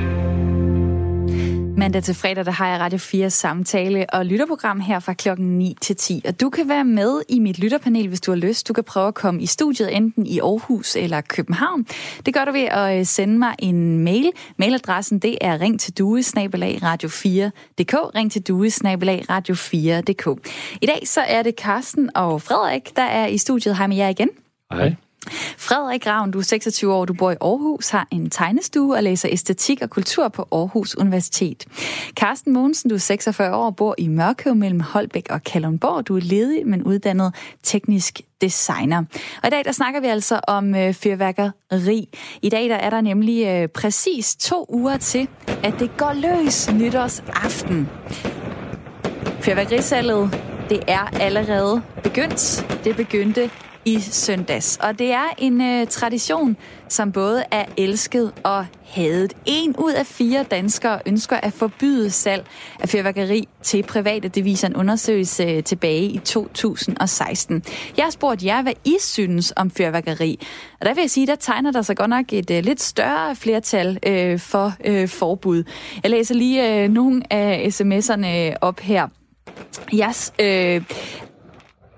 Mandag 1.84 2.04
til 2.04 2.16
fredag, 2.16 2.46
der 2.46 2.52
har 2.52 2.68
jeg 2.68 2.80
Radio 2.80 2.98
4 2.98 3.30
samtale 3.30 4.06
og 4.14 4.26
lytterprogram 4.26 4.80
her 4.80 5.00
fra 5.00 5.14
klokken 5.14 5.58
9 5.58 5.76
til 5.82 5.96
10. 5.96 6.22
Og 6.28 6.42
du 6.42 6.50
kan 6.50 6.70
være 6.70 6.84
med 6.86 7.22
i 7.30 7.40
mit 7.40 7.60
lytterpanel, 7.60 8.08
hvis 8.08 8.22
du 8.22 8.32
har 8.32 8.36
lyst. 8.36 8.68
Du 8.68 8.74
kan 8.74 8.84
prøve 8.84 9.08
at 9.08 9.14
komme 9.14 9.42
i 9.42 9.46
studiet 9.46 9.96
enten 9.96 10.26
i 10.26 10.40
Aarhus 10.40 10.96
eller 10.96 11.22
København. 11.22 11.86
Det 12.26 12.34
gør 12.34 12.46
du 12.46 12.52
ved 12.52 12.62
at 12.62 13.00
øh, 13.00 13.06
sende 13.06 13.38
mig 13.38 13.56
en 13.60 14.00
mail. 14.00 14.32
Mailadressen 14.58 15.20
det 15.20 15.38
er 15.42 15.62
ring 15.62 15.80
til 15.80 15.98
due 15.98 16.20
radio4.dk. 16.20 17.94
Ring 18.16 18.32
til 18.32 18.42
due 18.42 18.68
radio4.dk. 18.68 20.50
I 20.82 20.86
dag 20.86 21.08
så 21.08 21.22
er 21.22 21.44
det 21.44 21.56
Carsten 21.58 22.10
og 22.16 22.42
Frederik, 22.42 22.96
der 22.96 23.04
er 23.04 23.28
i 23.28 23.38
studiet. 23.38 23.78
Hej 23.78 23.88
med 23.88 23.98
jer 23.98 24.10
igen. 24.10 24.30
Hej. 24.72 24.96
Frederik 25.58 26.08
Ravn, 26.08 26.32
du 26.32 26.40
er 26.40 26.44
26 26.44 26.94
år, 26.94 27.06
du 27.06 27.14
bor 27.14 27.32
i 27.32 27.36
Aarhus, 27.42 27.90
har 27.90 28.08
en 28.12 28.30
tegnestue 28.30 28.96
og 28.96 29.04
læser 29.04 29.30
æstetik 29.32 29.82
og 29.82 29.90
kultur 29.90 30.28
på 30.28 30.48
Aarhus 30.52 30.96
Universitet. 30.96 31.66
Carsten 32.16 32.54
Mogensen, 32.54 32.90
du 32.90 32.96
er 32.96 33.00
46 33.00 33.56
år, 33.56 33.70
bor 33.70 33.96
i 33.98 34.08
Mørkøv 34.08 34.56
mellem 34.56 34.80
Holbæk 34.80 35.28
og 35.30 35.44
Kalundborg. 35.44 36.08
Du 36.08 36.16
er 36.16 36.22
ledig, 36.22 36.68
men 36.68 36.84
uddannet 36.84 37.36
teknisk 37.64 38.22
designer. 38.42 39.04
Og 39.42 39.48
i 39.48 39.50
dag 39.50 39.66
der 39.66 39.72
snakker 39.72 40.00
vi 40.00 40.08
altså 40.08 40.40
om 40.48 40.76
øh, 40.76 40.94
fyrværkeri. 40.94 42.10
I 42.42 42.50
dag 42.50 42.70
der 42.70 42.76
er 42.76 42.90
der 42.90 43.02
nemlig 43.02 43.48
øh, 43.48 43.68
præcis 43.68 44.36
to 44.36 44.66
uger 44.70 44.98
til, 44.98 45.28
at 45.64 45.74
det 45.80 45.98
går 45.98 46.14
løs 46.14 46.72
nytårsaften. 46.74 47.90
Fyrværkerisalget, 49.42 50.40
det 50.70 50.80
er 50.88 51.20
allerede 51.20 51.82
begyndt. 52.04 52.66
Det 52.84 52.96
begyndte 52.96 53.50
i 53.86 54.00
søndags. 54.00 54.78
Og 54.82 55.00
det 55.00 55.12
er 55.12 55.26
en 55.38 55.62
øh, 55.62 55.88
tradition, 55.88 56.58
som 56.90 57.12
både 57.12 57.44
er 57.52 57.66
elsket 57.78 58.32
og 58.44 58.66
hadet. 58.86 59.34
En 59.46 59.76
ud 59.78 59.92
af 59.92 60.06
fire 60.06 60.44
danskere 60.44 61.00
ønsker 61.06 61.38
at 61.38 61.54
forbyde 61.54 62.10
salg 62.10 62.46
af 62.80 62.90
fyrværkeri 62.90 63.48
til 63.62 63.84
private. 63.84 64.28
Det 64.28 64.46
viser 64.46 64.68
en 64.68 64.76
undersøgelse 64.76 65.44
øh, 65.44 65.64
tilbage 65.64 66.06
i 66.06 66.18
2016. 66.18 67.64
Jeg 67.98 68.06
har 68.06 68.12
spurgt 68.12 68.44
jer, 68.44 68.62
hvad 68.62 68.74
I 68.86 68.96
synes 69.00 69.54
om 69.56 69.72
fyrværkeri. 69.72 70.40
Og 70.80 70.86
der 70.86 70.94
vil 70.94 71.02
jeg 71.02 71.10
sige, 71.10 71.28
der 71.28 71.36
tegner 71.36 71.72
der 71.72 71.82
sig 71.82 71.98
godt 71.98 72.10
nok 72.10 72.34
et 72.34 72.52
øh, 72.52 72.64
lidt 72.64 72.82
større 72.82 73.36
flertal 73.36 74.00
øh, 74.06 74.40
for 74.40 74.74
øh, 74.86 75.08
forbud. 75.08 75.64
Jeg 76.04 76.12
læser 76.12 76.36
lige 76.36 76.84
øh, 76.84 76.90
nogle 76.90 77.34
af 77.34 77.68
sms'erne 77.68 78.58
op 78.62 78.80
her. 78.80 79.08
Yes, 79.94 80.34
øh, 80.40 80.82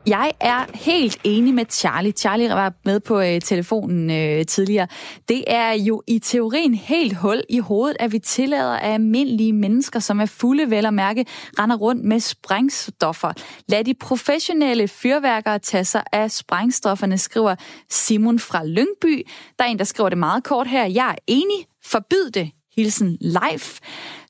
jeg 0.08 0.32
er 0.40 0.66
helt 0.74 1.18
enig 1.24 1.54
med 1.54 1.66
Charlie. 1.70 2.12
Charlie 2.12 2.50
var 2.50 2.74
med 2.86 3.00
på 3.00 3.22
øh, 3.22 3.42
telefonen 3.42 4.12
øh, 4.12 4.46
tidligere. 4.46 4.88
Det 5.30 5.44
er 5.48 5.72
jo 5.72 6.02
i 6.08 6.20
teorien 6.20 6.74
helt 6.74 7.18
hul 7.18 7.44
i 7.50 7.60
hovedet, 7.60 7.98
at 8.00 8.12
vi 8.12 8.20
tillader 8.20 8.74
at 8.74 8.94
almindelige 8.94 9.54
mennesker, 9.54 10.00
som 10.00 10.20
er 10.20 10.26
fulde 10.26 10.70
vel 10.70 10.86
og 10.86 10.94
mærke, 10.94 11.26
render 11.60 11.76
rundt 11.76 12.04
med 12.04 12.20
sprængstoffer. 12.20 13.34
Lad 13.70 13.84
de 13.84 13.94
professionelle 13.94 14.88
fyrværkere 14.88 15.60
tage 15.60 15.86
sig 15.86 16.04
af 16.12 16.32
sprængstofferne, 16.32 17.18
skriver 17.18 17.56
Simon 17.90 18.40
fra 18.40 18.66
Lyngby. 18.66 19.28
Der 19.60 19.66
er 19.66 19.70
en, 19.70 19.80
der 19.80 19.86
skriver 19.86 20.10
det 20.10 20.18
meget 20.18 20.44
kort 20.44 20.68
her. 20.68 20.86
Jeg 20.86 21.10
er 21.10 21.16
enig. 21.28 21.68
Forbyd 21.86 22.30
det. 22.34 22.52
Hilsen 22.76 23.18
live. 23.22 23.80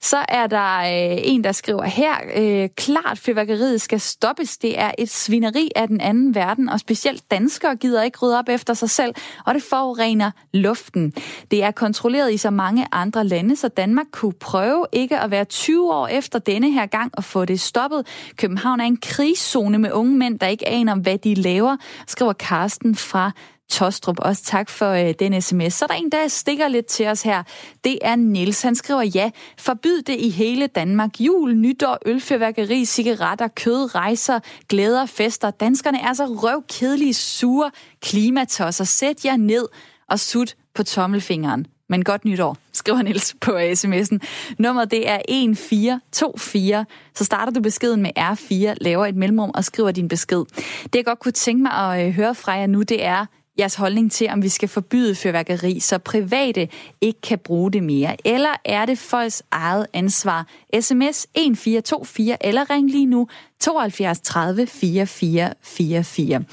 Så 0.09 0.25
er 0.29 0.47
der 0.47 0.77
øh, 0.77 1.17
en, 1.23 1.43
der 1.43 1.51
skriver 1.51 1.83
her, 1.83 2.13
øh, 2.35 2.69
klart 2.77 3.17
fyrværkeriet 3.17 3.81
skal 3.81 3.99
stoppes. 3.99 4.57
Det 4.57 4.79
er 4.79 4.91
et 4.97 5.09
svineri 5.09 5.71
af 5.75 5.87
den 5.87 6.01
anden 6.01 6.35
verden, 6.35 6.69
og 6.69 6.79
specielt 6.79 7.31
danskere 7.31 7.75
gider 7.75 8.03
ikke 8.03 8.19
rydde 8.21 8.39
op 8.39 8.49
efter 8.49 8.73
sig 8.73 8.89
selv, 8.89 9.15
og 9.45 9.53
det 9.53 9.63
forurener 9.63 10.31
luften. 10.53 11.13
Det 11.51 11.63
er 11.63 11.71
kontrolleret 11.71 12.33
i 12.33 12.37
så 12.37 12.49
mange 12.49 12.87
andre 12.91 13.23
lande, 13.23 13.55
så 13.55 13.67
Danmark 13.67 14.05
kunne 14.11 14.33
prøve 14.33 14.85
ikke 14.91 15.19
at 15.19 15.31
være 15.31 15.45
20 15.45 15.93
år 15.93 16.07
efter 16.07 16.39
denne 16.39 16.71
her 16.71 16.85
gang 16.85 17.11
og 17.17 17.23
få 17.23 17.45
det 17.45 17.59
stoppet. 17.59 18.07
København 18.37 18.79
er 18.79 18.85
en 18.85 18.97
krigszone 18.97 19.77
med 19.77 19.91
unge 19.91 20.17
mænd, 20.17 20.39
der 20.39 20.47
ikke 20.47 20.67
aner, 20.67 20.95
hvad 20.95 21.17
de 21.17 21.33
laver, 21.33 21.77
skriver 22.07 22.33
Karsten 22.33 22.95
fra 22.95 23.31
Tostrup. 23.69 24.19
Også 24.19 24.43
tak 24.43 24.69
for 24.69 24.89
øh, 24.89 25.13
den 25.19 25.41
sms. 25.41 25.73
Så 25.73 25.85
er 25.85 25.87
der 25.87 25.95
en, 25.95 26.11
der 26.11 26.27
stikker 26.27 26.67
lidt 26.67 26.85
til 26.85 27.07
os 27.07 27.21
her. 27.21 27.43
Det 27.83 27.99
er 28.01 28.15
Niels. 28.15 28.61
Han 28.61 28.75
skriver, 28.75 29.01
ja, 29.01 29.31
forbyd 29.57 30.01
det 30.01 30.15
i 30.19 30.29
hele 30.29 30.67
Danmark. 30.67 31.19
Jul, 31.19 31.55
nytår, 31.55 31.97
ølfyrværkeri, 32.05 32.85
cigaretter, 32.85 33.47
kød, 33.47 33.95
rejser, 33.95 34.39
glæder, 34.69 35.05
fester. 35.05 35.51
Danskerne 35.51 36.01
er 36.01 36.13
så 36.13 36.25
røvkedelige, 36.25 37.13
sure 37.13 37.71
klimatosser. 38.01 38.83
Sæt 38.83 39.25
jer 39.25 39.37
ned 39.37 39.67
og 40.09 40.19
sut 40.19 40.55
på 40.75 40.83
tommelfingeren. 40.83 41.65
Men 41.89 42.03
godt 42.03 42.25
nytår, 42.25 42.57
skriver 42.73 43.01
Niels 43.01 43.35
på 43.41 43.51
øh, 43.51 43.71
sms'en. 43.71 44.17
Nummeret 44.59 44.91
det 44.91 45.09
er 45.09 45.19
1424. 45.29 46.85
Så 47.15 47.23
starter 47.23 47.51
du 47.51 47.61
beskeden 47.61 48.01
med 48.01 48.11
R4, 48.19 48.75
laver 48.81 49.05
et 49.05 49.15
mellemrum 49.15 49.51
og 49.53 49.63
skriver 49.63 49.91
din 49.91 50.07
besked. 50.07 50.45
Det 50.83 50.95
jeg 50.95 51.05
godt 51.05 51.19
kunne 51.19 51.31
tænke 51.31 51.63
mig 51.63 51.71
at 51.71 52.07
øh, 52.07 52.13
høre 52.13 52.35
fra 52.35 52.51
jer 52.51 52.67
nu, 52.67 52.81
det 52.81 53.05
er, 53.05 53.25
jeres 53.59 53.75
holdning 53.75 54.11
til, 54.11 54.29
om 54.29 54.43
vi 54.43 54.49
skal 54.49 54.69
forbyde 54.69 55.15
fyrværkeri, 55.15 55.79
så 55.79 55.97
private 55.97 56.67
ikke 57.01 57.21
kan 57.21 57.39
bruge 57.39 57.71
det 57.71 57.83
mere? 57.83 58.17
Eller 58.25 58.55
er 58.65 58.85
det 58.85 58.97
folks 58.97 59.43
eget 59.51 59.87
ansvar? 59.93 60.47
SMS 60.73 61.27
1424 61.35 62.45
eller 62.45 62.69
ring 62.69 62.91
lige 62.91 63.05
nu 63.05 63.27
72 63.59 64.19
30 64.19 64.67
4444. 64.67 66.43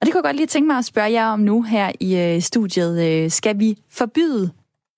Og 0.00 0.06
det 0.06 0.12
kunne 0.12 0.18
jeg 0.18 0.24
godt 0.24 0.36
lige 0.36 0.46
tænke 0.46 0.66
mig 0.66 0.78
at 0.78 0.84
spørge 0.84 1.12
jer 1.12 1.26
om 1.26 1.40
nu 1.40 1.62
her 1.62 1.92
i 2.00 2.16
øh, 2.16 2.40
studiet. 2.40 3.06
Øh, 3.06 3.30
skal 3.30 3.58
vi 3.58 3.78
forbyde 3.90 4.50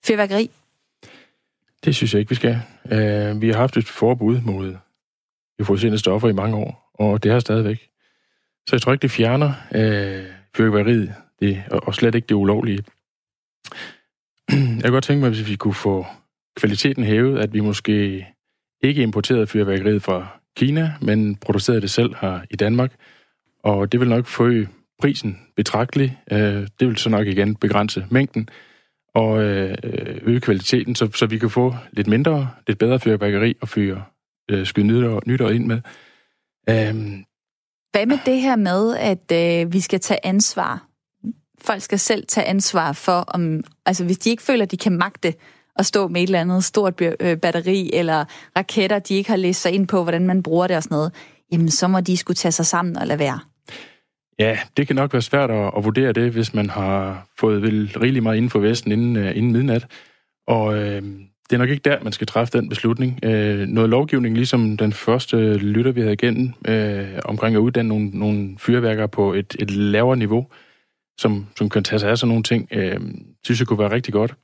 fyrværkeri? 0.06 0.50
Det 1.84 1.94
synes 1.94 2.14
jeg 2.14 2.20
ikke, 2.20 2.28
vi 2.28 2.34
skal. 2.34 2.62
Uh, 2.84 3.42
vi 3.42 3.48
har 3.48 3.56
haft 3.56 3.76
et 3.76 3.88
forbud 3.88 4.40
mod 4.40 4.76
euforiserende 5.58 5.98
stoffer 5.98 6.28
i 6.28 6.32
mange 6.32 6.56
år, 6.56 6.90
og 6.94 7.22
det 7.22 7.32
har 7.32 7.40
stadigvæk. 7.40 7.88
Så 8.68 8.76
jeg 8.76 8.82
tror 8.82 8.92
ikke, 8.92 9.02
det 9.02 9.10
fjerner 9.10 9.48
uh, 9.70 10.26
fyrværkeriet 10.56 11.14
det, 11.42 11.62
og 11.70 11.94
slet 11.94 12.14
ikke 12.14 12.26
det 12.26 12.34
ulovlige. 12.34 12.84
Jeg 14.50 14.82
kan 14.82 14.92
godt 14.92 15.04
tænke 15.04 15.20
mig, 15.20 15.30
hvis 15.30 15.48
vi 15.48 15.56
kunne 15.56 15.74
få 15.74 16.06
kvaliteten 16.56 17.04
hævet, 17.04 17.38
at 17.38 17.54
vi 17.54 17.60
måske 17.60 18.26
ikke 18.82 19.02
importerede 19.02 19.46
fyrværkeriet 19.46 20.02
fra 20.02 20.26
Kina, 20.56 20.92
men 21.00 21.36
producerede 21.36 21.80
det 21.80 21.90
selv 21.90 22.14
her 22.20 22.40
i 22.50 22.56
Danmark. 22.56 22.92
Og 23.64 23.92
det 23.92 24.00
vil 24.00 24.08
nok 24.08 24.26
få 24.26 24.50
prisen 25.00 25.38
betragteligt. 25.56 26.12
Øh, 26.32 26.68
det 26.80 26.88
vil 26.88 26.96
så 26.96 27.08
nok 27.08 27.26
igen 27.26 27.56
begrænse 27.56 28.06
mængden 28.10 28.48
og 29.14 29.42
øh, 29.42 29.76
øge 30.22 30.40
kvaliteten, 30.40 30.94
så, 30.94 31.10
så 31.14 31.26
vi 31.26 31.38
kan 31.38 31.50
få 31.50 31.74
lidt 31.92 32.06
mindre, 32.06 32.50
lidt 32.66 32.78
bedre 32.78 33.00
fyrværkeri 33.00 33.54
og 33.60 33.68
fyre 33.68 34.04
øh, 34.50 34.66
skyde 34.66 34.86
nytår, 34.86 35.22
nytår 35.26 35.48
ind 35.48 35.66
med. 35.66 35.80
Øhm. 36.68 37.24
Hvad 37.92 38.06
med 38.06 38.18
det 38.26 38.40
her 38.40 38.56
med, 38.56 38.96
at 38.96 39.32
øh, 39.32 39.72
vi 39.72 39.80
skal 39.80 40.00
tage 40.00 40.26
ansvar 40.26 40.91
folk 41.64 41.82
skal 41.82 41.98
selv 41.98 42.26
tage 42.26 42.46
ansvar 42.46 42.92
for, 42.92 43.12
om, 43.12 43.60
altså 43.86 44.04
hvis 44.04 44.18
de 44.18 44.30
ikke 44.30 44.42
føler, 44.42 44.62
at 44.62 44.70
de 44.70 44.76
kan 44.76 44.92
magte 44.92 45.34
at 45.76 45.86
stå 45.86 46.08
med 46.08 46.22
et 46.22 46.26
eller 46.26 46.40
andet 46.40 46.64
stort 46.64 47.00
øh, 47.20 47.36
batteri 47.36 47.90
eller 47.92 48.24
raketter, 48.56 48.98
de 48.98 49.14
ikke 49.14 49.30
har 49.30 49.36
læst 49.36 49.62
sig 49.62 49.72
ind 49.72 49.88
på, 49.88 50.02
hvordan 50.02 50.26
man 50.26 50.42
bruger 50.42 50.66
det 50.66 50.76
og 50.76 50.82
sådan 50.82 50.94
noget, 50.94 51.12
jamen 51.52 51.70
så 51.70 51.88
må 51.88 52.00
de 52.00 52.16
skulle 52.16 52.34
tage 52.34 52.52
sig 52.52 52.66
sammen 52.66 52.96
og 52.98 53.06
lade 53.06 53.18
være. 53.18 53.38
Ja, 54.38 54.58
det 54.76 54.86
kan 54.86 54.96
nok 54.96 55.12
være 55.12 55.22
svært 55.22 55.50
at, 55.50 55.70
at 55.76 55.84
vurdere 55.84 56.12
det, 56.12 56.32
hvis 56.32 56.54
man 56.54 56.70
har 56.70 57.26
fået 57.38 57.62
vel 57.62 57.92
rigeligt 58.00 58.22
meget 58.22 58.36
inden 58.36 58.50
for 58.50 58.58
Vesten 58.58 58.92
inden, 58.92 59.16
uh, 59.16 59.36
inden 59.36 59.52
midnat. 59.52 59.86
Og 60.46 60.74
øh, 60.74 61.02
det 61.50 61.56
er 61.56 61.58
nok 61.58 61.68
ikke 61.68 61.90
der, 61.90 62.02
man 62.02 62.12
skal 62.12 62.26
træffe 62.26 62.58
den 62.58 62.68
beslutning. 62.68 63.18
Øh, 63.22 63.68
noget 63.68 63.90
lovgivning, 63.90 64.34
ligesom 64.36 64.76
den 64.76 64.92
første 64.92 65.36
lytter, 65.54 65.92
vi 65.92 66.00
havde 66.00 66.12
igennem, 66.12 66.52
øh, 66.68 67.08
omkring 67.24 67.56
at 67.56 67.60
uddanne 67.60 67.88
nogle, 67.88 68.10
nogle 68.12 68.56
fyrværkere 68.58 69.08
på 69.08 69.32
et, 69.32 69.56
et 69.58 69.70
lavere 69.70 70.16
niveau, 70.16 70.46
som, 71.18 71.46
som 71.58 71.68
kan 71.68 71.84
tage 71.84 71.98
sig 71.98 72.10
af 72.10 72.18
sådan 72.18 72.28
nogle 72.28 72.42
ting, 72.42 72.68
øh, 72.70 73.00
synes 73.44 73.60
jeg 73.60 73.66
kunne 73.66 73.78
være 73.78 73.90
rigtig 73.90 74.12
godt. 74.12 74.34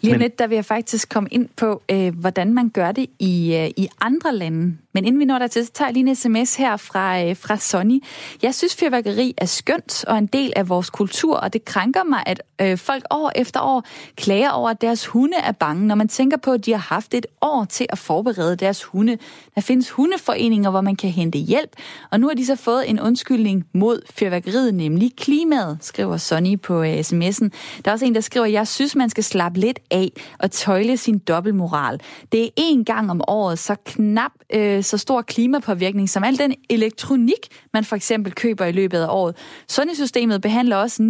Lige 0.00 0.12
Men, 0.12 0.20
lidt, 0.20 0.38
der 0.38 0.46
vil 0.46 0.54
jeg 0.54 0.64
faktisk 0.64 1.08
komme 1.08 1.28
ind 1.32 1.48
på, 1.56 1.82
øh, 1.90 2.14
hvordan 2.14 2.54
man 2.54 2.68
gør 2.68 2.92
det 2.92 3.06
i, 3.18 3.54
øh, 3.54 3.70
i 3.76 3.88
andre 4.00 4.34
lande. 4.34 4.76
Men 4.92 5.04
inden 5.04 5.20
vi 5.20 5.24
når 5.24 5.38
dertil, 5.38 5.66
så 5.66 5.72
tager 5.72 5.88
jeg 5.88 5.94
lige 5.94 6.08
en 6.08 6.16
sms 6.16 6.56
her 6.56 6.76
fra, 6.76 7.22
øh, 7.22 7.36
fra 7.36 7.56
Sonny. 7.56 8.04
Jeg 8.42 8.54
synes, 8.54 8.76
fyrværkeri 8.76 9.34
er 9.36 9.46
skønt 9.46 10.04
og 10.04 10.18
en 10.18 10.26
del 10.26 10.52
af 10.56 10.68
vores 10.68 10.90
kultur, 10.90 11.36
og 11.36 11.52
det 11.52 11.64
krænker 11.64 12.04
mig, 12.04 12.22
at 12.26 12.42
øh, 12.60 12.78
folk 12.78 13.04
år 13.10 13.32
efter 13.34 13.60
år 13.60 13.84
klager 14.16 14.50
over, 14.50 14.70
at 14.70 14.80
deres 14.80 15.06
hunde 15.06 15.36
er 15.36 15.52
bange, 15.52 15.86
når 15.86 15.94
man 15.94 16.08
tænker 16.08 16.36
på, 16.36 16.52
at 16.52 16.66
de 16.66 16.72
har 16.72 16.94
haft 16.94 17.14
et 17.14 17.26
år 17.40 17.64
til 17.64 17.86
at 17.88 17.98
forberede 17.98 18.56
deres 18.56 18.84
hunde. 18.84 19.18
Der 19.54 19.60
findes 19.60 19.90
hundeforeninger, 19.90 20.70
hvor 20.70 20.80
man 20.80 20.96
kan 20.96 21.10
hente 21.10 21.38
hjælp, 21.38 21.70
og 22.10 22.20
nu 22.20 22.28
har 22.28 22.34
de 22.34 22.46
så 22.46 22.56
fået 22.56 22.90
en 22.90 23.00
undskyldning 23.00 23.66
mod 23.72 24.02
fyrværkeriet, 24.14 24.74
nemlig 24.74 25.16
klimaet, 25.16 25.78
skriver 25.80 26.16
Sonny 26.16 26.60
på 26.60 26.82
øh, 26.82 26.98
sms'en. 26.98 27.48
Der 27.84 27.90
er 27.90 27.92
også 27.92 28.04
en, 28.04 28.14
der 28.14 28.20
skriver, 28.20 28.46
jeg 28.46 28.68
synes, 28.68 28.96
man 28.96 29.10
skal 29.10 29.24
slappe 29.24 29.59
lidt 29.60 29.78
af 29.90 30.12
og 30.38 30.50
tøjle 30.50 30.96
sin 30.96 31.18
dobbeltmoral. 31.18 32.00
Det 32.32 32.44
er 32.44 32.48
én 32.58 32.84
gang 32.84 33.10
om 33.10 33.20
året, 33.28 33.58
så 33.58 33.76
knap 33.84 34.32
øh, 34.54 34.82
så 34.82 34.98
stor 34.98 35.22
klimapåvirkning 35.22 36.08
som 36.08 36.24
al 36.24 36.38
den 36.38 36.54
elektronik, 36.70 37.48
man 37.72 37.84
for 37.84 37.96
eksempel 37.96 38.32
køber 38.32 38.64
i 38.64 38.72
løbet 38.72 38.98
af 38.98 39.08
året. 39.10 39.36
Sundhedssystemet 39.68 40.42
behandler 40.42 40.76
også 40.76 41.02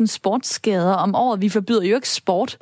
900.000 0.00 0.06
sportsskader 0.06 0.94
om 0.94 1.14
året. 1.14 1.42
Vi 1.42 1.48
forbyder 1.48 1.82
jo 1.82 1.94
ikke 1.94 2.08
sport. 2.08 2.58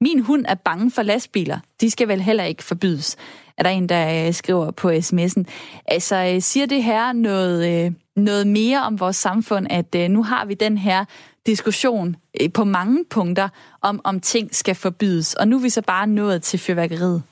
Min 0.00 0.20
hund 0.20 0.44
er 0.48 0.54
bange 0.54 0.90
for 0.90 1.02
lastbiler. 1.02 1.58
De 1.80 1.90
skal 1.90 2.08
vel 2.08 2.20
heller 2.20 2.44
ikke 2.44 2.64
forbydes, 2.64 3.16
er 3.58 3.62
der 3.62 3.70
en, 3.70 3.88
der 3.88 4.26
øh, 4.26 4.34
skriver 4.34 4.70
på 4.70 4.90
sms'en. 4.90 5.44
Altså, 5.86 6.16
øh, 6.34 6.42
siger 6.42 6.66
det 6.66 6.82
her 6.82 7.12
noget, 7.12 7.84
øh, 7.86 7.92
noget 8.18 8.46
mere 8.46 8.82
om 8.82 9.00
vores 9.00 9.16
samfund, 9.16 9.66
at 9.70 9.94
øh, 9.96 10.08
nu 10.08 10.22
har 10.22 10.44
vi 10.44 10.54
den 10.54 10.78
her 10.78 11.04
diskussion 11.46 12.16
øh, 12.40 12.52
på 12.52 12.64
mange 12.64 13.04
punkter 13.10 13.48
om, 13.82 14.00
om 14.04 14.20
ting 14.20 14.54
skal 14.54 14.74
forbydes, 14.74 15.34
og 15.34 15.48
nu 15.48 15.56
er 15.56 15.62
vi 15.62 15.68
så 15.68 15.82
bare 15.82 16.06
nået 16.06 16.42
til 16.42 16.58
fyrværkeriet? 16.58 17.22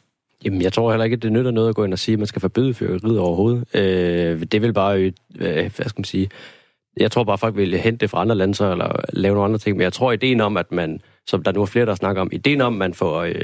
Jamen, 0.44 0.62
jeg 0.62 0.72
tror 0.72 0.90
heller 0.90 1.04
ikke, 1.04 1.14
at 1.14 1.22
det 1.22 1.32
nytter 1.32 1.50
noget 1.50 1.68
at 1.68 1.74
gå 1.74 1.84
ind 1.84 1.92
og 1.92 1.98
sige, 1.98 2.12
at 2.12 2.18
man 2.18 2.26
skal 2.26 2.40
forbyde 2.40 2.74
fyrværkeriet 2.74 3.18
overhovedet. 3.18 3.64
Øh, 3.74 4.42
det 4.42 4.62
vil 4.62 4.72
bare, 4.72 5.12
øh, 5.38 5.70
hvad 5.76 5.88
skal 5.88 5.98
man 5.98 6.04
sige, 6.04 6.28
jeg 6.96 7.10
tror 7.10 7.24
bare, 7.24 7.34
at 7.34 7.40
folk 7.40 7.56
vil 7.56 7.78
hente 7.78 7.98
det 7.98 8.10
fra 8.10 8.20
andre 8.20 8.34
lande, 8.34 8.54
så, 8.54 8.72
eller 8.72 9.00
lave 9.12 9.34
nogle 9.34 9.44
andre 9.44 9.58
ting. 9.58 9.76
Men 9.76 9.84
jeg 9.84 9.92
tror, 9.92 10.12
ideen 10.12 10.40
om, 10.40 10.56
at 10.56 10.72
man, 10.72 11.00
som 11.26 11.42
der 11.42 11.52
nu 11.52 11.62
er 11.62 11.66
flere, 11.66 11.86
der 11.86 11.94
snakker 11.94 12.22
om, 12.22 12.28
ideen 12.32 12.60
om, 12.60 12.74
at 12.74 12.78
man 12.78 12.94
får 12.94 13.22
øh, 13.22 13.34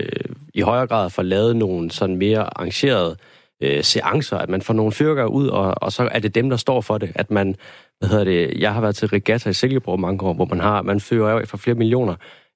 i 0.54 0.60
højere 0.60 0.86
grad 0.86 1.10
får 1.10 1.22
lavet 1.22 1.56
nogle 1.56 1.90
sådan 1.90 2.16
mere 2.16 2.58
arrangerede 2.58 3.10
øh, 3.10 3.16
øh, 3.62 3.82
seancer, 3.84 4.38
at 4.38 4.48
man 4.48 4.62
får 4.62 4.74
nogle 4.74 4.92
fyrker 4.92 5.24
ud, 5.24 5.48
og, 5.48 5.74
og 5.76 5.92
så 5.92 6.08
er 6.12 6.18
det 6.18 6.34
dem, 6.34 6.50
der 6.50 6.56
står 6.56 6.80
for 6.80 6.98
det. 6.98 7.12
At 7.14 7.30
man, 7.30 7.56
hvad 7.98 8.08
hedder 8.08 8.24
det, 8.24 8.60
jeg 8.60 8.74
har 8.74 8.80
været 8.80 8.96
til 8.96 9.08
regatta 9.08 9.50
i 9.50 9.52
Silkeborg 9.52 10.00
mange 10.00 10.22
år, 10.22 10.32
hvor 10.32 10.44
man 10.44 10.60
har, 10.60 10.82
man 10.82 11.00
fyrer 11.00 11.38
af 11.38 11.48
for 11.48 11.56
flere 11.56 11.76
millioner 11.76 12.14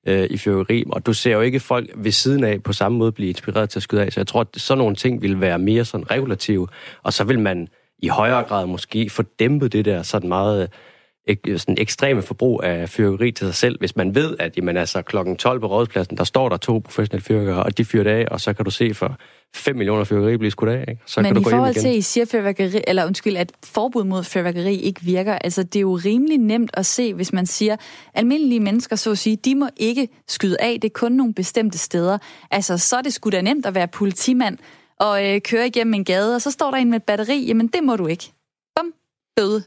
øh, 0.08 0.26
i 0.30 0.36
fyrværkeri, 0.36 0.84
og 0.92 1.06
du 1.06 1.12
ser 1.12 1.32
jo 1.32 1.40
ikke 1.40 1.60
folk 1.60 1.90
ved 1.94 2.12
siden 2.12 2.44
af 2.44 2.62
på 2.62 2.72
samme 2.72 2.98
måde 2.98 3.12
blive 3.12 3.28
inspireret 3.28 3.70
til 3.70 3.78
at 3.78 3.82
skyde 3.82 4.02
af, 4.02 4.12
så 4.12 4.20
jeg 4.20 4.26
tror, 4.26 4.40
at 4.40 4.48
sådan 4.56 4.78
nogle 4.78 4.96
ting 4.96 5.22
vil 5.22 5.40
være 5.40 5.58
mere 5.58 5.84
sådan 5.84 6.10
regulative, 6.10 6.68
og 7.02 7.12
så 7.12 7.24
vil 7.24 7.38
man 7.38 7.68
i 7.98 8.08
højere 8.08 8.42
grad 8.42 8.66
måske 8.66 9.10
få 9.10 9.22
dæmpet 9.22 9.72
det 9.72 9.84
der 9.84 10.02
sådan 10.02 10.28
meget 10.28 10.62
øh, 10.62 10.68
ek, 11.26 11.40
øh, 11.48 11.58
sådan 11.58 11.78
ekstreme 11.78 12.22
forbrug 12.22 12.60
af 12.64 12.88
fyrværkeri 12.88 13.32
til 13.32 13.46
sig 13.46 13.54
selv, 13.54 13.78
hvis 13.78 13.96
man 13.96 14.14
ved, 14.14 14.36
at 14.38 14.56
jamen, 14.56 14.76
altså, 14.76 15.02
klokken 15.02 15.36
12 15.36 15.60
på 15.60 15.66
rådspladsen, 15.66 16.16
der 16.16 16.24
står 16.24 16.48
der 16.48 16.56
to 16.56 16.78
professionelle 16.78 17.24
fyrværkere, 17.24 17.62
og 17.62 17.78
de 17.78 17.84
fyrer 17.84 18.04
det 18.04 18.10
af, 18.10 18.26
og 18.30 18.40
så 18.40 18.52
kan 18.52 18.64
du 18.64 18.70
se 18.70 18.94
for 18.94 19.16
5 19.54 19.76
millioner 19.76 20.04
fyrværkeri 20.04 20.36
blive 20.36 20.50
skudt 20.50 20.70
af. 20.70 20.84
Ikke? 20.88 21.02
Så 21.06 21.20
Men 21.20 21.34
kan 21.34 21.42
du 21.42 21.48
i 21.48 21.52
forhold 21.52 21.74
til, 21.74 21.88
at 21.88 21.94
I 21.94 22.00
siger 22.00 22.24
fyrværkeri, 22.24 22.80
eller 22.86 23.06
undskyld, 23.06 23.36
at 23.36 23.52
forbud 23.64 24.04
mod 24.04 24.24
fyrværkeri 24.24 24.76
ikke 24.76 25.02
virker, 25.02 25.34
altså 25.34 25.62
det 25.62 25.76
er 25.76 25.80
jo 25.80 25.94
rimelig 26.04 26.38
nemt 26.38 26.70
at 26.74 26.86
se, 26.86 27.14
hvis 27.14 27.32
man 27.32 27.46
siger, 27.46 27.76
almindelige 28.14 28.60
mennesker, 28.60 28.96
så 28.96 29.10
at 29.10 29.18
sige, 29.18 29.36
de 29.36 29.54
må 29.54 29.68
ikke 29.76 30.08
skyde 30.28 30.56
af, 30.60 30.78
det 30.82 30.88
er 30.88 30.92
kun 30.94 31.12
nogle 31.12 31.34
bestemte 31.34 31.78
steder. 31.78 32.18
Altså, 32.50 32.78
så 32.78 32.96
er 32.96 33.02
det 33.02 33.12
sgu 33.12 33.30
da 33.30 33.40
nemt 33.40 33.66
at 33.66 33.74
være 33.74 33.88
politimand 33.88 34.58
og 35.00 35.26
øh, 35.26 35.40
køre 35.40 35.66
igennem 35.66 35.94
en 35.94 36.04
gade, 36.04 36.34
og 36.34 36.42
så 36.42 36.50
står 36.50 36.70
der 36.70 36.78
en 36.78 36.90
med 36.90 36.96
et 36.96 37.04
batteri, 37.04 37.46
jamen 37.46 37.66
det 37.66 37.84
må 37.84 37.96
du 37.96 38.06
ikke. 38.06 38.32
Bum, 38.76 38.92
bøde. 39.36 39.62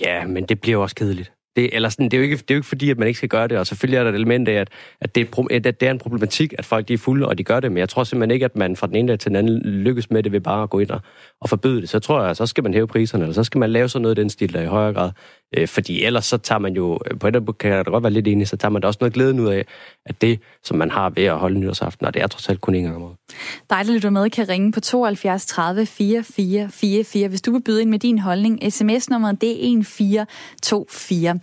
Ja, 0.00 0.26
men 0.26 0.44
det 0.44 0.60
bliver 0.60 0.72
jo 0.72 0.82
også 0.82 0.94
kedeligt. 0.94 1.33
Det, 1.56 1.70
eller 1.72 1.88
sådan, 1.88 2.04
det, 2.04 2.14
er 2.14 2.18
jo 2.18 2.22
ikke, 2.22 2.36
det 2.36 2.50
er 2.50 2.54
jo 2.54 2.58
ikke 2.58 2.68
fordi, 2.68 2.90
at 2.90 2.98
man 2.98 3.08
ikke 3.08 3.16
skal 3.16 3.28
gøre 3.28 3.48
det, 3.48 3.58
og 3.58 3.66
selvfølgelig 3.66 3.98
er 3.98 4.02
der 4.02 4.10
et 4.10 4.14
element 4.14 4.48
af, 4.48 4.52
at, 4.52 4.68
at, 5.00 5.14
det, 5.14 5.20
er, 5.20 5.60
at 5.64 5.80
det 5.80 5.86
er 5.86 5.90
en 5.90 5.98
problematik, 5.98 6.54
at 6.58 6.64
folk 6.64 6.88
de 6.88 6.94
er 6.94 6.98
fulde, 6.98 7.28
og 7.28 7.38
de 7.38 7.44
gør 7.44 7.60
det, 7.60 7.72
men 7.72 7.78
jeg 7.78 7.88
tror 7.88 8.04
simpelthen 8.04 8.34
ikke, 8.34 8.44
at 8.44 8.56
man 8.56 8.76
fra 8.76 8.86
den 8.86 8.96
ene 8.96 9.08
dag 9.08 9.18
til 9.18 9.28
den 9.28 9.36
anden 9.36 9.60
lykkes 9.60 10.10
med 10.10 10.22
det 10.22 10.32
ved 10.32 10.40
bare 10.40 10.62
at 10.62 10.70
gå 10.70 10.78
ind 10.78 10.90
og, 10.90 11.00
og 11.40 11.48
forbyde 11.48 11.80
det. 11.80 11.88
Så 11.88 11.98
tror 11.98 12.24
jeg, 12.24 12.36
så 12.36 12.46
skal 12.46 12.64
man 12.64 12.74
hæve 12.74 12.86
priserne, 12.86 13.24
eller 13.24 13.34
så 13.34 13.44
skal 13.44 13.58
man 13.58 13.70
lave 13.70 13.88
sådan 13.88 14.02
noget 14.02 14.18
i 14.18 14.20
den 14.20 14.30
stil 14.30 14.52
der 14.52 14.62
i 14.62 14.66
højere 14.66 14.92
grad. 14.92 15.10
Øh, 15.56 15.68
fordi 15.68 16.04
ellers 16.04 16.26
så 16.26 16.38
tager 16.38 16.58
man 16.58 16.74
jo, 16.74 16.98
øh, 17.10 17.18
på 17.18 17.28
et 17.28 17.58
kan 17.58 17.70
jeg 17.70 17.86
da 17.86 17.90
godt 17.90 18.02
være 18.02 18.12
lidt 18.12 18.28
enig, 18.28 18.48
så 18.48 18.56
tager 18.56 18.70
man 18.70 18.82
da 18.82 18.86
også 18.88 18.98
noget 19.00 19.14
glæden 19.14 19.40
ud 19.40 19.48
af, 19.48 19.64
at 20.06 20.20
det, 20.20 20.40
som 20.62 20.78
man 20.78 20.90
har 20.90 21.10
ved 21.10 21.24
at 21.24 21.38
holde 21.38 21.60
nytårsaften, 21.60 22.06
og 22.06 22.14
det 22.14 22.22
er 22.22 22.26
trods 22.26 22.48
alt 22.48 22.60
kun 22.60 22.74
en 22.74 22.84
gang 22.84 22.96
om 22.96 23.02
året. 23.02 23.16
Dig, 23.70 23.84
der 23.86 23.92
lytter 23.92 24.10
med, 24.10 24.30
kan 24.30 24.48
ringe 24.48 24.72
på 24.72 24.80
72 24.80 25.46
30 25.46 25.86
44 25.86 26.68
44, 26.70 27.28
hvis 27.28 27.42
du 27.42 27.52
vil 27.52 27.62
byde 27.62 27.82
ind 27.82 27.90
med 27.90 27.98
din 27.98 28.18
holdning. 28.18 28.72
SMS-nummeret 28.72 29.40
det 29.40 29.48
er 29.48 29.78
1424. 29.78 31.40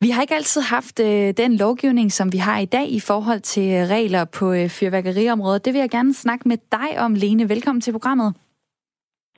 Vi 0.00 0.10
har 0.10 0.22
ikke 0.22 0.34
altid 0.34 0.60
haft 0.60 1.00
øh, 1.00 1.34
den 1.36 1.56
lovgivning, 1.56 2.12
som 2.12 2.32
vi 2.32 2.38
har 2.38 2.58
i 2.58 2.64
dag 2.64 2.90
i 2.90 3.00
forhold 3.00 3.40
til 3.40 3.72
øh, 3.72 3.88
regler 3.88 4.24
på 4.24 4.52
øh, 4.52 4.68
fyrværkeriområdet. 4.68 5.64
Det 5.64 5.72
vil 5.72 5.78
jeg 5.80 5.90
gerne 5.90 6.14
snakke 6.14 6.48
med 6.48 6.56
dig 6.72 6.98
om, 6.98 7.14
Lene. 7.14 7.48
Velkommen 7.48 7.80
til 7.80 7.92
programmet. 7.92 8.34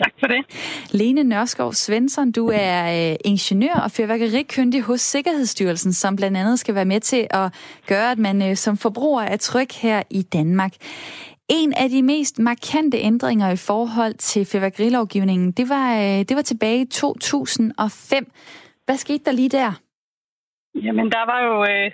Tak 0.03 0.13
for 0.21 0.27
det. 0.27 0.43
Lene 1.01 1.23
Nørskov 1.23 1.73
Svensson, 1.73 2.33
du 2.33 2.51
er 2.55 2.79
øh, 2.97 3.17
ingeniør 3.25 3.75
og 3.85 3.91
fyrværkerikyndig 3.91 4.83
hos 4.83 5.01
Sikkerhedsstyrelsen, 5.01 5.93
som 5.93 6.17
blandt 6.17 6.37
andet 6.37 6.59
skal 6.59 6.75
være 6.75 6.85
med 6.85 7.01
til 7.01 7.27
at 7.31 7.47
gøre, 7.89 8.11
at 8.11 8.19
man 8.19 8.51
øh, 8.51 8.57
som 8.57 8.77
forbruger 8.77 9.23
er 9.23 9.37
tryg 9.37 9.69
her 9.83 10.03
i 10.11 10.23
Danmark. 10.23 10.73
En 11.49 11.73
af 11.77 11.89
de 11.89 12.03
mest 12.03 12.39
markante 12.39 12.99
ændringer 12.99 13.51
i 13.51 13.57
forhold 13.57 14.15
til 14.15 14.47
fyrværkerilovgivningen, 14.53 15.53
det 15.53 15.69
var, 15.69 15.89
øh, 15.95 16.19
det 16.29 16.37
var 16.37 16.43
tilbage 16.43 16.81
i 16.81 16.87
2005. 16.87 18.33
Hvad 18.87 18.97
skete 18.97 19.25
der 19.25 19.33
lige 19.33 19.49
der? 19.49 19.73
Jamen, 20.75 21.07
der 21.17 21.25
var 21.33 21.41
jo 21.49 21.55
øh, 21.71 21.91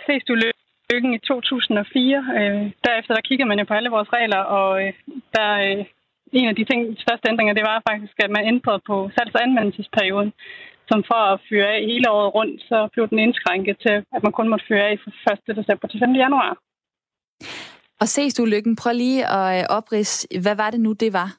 lykken 0.92 1.14
i 1.14 1.18
2004. 1.18 2.16
Øh, 2.38 2.72
derefter 2.86 3.14
der 3.14 3.20
kigger 3.28 3.46
man 3.46 3.58
jo 3.58 3.64
på 3.64 3.74
alle 3.74 3.90
vores 3.90 4.12
regler, 4.12 4.42
og 4.58 4.82
øh, 4.82 4.92
der 5.36 5.50
øh, 5.66 5.84
en 6.32 6.48
af 6.48 6.56
de 6.56 6.64
ting, 6.64 6.80
største 7.04 7.28
ændringer, 7.30 7.54
det 7.54 7.68
var 7.70 7.82
faktisk, 7.90 8.14
at 8.24 8.30
man 8.36 8.44
ændrede 8.52 8.80
på 8.90 9.10
salgs- 9.16 9.36
og 9.38 9.42
anvendelsesperioden. 9.46 10.32
Som 10.90 11.04
for 11.10 11.20
at 11.32 11.40
fyre 11.48 11.68
af 11.76 11.80
hele 11.90 12.10
året 12.10 12.34
rundt, 12.34 12.62
så 12.62 12.88
blev 12.92 13.08
den 13.08 13.18
indskrænket 13.18 13.76
til, 13.84 13.96
at 14.14 14.22
man 14.22 14.32
kun 14.32 14.48
måtte 14.48 14.64
fyre 14.68 14.84
af 14.90 14.98
fra 15.04 15.32
1. 15.50 15.56
december 15.56 15.88
til 15.88 16.00
5. 16.00 16.14
januar. 16.24 16.58
Og 18.00 18.08
ses 18.08 18.34
du 18.34 18.44
lykken, 18.44 18.76
prøv 18.76 18.92
lige 18.92 19.26
at 19.26 19.66
oprids, 19.70 20.26
hvad 20.42 20.56
var 20.56 20.70
det 20.70 20.80
nu, 20.80 20.92
det 20.92 21.12
var? 21.12 21.30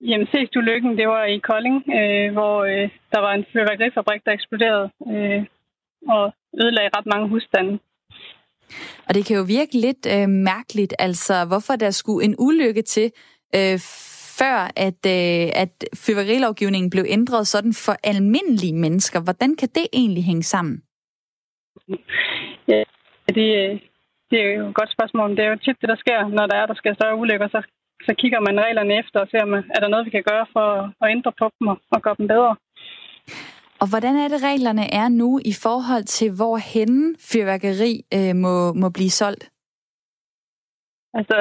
Jamen, 0.00 0.26
ses 0.32 0.50
du 0.50 0.60
lykken, 0.60 0.98
det 0.98 1.08
var 1.08 1.24
i 1.24 1.38
Kolding, 1.38 1.76
øh, 1.98 2.32
hvor 2.32 2.56
øh, 2.64 2.88
der 3.12 3.20
var 3.20 3.32
en 3.34 3.44
fyrværkerifabrik, 3.52 4.24
der 4.24 4.32
eksploderede 4.32 4.90
øh, 5.10 5.42
og 6.08 6.24
ødelagde 6.62 6.90
ret 6.96 7.06
mange 7.06 7.28
husstande. 7.28 7.78
Og 9.08 9.14
det 9.14 9.26
kan 9.26 9.36
jo 9.36 9.42
virke 9.42 9.74
lidt 9.86 10.06
øh, 10.14 10.28
mærkeligt, 10.28 10.94
altså 10.98 11.44
hvorfor 11.44 11.76
der 11.76 11.90
skulle 11.90 12.24
en 12.24 12.34
ulykke 12.38 12.82
til, 12.82 13.12
øh, 13.54 13.78
før 14.38 14.58
at, 14.76 15.00
øh, 15.16 15.62
at 15.62 15.74
fyrværkerilovgivningen 15.94 16.90
blev 16.90 17.04
ændret 17.08 17.46
sådan 17.46 17.74
for 17.84 17.96
almindelige 18.04 18.76
mennesker. 18.84 19.20
Hvordan 19.20 19.56
kan 19.56 19.68
det 19.68 19.86
egentlig 19.92 20.24
hænge 20.24 20.42
sammen? 20.42 20.82
Ja, 22.68 22.82
det, 23.36 23.46
det 24.30 24.38
er 24.42 24.48
jo 24.58 24.68
et 24.68 24.74
godt 24.74 24.92
spørgsmål. 24.92 25.30
Det 25.36 25.44
er 25.44 25.50
jo 25.50 25.56
tit 25.64 25.80
det, 25.80 25.88
der 25.88 25.96
sker, 26.04 26.28
når 26.28 26.46
der 26.46 26.56
er, 26.56 26.66
der 26.66 26.74
sker 26.74 26.94
større 26.94 27.16
ulykker. 27.16 27.48
Så, 27.48 27.60
så 28.06 28.12
kigger 28.20 28.40
man 28.40 28.64
reglerne 28.64 28.98
efter 28.98 29.20
og 29.20 29.28
ser, 29.30 29.42
om 29.42 29.52
er 29.54 29.80
der 29.80 29.88
noget, 29.88 30.06
vi 30.06 30.10
kan 30.10 30.28
gøre 30.32 30.46
for 30.52 30.66
at 31.02 31.10
ændre 31.10 31.32
på 31.40 31.46
dem 31.58 31.68
og, 31.68 31.78
og 31.90 32.02
gøre 32.02 32.16
dem 32.18 32.28
bedre. 32.28 32.56
Og 33.80 33.86
hvordan 33.90 34.16
er 34.16 34.28
det, 34.28 34.42
reglerne 34.42 34.94
er 34.94 35.08
nu 35.08 35.40
i 35.44 35.52
forhold 35.52 36.04
til, 36.04 36.30
hvor 36.36 36.56
henne 36.56 37.14
fyrværkeri 37.32 37.92
øh, 38.14 38.36
må, 38.36 38.72
må 38.72 38.88
blive 38.90 39.10
solgt? 39.10 39.44
Altså, 41.18 41.36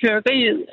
fyrværkeriet, 0.00 0.66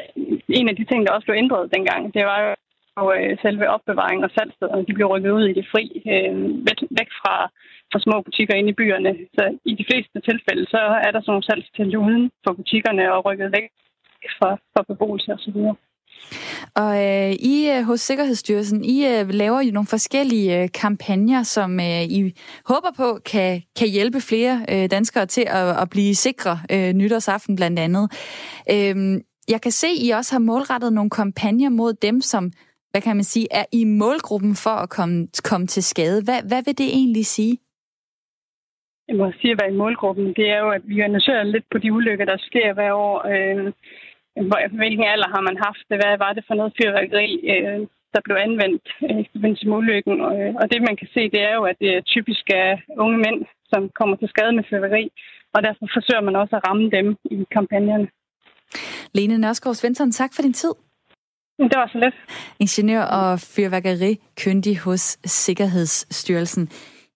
en 0.60 0.70
af 0.70 0.76
de 0.76 0.86
ting, 0.86 1.00
der 1.06 1.14
også 1.14 1.26
blev 1.26 1.38
ændret 1.44 1.74
dengang, 1.76 2.14
det 2.14 2.26
var 2.26 2.40
jo 2.46 2.56
og 3.02 3.08
øh, 3.18 3.38
selve 3.42 3.70
opbevaringen 3.76 4.24
og 4.24 4.32
salgstederne. 4.38 4.86
De 4.88 4.94
blev 4.94 5.08
rykket 5.08 5.32
ud 5.32 5.46
i 5.48 5.58
det 5.60 5.68
fri, 5.74 5.86
øh, 6.14 6.36
væk 7.00 7.12
fra, 7.22 7.36
fra 7.92 8.00
små 8.06 8.22
butikker 8.22 8.56
ind 8.56 8.70
i 8.70 8.78
byerne. 8.80 9.12
Så 9.38 9.44
i 9.66 9.74
de 9.80 9.86
fleste 9.90 10.20
tilfælde, 10.30 10.66
så 10.74 10.82
er 11.06 11.12
der 11.12 11.20
sådan 11.22 11.32
nogle 11.32 11.50
salgstedler 11.50 12.00
uden 12.00 12.32
for 12.44 12.54
butikkerne 12.54 13.14
og 13.14 13.26
rykket 13.26 13.52
væk 13.58 13.68
fra, 14.38 14.50
fra 14.74 14.82
beboelse 14.90 15.34
osv. 15.34 15.58
Og 16.76 16.94
øh, 17.08 17.32
I 17.32 17.72
øh, 17.78 17.84
hos 17.84 18.00
Sikkerhedsstyrelsen, 18.00 18.86
I 18.86 19.08
øh, 19.08 19.30
laver 19.30 19.62
jo 19.62 19.72
nogle 19.72 19.88
forskellige 19.88 20.62
øh, 20.62 20.70
kampagner, 20.74 21.44
som 21.44 21.80
øh, 21.80 22.04
I 22.04 22.34
håber 22.66 22.92
på 22.98 23.20
kan, 23.32 23.62
kan 23.80 23.88
hjælpe 23.88 24.22
flere 24.22 24.66
øh, 24.70 24.92
danskere 24.92 25.26
til 25.26 25.46
at, 25.48 25.82
at 25.82 25.90
blive 25.90 26.16
sikre 26.16 26.60
øh, 26.72 26.94
nytårsaften 26.94 27.56
blandt 27.56 27.80
andet. 27.80 28.06
Øh, 28.72 29.22
jeg 29.48 29.62
kan 29.62 29.72
se, 29.72 29.88
I 30.06 30.10
også 30.10 30.34
har 30.36 30.40
målrettet 30.40 30.94
nogle 30.94 31.10
kampagner 31.10 31.70
mod 31.70 31.94
dem, 31.94 32.22
som 32.22 32.52
hvad 32.92 33.02
kan 33.02 33.16
man 33.16 33.24
sige, 33.24 33.48
er 33.52 33.66
i 33.72 33.86
målgruppen 33.86 34.56
for 34.56 34.76
at 34.84 34.90
komme, 34.90 35.28
komme 35.44 35.68
til 35.68 35.84
skade. 35.84 36.24
Hvad, 36.24 36.40
hvad 36.50 36.62
vil 36.66 36.78
det 36.78 36.90
egentlig 37.00 37.26
sige? 37.26 37.58
Jeg 39.08 39.16
må 39.18 39.32
sige 39.42 39.52
at 39.52 39.60
være 39.62 39.74
i 39.74 39.78
målgruppen. 39.84 40.26
Det 40.40 40.50
er 40.50 40.60
jo, 40.60 40.70
at 40.70 40.82
vi 40.86 41.00
analyserer 41.00 41.44
lidt 41.44 41.66
på 41.72 41.78
de 41.78 41.94
ulykker, 41.94 42.26
der 42.26 42.38
sker 42.38 42.74
hver 42.74 42.94
år. 42.94 43.16
Øh, 43.34 43.74
hvilken 44.82 45.06
alder 45.14 45.30
har 45.36 45.44
man 45.50 45.58
haft 45.68 45.84
det, 45.90 45.98
hvad 46.02 46.18
var 46.26 46.34
det 46.34 46.44
for 46.48 46.56
noget 46.60 46.76
fyrværkeri, 46.80 47.30
øh, 47.54 47.80
der 48.14 48.22
blev 48.26 48.38
anvendt 48.46 48.86
øh, 49.08 49.20
i 49.24 49.28
forbindelse 49.34 49.68
med 49.68 49.78
ulykken. 49.82 50.16
Og, 50.28 50.34
øh, 50.42 50.54
og 50.62 50.66
det 50.72 50.80
man 50.90 50.98
kan 51.02 51.10
se, 51.16 51.22
det 51.36 51.42
er 51.50 51.54
jo, 51.58 51.64
at 51.72 51.78
det 51.84 51.90
er 51.98 52.02
typisk 52.16 52.44
er 52.62 52.72
unge 53.04 53.18
mænd, 53.26 53.40
som 53.72 53.82
kommer 54.00 54.16
til 54.18 54.30
skade 54.34 54.54
med 54.58 54.64
fyrværkeri, 54.70 55.06
og 55.56 55.60
derfor 55.64 55.86
forsøger 55.96 56.24
man 56.28 56.36
også 56.42 56.54
at 56.56 56.64
ramme 56.68 56.90
dem 56.98 57.08
i 57.36 57.38
kampagnerne. 57.56 58.08
Lene 59.14 59.38
Nørskov 59.38 59.74
Svensson, 59.74 60.12
tak 60.12 60.32
for 60.36 60.42
din 60.42 60.54
tid. 60.54 60.74
Det 61.60 61.78
var 61.82 61.90
så 61.92 61.98
lidt. 62.00 62.16
Ingeniør 62.60 63.02
og 63.02 63.40
fyrværkerikyndig 63.40 64.80
hos 64.80 65.02
Sikkerhedsstyrelsen. 65.26 66.70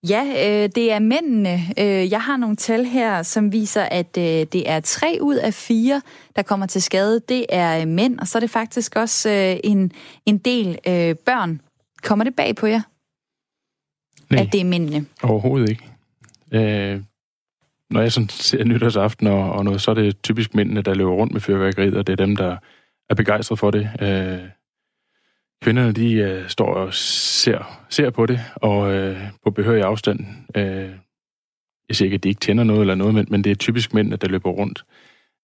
Ja, 0.07 0.23
øh, 0.23 0.69
det 0.75 0.91
er 0.91 0.99
mændene. 0.99 1.59
Øh, 1.79 2.11
jeg 2.11 2.21
har 2.21 2.37
nogle 2.37 2.55
tal 2.55 2.85
her, 2.85 3.23
som 3.23 3.51
viser, 3.51 3.83
at 3.83 4.17
øh, 4.17 4.23
det 4.23 4.69
er 4.69 4.79
tre 4.79 5.17
ud 5.21 5.35
af 5.35 5.53
fire, 5.53 6.01
der 6.35 6.41
kommer 6.41 6.65
til 6.65 6.81
skade. 6.81 7.21
Det 7.29 7.45
er 7.49 7.81
øh, 7.81 7.87
mænd, 7.87 8.19
og 8.19 8.27
så 8.27 8.37
er 8.37 8.39
det 8.39 8.49
faktisk 8.49 8.95
også 8.95 9.29
øh, 9.29 9.59
en, 9.63 9.91
en 10.25 10.37
del 10.37 10.67
øh, 10.87 11.15
børn. 11.15 11.61
Kommer 12.03 12.25
det 12.25 12.35
bag 12.35 12.55
på 12.55 12.67
jer? 12.67 12.81
Nej. 14.29 14.41
At 14.41 14.51
det 14.51 14.61
er 14.61 14.65
mændene? 14.65 15.05
Overhovedet 15.23 15.69
ikke. 15.69 15.85
Øh, 16.51 17.01
når 17.89 18.01
jeg 18.01 18.11
sådan 18.11 18.29
ser 18.29 18.63
nytårsaften 18.63 19.27
og, 19.27 19.51
og 19.51 19.65
noget, 19.65 19.81
så 19.81 19.91
er 19.91 19.95
det 19.95 20.21
typisk 20.21 20.55
mændene, 20.55 20.81
der 20.81 20.93
løber 20.93 21.11
rundt 21.11 21.33
med 21.33 21.41
fyrværkeriet, 21.41 21.95
og 21.95 22.07
det 22.07 22.13
er 22.13 22.25
dem, 22.25 22.35
der 22.35 22.57
er 23.09 23.15
begejstret 23.15 23.59
for 23.59 23.71
det. 23.71 23.89
Øh, 24.01 24.49
kvinderne, 25.61 25.91
de 25.91 26.13
øh, 26.13 26.49
står 26.49 26.73
og 26.73 26.93
ser, 26.93 27.85
ser 27.89 28.09
på 28.09 28.25
det, 28.25 28.39
og 28.55 28.93
øh, 28.93 29.17
på 29.43 29.51
behørig 29.51 29.83
afstand. 29.83 30.19
Øh, 30.55 30.91
jeg 31.89 31.95
siger 31.95 32.07
ikke, 32.07 32.15
at 32.15 32.23
de 32.23 32.29
ikke 32.29 32.39
tænder 32.39 32.63
noget 32.63 32.81
eller 32.81 32.95
noget, 32.95 33.13
men, 33.13 33.25
men 33.29 33.43
det 33.43 33.51
er 33.51 33.55
typisk 33.55 33.93
mænd, 33.93 34.13
der 34.13 34.27
løber 34.27 34.49
rundt. 34.49 34.85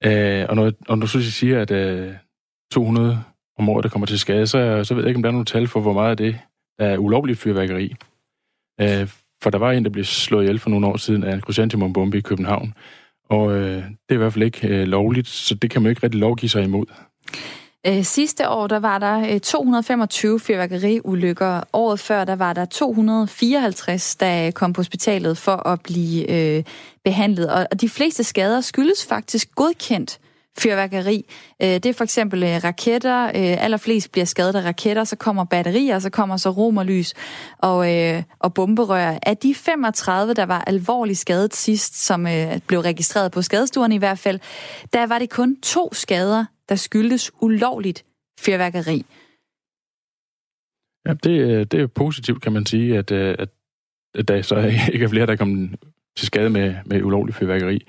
Øh, 0.05 0.45
og 0.49 0.55
når, 0.55 0.71
og 0.87 0.97
når 0.97 1.05
du 1.05 1.07
så 1.07 1.31
siger, 1.31 1.61
at 1.61 1.71
øh, 1.71 2.13
200 2.71 3.23
om 3.57 3.69
året, 3.69 3.83
der 3.83 3.89
kommer 3.89 4.05
til 4.05 4.19
skade, 4.19 4.47
så, 4.47 4.83
så 4.83 4.93
ved 4.93 5.03
jeg 5.03 5.09
ikke, 5.09 5.17
om 5.17 5.23
der 5.23 5.29
er 5.29 5.33
nogle 5.33 5.45
tal 5.45 5.67
for, 5.67 5.79
hvor 5.79 5.93
meget 5.93 6.11
af 6.11 6.17
det 6.17 6.39
er 6.79 6.97
ulovligt 6.97 7.39
fyrværkeri. 7.39 7.95
Øh, 8.81 9.07
for 9.43 9.49
der 9.49 9.57
var 9.57 9.71
en, 9.71 9.83
der 9.83 9.89
blev 9.89 10.03
slået 10.03 10.43
ihjel 10.43 10.59
for 10.59 10.69
nogle 10.69 10.87
år 10.87 10.97
siden 10.97 11.23
af 11.23 11.33
en 11.33 11.41
krysantimumbombe 11.41 12.17
i 12.17 12.21
København. 12.21 12.73
Og 13.29 13.51
øh, 13.51 13.83
det 13.83 14.09
er 14.09 14.13
i 14.13 14.17
hvert 14.17 14.33
fald 14.33 14.45
ikke 14.45 14.67
øh, 14.67 14.87
lovligt, 14.87 15.27
så 15.27 15.55
det 15.55 15.69
kan 15.69 15.81
man 15.81 15.87
jo 15.87 15.89
ikke 15.89 16.03
rigtig 16.03 16.19
lovgive 16.19 16.49
sig 16.49 16.63
imod. 16.63 16.85
Øh, 17.87 18.03
sidste 18.03 18.49
år 18.49 18.67
der 18.67 18.79
var 18.79 18.99
der 18.99 19.33
øh, 19.33 19.39
225 19.39 20.39
fyrværkeriulykker. 20.39 21.61
Året 21.73 21.99
før 21.99 22.25
der 22.25 22.35
var 22.35 22.53
der 22.53 22.65
254, 22.65 24.15
der 24.15 24.45
øh, 24.45 24.51
kom 24.51 24.73
på 24.73 24.79
hospitalet 24.79 25.37
for 25.37 25.67
at 25.67 25.81
blive 25.81 26.31
øh, 26.31 26.63
behandlet. 27.03 27.49
Og 27.49 27.81
de 27.81 27.89
fleste 27.89 28.23
skader 28.23 28.61
skyldes 28.61 29.05
faktisk 29.05 29.55
godkendt 29.55 30.19
fyrværkeri. 30.59 31.25
Øh, 31.61 31.67
det 31.67 31.85
er 31.85 31.93
for 31.93 32.03
eksempel 32.03 32.43
øh, 32.43 32.63
raketter. 32.63 33.25
Øh, 33.25 33.63
allerflest 33.63 34.11
bliver 34.11 34.25
skadet 34.25 34.55
af 34.55 34.65
raketter, 34.65 35.03
så 35.03 35.15
kommer 35.15 35.43
batterier, 35.43 35.99
så 35.99 36.09
kommer 36.09 36.37
så 36.37 36.49
romerlys 36.49 37.13
og, 37.57 37.87
og 38.39 38.53
bomberør. 38.53 39.19
Af 39.25 39.37
de 39.37 39.55
35, 39.55 40.33
der 40.33 40.45
var 40.45 40.63
alvorligt 40.67 41.19
skadet 41.19 41.55
sidst, 41.55 42.05
som 42.05 42.27
blev 42.67 42.79
registreret 42.79 43.31
på 43.31 43.41
skadestuerne 43.41 43.95
i 43.95 43.97
hvert 43.97 44.19
fald, 44.19 44.39
der 44.93 45.07
var 45.07 45.19
det 45.19 45.29
kun 45.29 45.57
to 45.61 45.93
skader, 45.93 46.45
der 46.69 46.75
skyldtes 46.75 47.31
ulovligt 47.41 48.05
fyrværkeri. 48.39 49.05
Ja, 51.07 51.13
det, 51.13 51.71
det 51.71 51.81
er 51.81 51.87
positivt, 51.87 52.41
kan 52.41 52.51
man 52.51 52.65
sige, 52.65 52.97
at, 52.97 53.11
at, 53.11 53.49
at 54.15 54.27
der 54.27 54.41
så 54.41 54.55
ikke 54.93 55.05
er 55.05 55.09
flere, 55.09 55.25
der 55.25 55.33
er 55.33 55.37
kommet 55.37 55.79
til 56.17 56.27
skade 56.27 56.49
med, 56.49 56.75
med 56.85 57.03
ulovligt 57.03 57.37
fyrværkeri. 57.37 57.87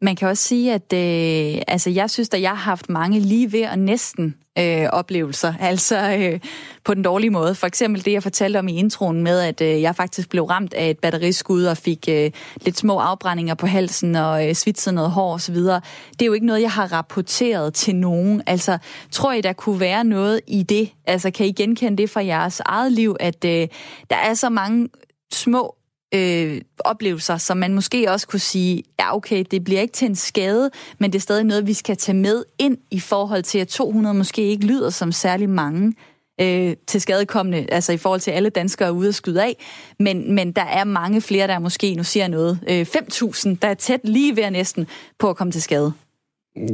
Man 0.00 0.16
kan 0.16 0.28
også 0.28 0.42
sige, 0.42 0.74
at 0.74 0.92
øh, 0.92 1.62
altså, 1.68 1.90
jeg 1.90 2.10
synes, 2.10 2.28
at 2.34 2.42
jeg 2.42 2.50
har 2.50 2.56
haft 2.56 2.88
mange 2.88 3.20
lige 3.20 3.52
ved 3.52 3.66
og 3.66 3.78
næsten 3.78 4.36
øh, 4.58 4.88
oplevelser, 4.92 5.54
altså 5.60 6.16
øh, 6.18 6.40
på 6.84 6.94
den 6.94 7.02
dårlige 7.02 7.30
måde. 7.30 7.54
For 7.54 7.66
eksempel 7.66 8.04
det, 8.04 8.12
jeg 8.12 8.22
fortalte 8.22 8.58
om 8.58 8.68
i 8.68 8.76
introen 8.76 9.22
med, 9.22 9.40
at 9.40 9.60
øh, 9.60 9.82
jeg 9.82 9.96
faktisk 9.96 10.28
blev 10.28 10.44
ramt 10.44 10.74
af 10.74 10.90
et 10.90 10.98
batteriskud 10.98 11.64
og 11.64 11.76
fik 11.76 12.08
øh, 12.08 12.30
lidt 12.60 12.78
små 12.78 12.98
afbrændinger 12.98 13.54
på 13.54 13.66
halsen 13.66 14.14
og 14.14 14.48
øh, 14.48 14.54
svitset 14.54 14.94
noget 14.94 15.10
hår 15.10 15.34
osv. 15.34 15.56
Det 15.56 16.22
er 16.22 16.26
jo 16.26 16.32
ikke 16.32 16.46
noget, 16.46 16.62
jeg 16.62 16.70
har 16.70 16.92
rapporteret 16.92 17.74
til 17.74 17.96
nogen. 17.96 18.42
Altså, 18.46 18.78
tror 19.10 19.32
I, 19.32 19.40
der 19.40 19.52
kunne 19.52 19.80
være 19.80 20.04
noget 20.04 20.40
i 20.46 20.62
det? 20.62 20.90
Altså, 21.06 21.30
kan 21.30 21.46
I 21.46 21.52
genkende 21.52 21.96
det 21.96 22.10
fra 22.10 22.24
jeres 22.24 22.60
eget 22.60 22.92
liv, 22.92 23.16
at 23.20 23.44
øh, 23.44 23.68
der 24.10 24.16
er 24.16 24.34
så 24.34 24.48
mange 24.48 24.88
små 25.32 25.76
øh, 26.16 26.60
oplevelser, 26.78 27.36
som 27.36 27.56
man 27.56 27.74
måske 27.74 28.10
også 28.10 28.28
kunne 28.28 28.40
sige, 28.40 28.82
ja 28.98 29.16
okay, 29.16 29.44
det 29.50 29.64
bliver 29.64 29.80
ikke 29.80 29.92
til 29.92 30.08
en 30.08 30.14
skade, 30.14 30.70
men 30.98 31.12
det 31.12 31.18
er 31.18 31.22
stadig 31.22 31.44
noget, 31.44 31.66
vi 31.66 31.72
skal 31.72 31.96
tage 31.96 32.16
med 32.16 32.44
ind 32.58 32.78
i 32.90 33.00
forhold 33.00 33.42
til, 33.42 33.58
at 33.58 33.68
200 33.68 34.14
måske 34.14 34.42
ikke 34.42 34.66
lyder 34.66 34.90
som 34.90 35.12
særlig 35.12 35.48
mange 35.48 35.94
øh, 36.40 36.74
til 36.86 37.00
skadekommende, 37.00 37.66
altså 37.68 37.92
i 37.92 37.96
forhold 37.96 38.20
til 38.20 38.30
alle 38.30 38.48
danskere 38.48 38.92
ude 38.92 39.08
at 39.08 39.14
skyde 39.14 39.42
af, 39.42 39.56
men, 39.98 40.34
men 40.34 40.52
der 40.52 40.64
er 40.64 40.84
mange 40.84 41.20
flere, 41.20 41.46
der 41.46 41.58
måske, 41.58 41.94
nu 41.94 42.04
siger 42.04 42.28
noget, 42.28 42.58
øh, 42.70 42.80
5.000, 42.80 43.56
der 43.62 43.68
er 43.68 43.74
tæt 43.74 44.00
lige 44.04 44.36
ved 44.36 44.50
næsten 44.50 44.86
på 45.18 45.30
at 45.30 45.36
komme 45.36 45.50
til 45.50 45.62
skade. 45.62 45.92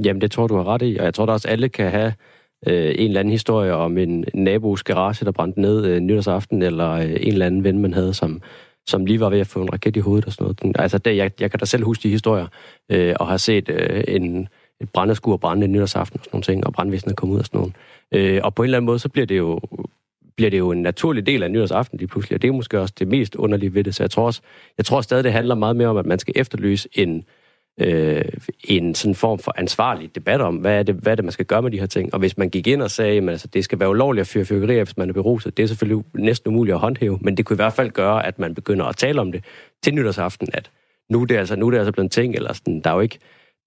Jamen, 0.05 0.21
det 0.21 0.31
tror 0.31 0.47
du 0.47 0.57
har 0.57 0.65
ret 0.65 0.83
i, 0.83 0.97
og 0.99 1.05
jeg 1.05 1.15
tror 1.15 1.27
da 1.27 1.33
også, 1.33 1.49
alle 1.49 1.69
kan 1.69 1.91
have 1.91 2.13
øh, 2.67 2.95
en 2.99 3.07
eller 3.07 3.21
anden 3.21 3.33
historie 3.33 3.73
om 3.73 3.99
en 3.99 4.25
nabos 4.35 4.83
garage, 4.83 5.25
der 5.25 5.33
brændte 5.33 5.61
ned 5.61 5.87
øh, 5.87 6.01
nytårsaften, 6.01 6.63
eller 6.63 6.91
øh, 6.91 7.11
en 7.11 7.33
eller 7.33 7.47
anden 7.47 7.65
ven, 7.65 7.79
man 7.79 7.95
havde, 7.95 8.15
som, 8.15 8.43
som 8.87 9.07
lige 9.07 9.21
var 9.21 9.31
ved 9.31 9.41
at 9.41 9.47
få 9.47 9.63
en 9.63 9.73
raket 9.73 9.97
i 9.97 10.01
hovedet 10.01 10.27
og 10.27 10.33
sådan 10.33 10.55
noget. 10.63 10.77
Altså, 10.79 10.99
det, 10.99 11.17
jeg, 11.17 11.31
jeg 11.41 11.51
kan 11.51 11.61
da 11.61 11.65
selv 11.65 11.85
huske 11.85 12.03
de 12.03 12.09
historier, 12.09 12.47
øh, 12.91 13.15
og 13.21 13.27
har 13.27 13.37
set 13.37 13.69
øh, 13.69 14.05
en, 14.09 14.49
et 14.81 14.91
brændeskur 14.91 15.37
brænde 15.37 15.69
nytårsaften 15.69 16.21
og 16.21 16.25
sådan 16.25 16.31
nogle 16.33 16.43
ting, 16.43 16.67
og 16.67 16.73
brandvæsenet 16.73 17.17
kom 17.17 17.31
ud 17.31 17.39
og 17.39 17.45
sådan 17.45 17.59
noget. 17.59 17.75
Øh, 18.13 18.41
og 18.45 18.55
på 18.55 18.63
en 18.63 18.65
eller 18.65 18.79
anden 18.79 18.87
måde, 18.87 18.99
så 18.99 19.09
bliver 19.09 19.27
det 19.27 19.39
jo 19.39 19.61
bliver 20.37 20.51
det 20.51 20.59
jo 20.59 20.71
en 20.71 20.83
naturlig 20.83 21.27
del 21.27 21.43
af 21.43 21.51
nyårsaften 21.51 21.99
lige 21.99 22.09
pludselig, 22.09 22.37
og 22.37 22.43
det 22.43 22.49
er 22.49 22.53
måske 22.53 22.81
også 22.81 22.95
det 22.99 23.09
mest 23.09 23.35
underlige 23.35 23.75
ved 23.75 23.85
det. 23.85 23.95
Så 23.95 24.03
jeg 24.03 24.11
tror, 24.11 24.27
også, 24.27 24.41
jeg 24.79 24.85
tror 24.87 25.01
stadig, 25.01 25.25
det 25.25 25.33
handler 25.33 25.55
meget 25.55 25.77
mere 25.77 25.89
om, 25.89 25.97
at 25.97 26.07
man 26.07 26.19
skal 26.19 26.35
efterlyse 26.37 26.89
en, 26.93 27.17
øh, 27.17 27.23
Øh, 27.81 28.25
en 28.65 28.95
sådan 28.95 29.15
form 29.15 29.39
for 29.39 29.55
ansvarlig 29.57 30.15
debat 30.15 30.41
om, 30.41 30.57
hvad 30.57 30.79
er, 30.79 30.83
det, 30.83 30.95
hvad 30.95 31.13
er 31.13 31.17
det, 31.17 31.25
man 31.25 31.33
skal 31.33 31.47
gøre 31.47 31.63
med 31.63 31.71
de 31.71 31.79
her 31.79 31.87
ting. 31.87 32.15
Og 32.15 32.19
hvis 32.19 32.39
man 32.39 32.51
gik 32.51 32.67
ind 32.67 32.83
og 32.83 32.91
sagde, 32.91 33.23
at 33.23 33.29
altså, 33.29 33.49
det 33.49 33.65
skal 33.65 33.81
være 33.81 33.91
ulovligt 33.91 34.21
at 34.21 34.27
fyre 34.27 34.45
fyrkerier, 34.45 34.85
hvis 34.85 34.97
man 34.97 35.09
er 35.09 35.13
beruset, 35.13 35.57
det 35.57 35.63
er 35.63 35.67
selvfølgelig 35.67 36.05
næsten 36.15 36.49
umuligt 36.49 36.75
at 36.75 36.81
håndhæve, 36.81 37.19
men 37.21 37.37
det 37.37 37.47
kunne 37.47 37.55
i 37.55 37.63
hvert 37.63 37.73
fald 37.73 37.91
gøre, 37.91 38.27
at 38.27 38.39
man 38.39 38.55
begynder 38.55 38.85
at 38.85 38.97
tale 38.97 39.21
om 39.21 39.33
det 39.33 39.45
til 39.83 39.95
nytårsaften, 39.95 40.49
at 40.53 40.71
nu 41.11 41.23
er 41.23 41.27
det 41.27 41.37
altså, 41.37 41.57
nu 41.57 41.67
er 41.67 41.71
det 41.71 41.79
altså 41.79 41.93
blevet 41.93 42.05
en 42.05 42.11
ting, 42.11 42.35
eller 42.35 42.53
sådan, 42.53 42.81
der 42.81 42.91
er 42.91 42.95
jo 42.95 43.01
ikke, 43.01 43.19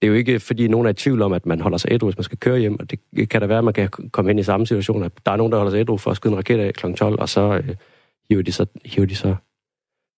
det 0.01 0.07
er 0.07 0.11
jo 0.11 0.13
ikke, 0.13 0.39
fordi 0.39 0.67
nogen 0.67 0.85
er 0.85 0.89
i 0.89 0.93
tvivl 0.93 1.21
om, 1.21 1.33
at 1.33 1.45
man 1.45 1.61
holder 1.61 1.77
sig 1.77 1.91
ædru, 1.91 2.07
hvis 2.07 2.17
man 2.17 2.23
skal 2.23 2.37
køre 2.37 2.59
hjem, 2.59 2.79
og 2.79 2.91
det 2.91 3.29
kan 3.29 3.41
da 3.41 3.47
være, 3.47 3.57
at 3.57 3.63
man 3.63 3.73
kan 3.73 3.89
komme 3.89 4.29
hen 4.29 4.39
i 4.39 4.43
samme 4.43 4.67
situation, 4.67 5.03
at 5.03 5.11
der 5.25 5.31
er 5.31 5.35
nogen, 5.35 5.51
der 5.51 5.57
holder 5.57 5.71
sig 5.71 5.79
ædru 5.79 5.97
for 5.97 6.11
at 6.11 6.17
skyde 6.17 6.31
en 6.31 6.37
raket 6.37 6.59
af 6.59 6.73
kl. 6.73 6.93
12, 6.93 7.19
og 7.19 7.29
så 7.29 7.41
øh, 7.41 7.75
hiver, 8.29 8.41
de 8.41 8.51
så, 8.51 8.65
hiver 8.85 9.07
de 9.07 9.15
så 9.15 9.35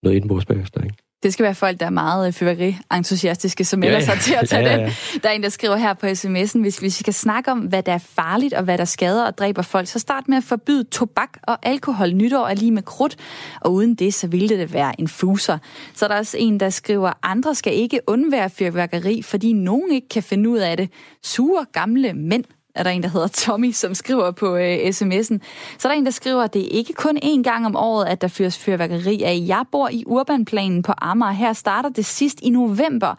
noget 0.04 0.16
indbrugs 0.16 0.46
bagefter, 0.46 0.84
ikke? 0.84 0.96
Det 1.24 1.34
skal 1.34 1.44
være 1.44 1.56
folk, 1.56 1.80
der 1.80 1.86
er 1.86 1.90
meget 1.90 2.28
øh, 2.28 2.34
fyrværkeri-entusiastiske, 2.34 3.66
som 3.66 3.80
melder 3.80 4.00
ja, 4.00 4.00
ja. 4.00 4.06
sig 4.06 4.20
til 4.20 4.34
at 4.34 4.50
tage 4.50 4.66
ja, 4.66 4.72
ja, 4.72 4.80
ja. 4.80 4.86
den. 4.86 5.22
Der 5.24 5.30
er 5.30 5.34
en, 5.34 5.44
der 5.44 5.50
skriver 5.50 5.76
her 5.76 5.94
på 5.94 6.06
sms'en, 6.06 6.30
hvis, 6.32 6.54
hvis 6.54 6.82
vi 6.82 6.90
skal 6.90 7.14
snakke 7.14 7.52
om, 7.52 7.60
hvad 7.60 7.84
der 7.84 7.94
er 7.94 7.98
farligt 7.98 8.54
og 8.54 8.64
hvad 8.64 8.78
der 8.78 8.86
skader 8.86 9.26
og 9.26 9.38
dræber 9.38 9.62
folk, 9.62 9.88
så 9.88 10.00
start 10.00 10.28
med 10.28 10.38
at 10.38 10.44
forbyde 10.44 10.84
tobak 10.84 11.38
og 11.44 11.58
alkohol. 11.64 12.14
Nytår 12.14 12.48
er 12.48 12.54
lige 12.54 12.72
med 12.72 12.84
krudt, 12.84 13.16
og 13.62 13.74
uden 13.74 13.96
det, 13.96 14.14
så 14.14 14.28
ville 14.28 14.50
det 14.50 14.74
være 14.74 15.00
en 15.00 15.08
fuser. 15.08 15.58
Så 15.94 16.06
er 16.06 16.10
der 16.10 16.18
også 16.18 16.38
en, 16.38 16.60
der 16.60 16.70
skriver, 16.70 17.14
andre 17.24 17.56
skal 17.56 17.74
ikke 17.74 18.00
undvære 18.08 18.50
fyrværkeri, 18.50 19.22
fordi 19.22 19.54
nogen 19.54 19.92
ikke 19.92 20.10
kan 20.10 20.24
finde 20.24 20.50
ud 20.50 20.58
af 20.58 20.78
det. 20.78 20.90
Sure 21.24 21.66
gamle 21.74 22.14
mænd 22.14 22.44
er 22.78 22.84
der 22.84 22.90
en, 22.90 23.04
der 23.04 23.10
hedder 23.10 23.28
Tommy, 23.28 23.72
som 23.72 23.94
skriver 23.94 24.32
på 24.32 24.56
øh, 24.56 24.78
sms'en. 24.78 25.40
Så 25.78 25.88
er 25.88 25.92
der 25.92 25.98
en, 25.98 26.06
der 26.06 26.12
skriver, 26.12 26.44
at 26.44 26.54
det 26.54 26.62
er 26.62 26.70
ikke 26.70 26.94
kun 26.94 27.18
én 27.24 27.44
gang 27.44 27.66
om 27.66 27.76
året, 27.76 28.06
at 28.06 28.22
der 28.22 28.28
fyres 28.28 28.58
fyrværkeri 28.58 29.24
af. 29.24 29.44
Jeg 29.48 29.64
bor 29.72 29.90
i 29.90 30.04
Urbanplanen 30.06 30.84
på 30.84 30.94
Amager. 30.98 31.32
Her 31.32 31.54
starter 31.54 31.90
det 31.90 32.06
sidst 32.06 32.40
i 32.42 32.50
november, 32.50 33.16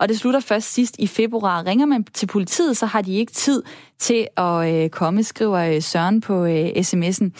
og 0.00 0.08
det 0.08 0.18
slutter 0.18 0.40
først 0.40 0.72
sidst 0.72 0.96
i 0.98 1.06
februar. 1.06 1.66
Ringer 1.66 1.86
man 1.86 2.04
til 2.04 2.26
politiet, 2.26 2.76
så 2.76 2.86
har 2.86 3.02
de 3.02 3.14
ikke 3.14 3.32
tid 3.32 3.62
til 3.98 4.26
at 4.36 4.74
øh, 4.74 4.90
komme, 4.90 5.22
skriver 5.22 5.58
øh, 5.58 5.82
Søren 5.82 6.20
på 6.20 6.44
øh, 6.44 6.68
sms'en. 6.68 7.30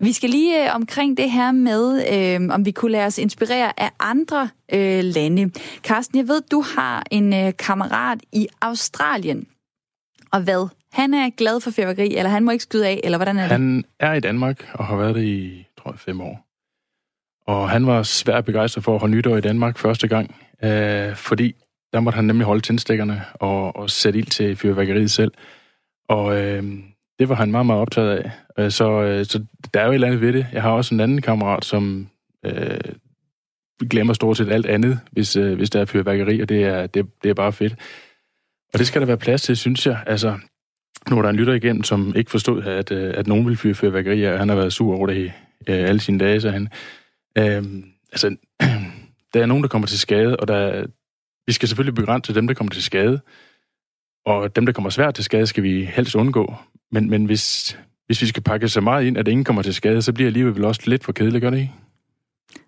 Vi 0.00 0.12
skal 0.12 0.30
lige 0.30 0.64
øh, 0.64 0.74
omkring 0.74 1.16
det 1.16 1.30
her 1.30 1.52
med, 1.52 2.04
øh, 2.12 2.48
om 2.54 2.66
vi 2.66 2.70
kunne 2.70 2.92
lade 2.92 3.06
os 3.06 3.18
inspirere 3.18 3.80
af 3.80 3.90
andre 4.00 4.48
øh, 4.72 5.04
lande. 5.04 5.50
Carsten, 5.82 6.18
jeg 6.18 6.28
ved, 6.28 6.42
du 6.50 6.64
har 6.76 7.04
en 7.10 7.34
øh, 7.34 7.52
kammerat 7.58 8.18
i 8.32 8.46
Australien. 8.60 9.46
Og 10.32 10.40
hvad 10.40 10.68
han 10.92 11.14
er 11.14 11.30
glad 11.30 11.60
for 11.60 11.70
fyrværkeri, 11.70 12.16
eller 12.16 12.30
han 12.30 12.44
må 12.44 12.50
ikke 12.50 12.62
skyde 12.62 12.88
af, 12.88 13.00
eller 13.04 13.18
hvordan 13.18 13.38
er 13.38 13.42
det? 13.42 13.50
Han 13.50 13.84
er 14.00 14.12
i 14.12 14.20
Danmark 14.20 14.70
og 14.74 14.86
har 14.86 14.96
været 14.96 15.14
det 15.14 15.24
i, 15.24 15.66
tror 15.78 15.90
jeg, 15.90 15.98
fem 15.98 16.20
år. 16.20 16.46
Og 17.46 17.70
han 17.70 17.86
var 17.86 18.02
svært 18.02 18.44
begejstret 18.44 18.84
for 18.84 18.94
at 18.94 19.00
holde 19.00 19.14
nytår 19.14 19.36
i 19.36 19.40
Danmark 19.40 19.78
første 19.78 20.08
gang, 20.08 20.34
øh, 20.64 21.16
fordi 21.16 21.54
der 21.92 22.00
måtte 22.00 22.16
han 22.16 22.24
nemlig 22.24 22.46
holde 22.46 22.60
tændstikkerne 22.60 23.24
og, 23.34 23.76
og 23.76 23.90
sætte 23.90 24.18
ild 24.18 24.26
til 24.26 24.56
fyrværkeriet 24.56 25.10
selv. 25.10 25.32
Og 26.08 26.36
øh, 26.36 26.64
det 27.18 27.28
var 27.28 27.34
han 27.34 27.50
meget, 27.50 27.66
meget 27.66 27.80
optaget 27.80 28.16
af. 28.18 28.30
Øh, 28.58 28.70
så, 28.70 29.02
øh, 29.02 29.24
så 29.24 29.44
der 29.74 29.80
er 29.80 29.84
jo 29.84 29.90
et 29.90 29.94
eller 29.94 30.06
andet 30.06 30.20
ved 30.20 30.32
det. 30.32 30.46
Jeg 30.52 30.62
har 30.62 30.70
også 30.70 30.94
en 30.94 31.00
anden 31.00 31.22
kammerat, 31.22 31.64
som 31.64 32.08
øh, 32.44 32.78
glemmer 33.90 34.14
stort 34.14 34.36
set 34.36 34.52
alt 34.52 34.66
andet, 34.66 35.00
hvis, 35.12 35.36
øh, 35.36 35.56
hvis 35.56 35.70
der 35.70 35.80
er 35.80 35.84
fyrværkeri, 35.84 36.40
og 36.40 36.48
det 36.48 36.64
er, 36.64 36.86
det, 36.86 37.06
det 37.22 37.28
er 37.28 37.34
bare 37.34 37.52
fedt. 37.52 37.74
Og 38.72 38.78
det 38.78 38.86
skal 38.86 39.00
der 39.00 39.06
være 39.06 39.16
plads 39.16 39.42
til, 39.42 39.56
synes 39.56 39.86
jeg. 39.86 39.98
Altså, 40.06 40.38
nu 41.10 41.18
er 41.18 41.22
der 41.22 41.28
en 41.28 41.36
lytter 41.36 41.52
igen, 41.52 41.84
som 41.84 42.12
ikke 42.16 42.30
forstod, 42.30 42.62
at, 42.62 42.90
øh, 42.90 43.14
at 43.16 43.26
nogen 43.26 43.44
ville 43.44 43.56
fyre 43.56 43.74
fyrværkerier, 43.74 44.32
og 44.32 44.38
han 44.38 44.48
har 44.48 44.56
været 44.56 44.72
sur 44.72 44.96
over 44.96 45.06
det 45.06 45.32
øh, 45.66 45.88
alle 45.88 46.00
sine 46.00 46.18
dage, 46.18 46.40
så 46.40 46.50
han... 46.50 46.68
Øh, 47.38 47.64
altså, 48.12 48.36
der 49.34 49.42
er 49.42 49.46
nogen, 49.46 49.62
der 49.62 49.68
kommer 49.68 49.88
til 49.88 49.98
skade, 49.98 50.36
og 50.36 50.48
der, 50.48 50.86
vi 51.46 51.52
skal 51.52 51.68
selvfølgelig 51.68 51.94
begrænse 51.94 52.34
dem, 52.34 52.46
der 52.46 52.54
kommer 52.54 52.72
til 52.72 52.82
skade. 52.82 53.20
Og 54.26 54.56
dem, 54.56 54.66
der 54.66 54.72
kommer 54.72 54.90
svært 54.90 55.14
til 55.14 55.24
skade, 55.24 55.46
skal 55.46 55.62
vi 55.62 55.84
helst 55.84 56.14
undgå. 56.14 56.54
Men, 56.92 57.10
men 57.10 57.24
hvis, 57.24 57.78
hvis 58.06 58.22
vi 58.22 58.26
skal 58.26 58.42
pakke 58.42 58.68
så 58.68 58.80
meget 58.80 59.06
ind, 59.06 59.18
at 59.18 59.28
ingen 59.28 59.44
kommer 59.44 59.62
til 59.62 59.74
skade, 59.74 60.02
så 60.02 60.12
bliver 60.12 60.30
livet 60.30 60.56
vel 60.56 60.64
også 60.64 60.80
lidt 60.86 61.04
for 61.04 61.12
kedeligt, 61.12 61.42
gør 61.42 61.50
det 61.50 61.58
ikke? 61.58 61.72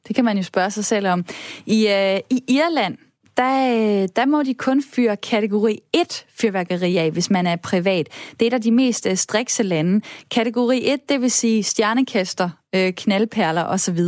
Det 0.09 0.17
kan 0.17 0.25
man 0.25 0.37
jo 0.37 0.43
spørge 0.43 0.71
sig 0.71 0.85
selv 0.85 1.07
om. 1.09 1.25
I, 1.67 1.89
øh, 1.89 2.21
i 2.31 2.45
Irland, 2.49 2.99
der, 3.37 3.75
øh, 3.75 4.09
der 4.17 4.27
må 4.27 4.43
de 4.43 4.55
kun 4.55 4.83
fyre 4.95 5.17
kategori 5.17 5.79
1 5.93 6.27
fyrværkeri 6.41 6.97
af, 6.97 7.11
hvis 7.11 7.31
man 7.31 7.47
er 7.47 7.57
privat. 7.57 8.09
Det 8.41 8.43
er 8.43 8.47
et 8.47 8.55
af 8.55 8.61
de 8.61 8.73
mest 8.73 9.07
øh, 9.07 9.17
strikse 9.17 9.63
lande. 9.63 10.01
Kategori 10.31 10.93
1, 10.93 11.09
det 11.09 11.21
vil 11.21 11.31
sige 11.31 11.63
stjernekaster, 11.63 12.51
øh, 12.75 12.93
knaldperler 12.93 13.65
osv. 13.65 13.99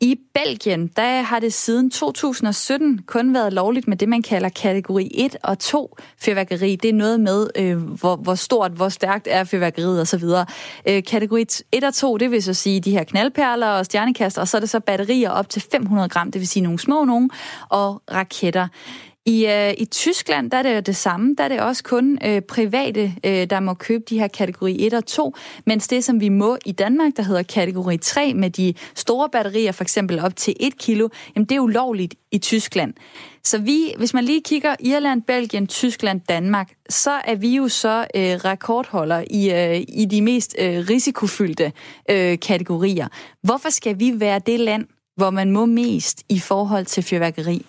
I 0.00 0.18
Belgien, 0.34 0.86
der 0.86 1.22
har 1.22 1.40
det 1.40 1.52
siden 1.52 1.90
2017 1.90 3.00
kun 3.06 3.34
været 3.34 3.52
lovligt 3.52 3.88
med 3.88 3.96
det, 3.96 4.08
man 4.08 4.22
kalder 4.22 4.48
kategori 4.48 5.10
1 5.14 5.36
og 5.42 5.58
2 5.58 5.96
fyrværkeri. 6.18 6.76
Det 6.76 6.88
er 6.88 6.92
noget 6.92 7.20
med, 7.20 7.50
øh, 7.56 7.76
hvor, 7.76 8.16
hvor 8.16 8.34
stort, 8.34 8.72
hvor 8.72 8.88
stærkt 8.88 9.28
er 9.30 9.44
fyrværkeriet 9.44 10.00
osv. 10.00 10.24
Øh, 10.88 11.02
kategori 11.04 11.44
1 11.72 11.84
og 11.84 11.94
2, 11.94 12.16
det 12.16 12.30
vil 12.30 12.42
så 12.42 12.54
sige 12.54 12.80
de 12.80 12.90
her 12.90 13.04
knaldperler 13.04 13.68
og 13.68 13.84
stjernekaster, 13.84 14.40
og 14.40 14.48
så 14.48 14.56
er 14.56 14.60
det 14.60 14.70
så 14.70 14.80
batterier 14.80 15.30
op 15.30 15.48
til 15.48 15.62
500 15.72 16.08
gram, 16.08 16.32
det 16.32 16.40
vil 16.40 16.48
sige 16.48 16.62
nogle 16.62 16.78
små 16.78 17.04
nogen, 17.04 17.30
og 17.68 18.02
raketter. 18.12 18.68
I, 19.26 19.46
øh, 19.46 19.74
I 19.78 19.84
Tyskland 19.84 20.50
der 20.50 20.56
er 20.56 20.62
det 20.62 20.74
jo 20.74 20.80
det 20.80 20.96
samme. 20.96 21.34
Der 21.38 21.44
er 21.44 21.48
det 21.48 21.60
også 21.60 21.84
kun 21.84 22.18
øh, 22.24 22.42
private, 22.42 23.14
øh, 23.24 23.50
der 23.50 23.60
må 23.60 23.74
købe 23.74 24.04
de 24.08 24.18
her 24.18 24.28
kategori 24.28 24.86
1 24.86 24.94
og 24.94 25.06
2, 25.06 25.34
mens 25.66 25.88
det, 25.88 26.04
som 26.04 26.20
vi 26.20 26.28
må 26.28 26.56
i 26.64 26.72
Danmark, 26.72 27.12
der 27.16 27.22
hedder 27.22 27.42
kategori 27.42 27.98
3 27.98 28.34
med 28.34 28.50
de 28.50 28.74
store 28.94 29.28
batterier, 29.28 29.72
for 29.72 29.84
eksempel 29.84 30.20
op 30.20 30.36
til 30.36 30.54
1 30.60 30.78
kilo, 30.78 31.08
jamen 31.36 31.46
det 31.46 31.56
er 31.56 31.60
ulovligt 31.60 32.14
i 32.32 32.38
Tyskland. 32.38 32.94
Så 33.44 33.58
vi, 33.58 33.94
hvis 33.98 34.14
man 34.14 34.24
lige 34.24 34.42
kigger 34.42 34.74
Irland, 34.80 35.22
Belgien, 35.22 35.66
Tyskland, 35.66 36.20
Danmark, 36.28 36.72
så 36.88 37.10
er 37.10 37.34
vi 37.34 37.56
jo 37.56 37.68
så 37.68 38.00
øh, 38.00 38.22
rekordholder 38.22 39.24
i, 39.30 39.50
øh, 39.50 39.84
i 39.88 40.04
de 40.10 40.22
mest 40.22 40.56
øh, 40.58 40.84
risikofyldte 40.90 41.72
øh, 42.10 42.38
kategorier. 42.38 43.08
Hvorfor 43.42 43.70
skal 43.70 43.98
vi 43.98 44.20
være 44.20 44.38
det 44.46 44.60
land, 44.60 44.86
hvor 45.16 45.30
man 45.30 45.50
må 45.50 45.66
mest 45.66 46.22
i 46.28 46.38
forhold 46.38 46.84
til 46.84 47.02
fyrværkeri? 47.02 47.66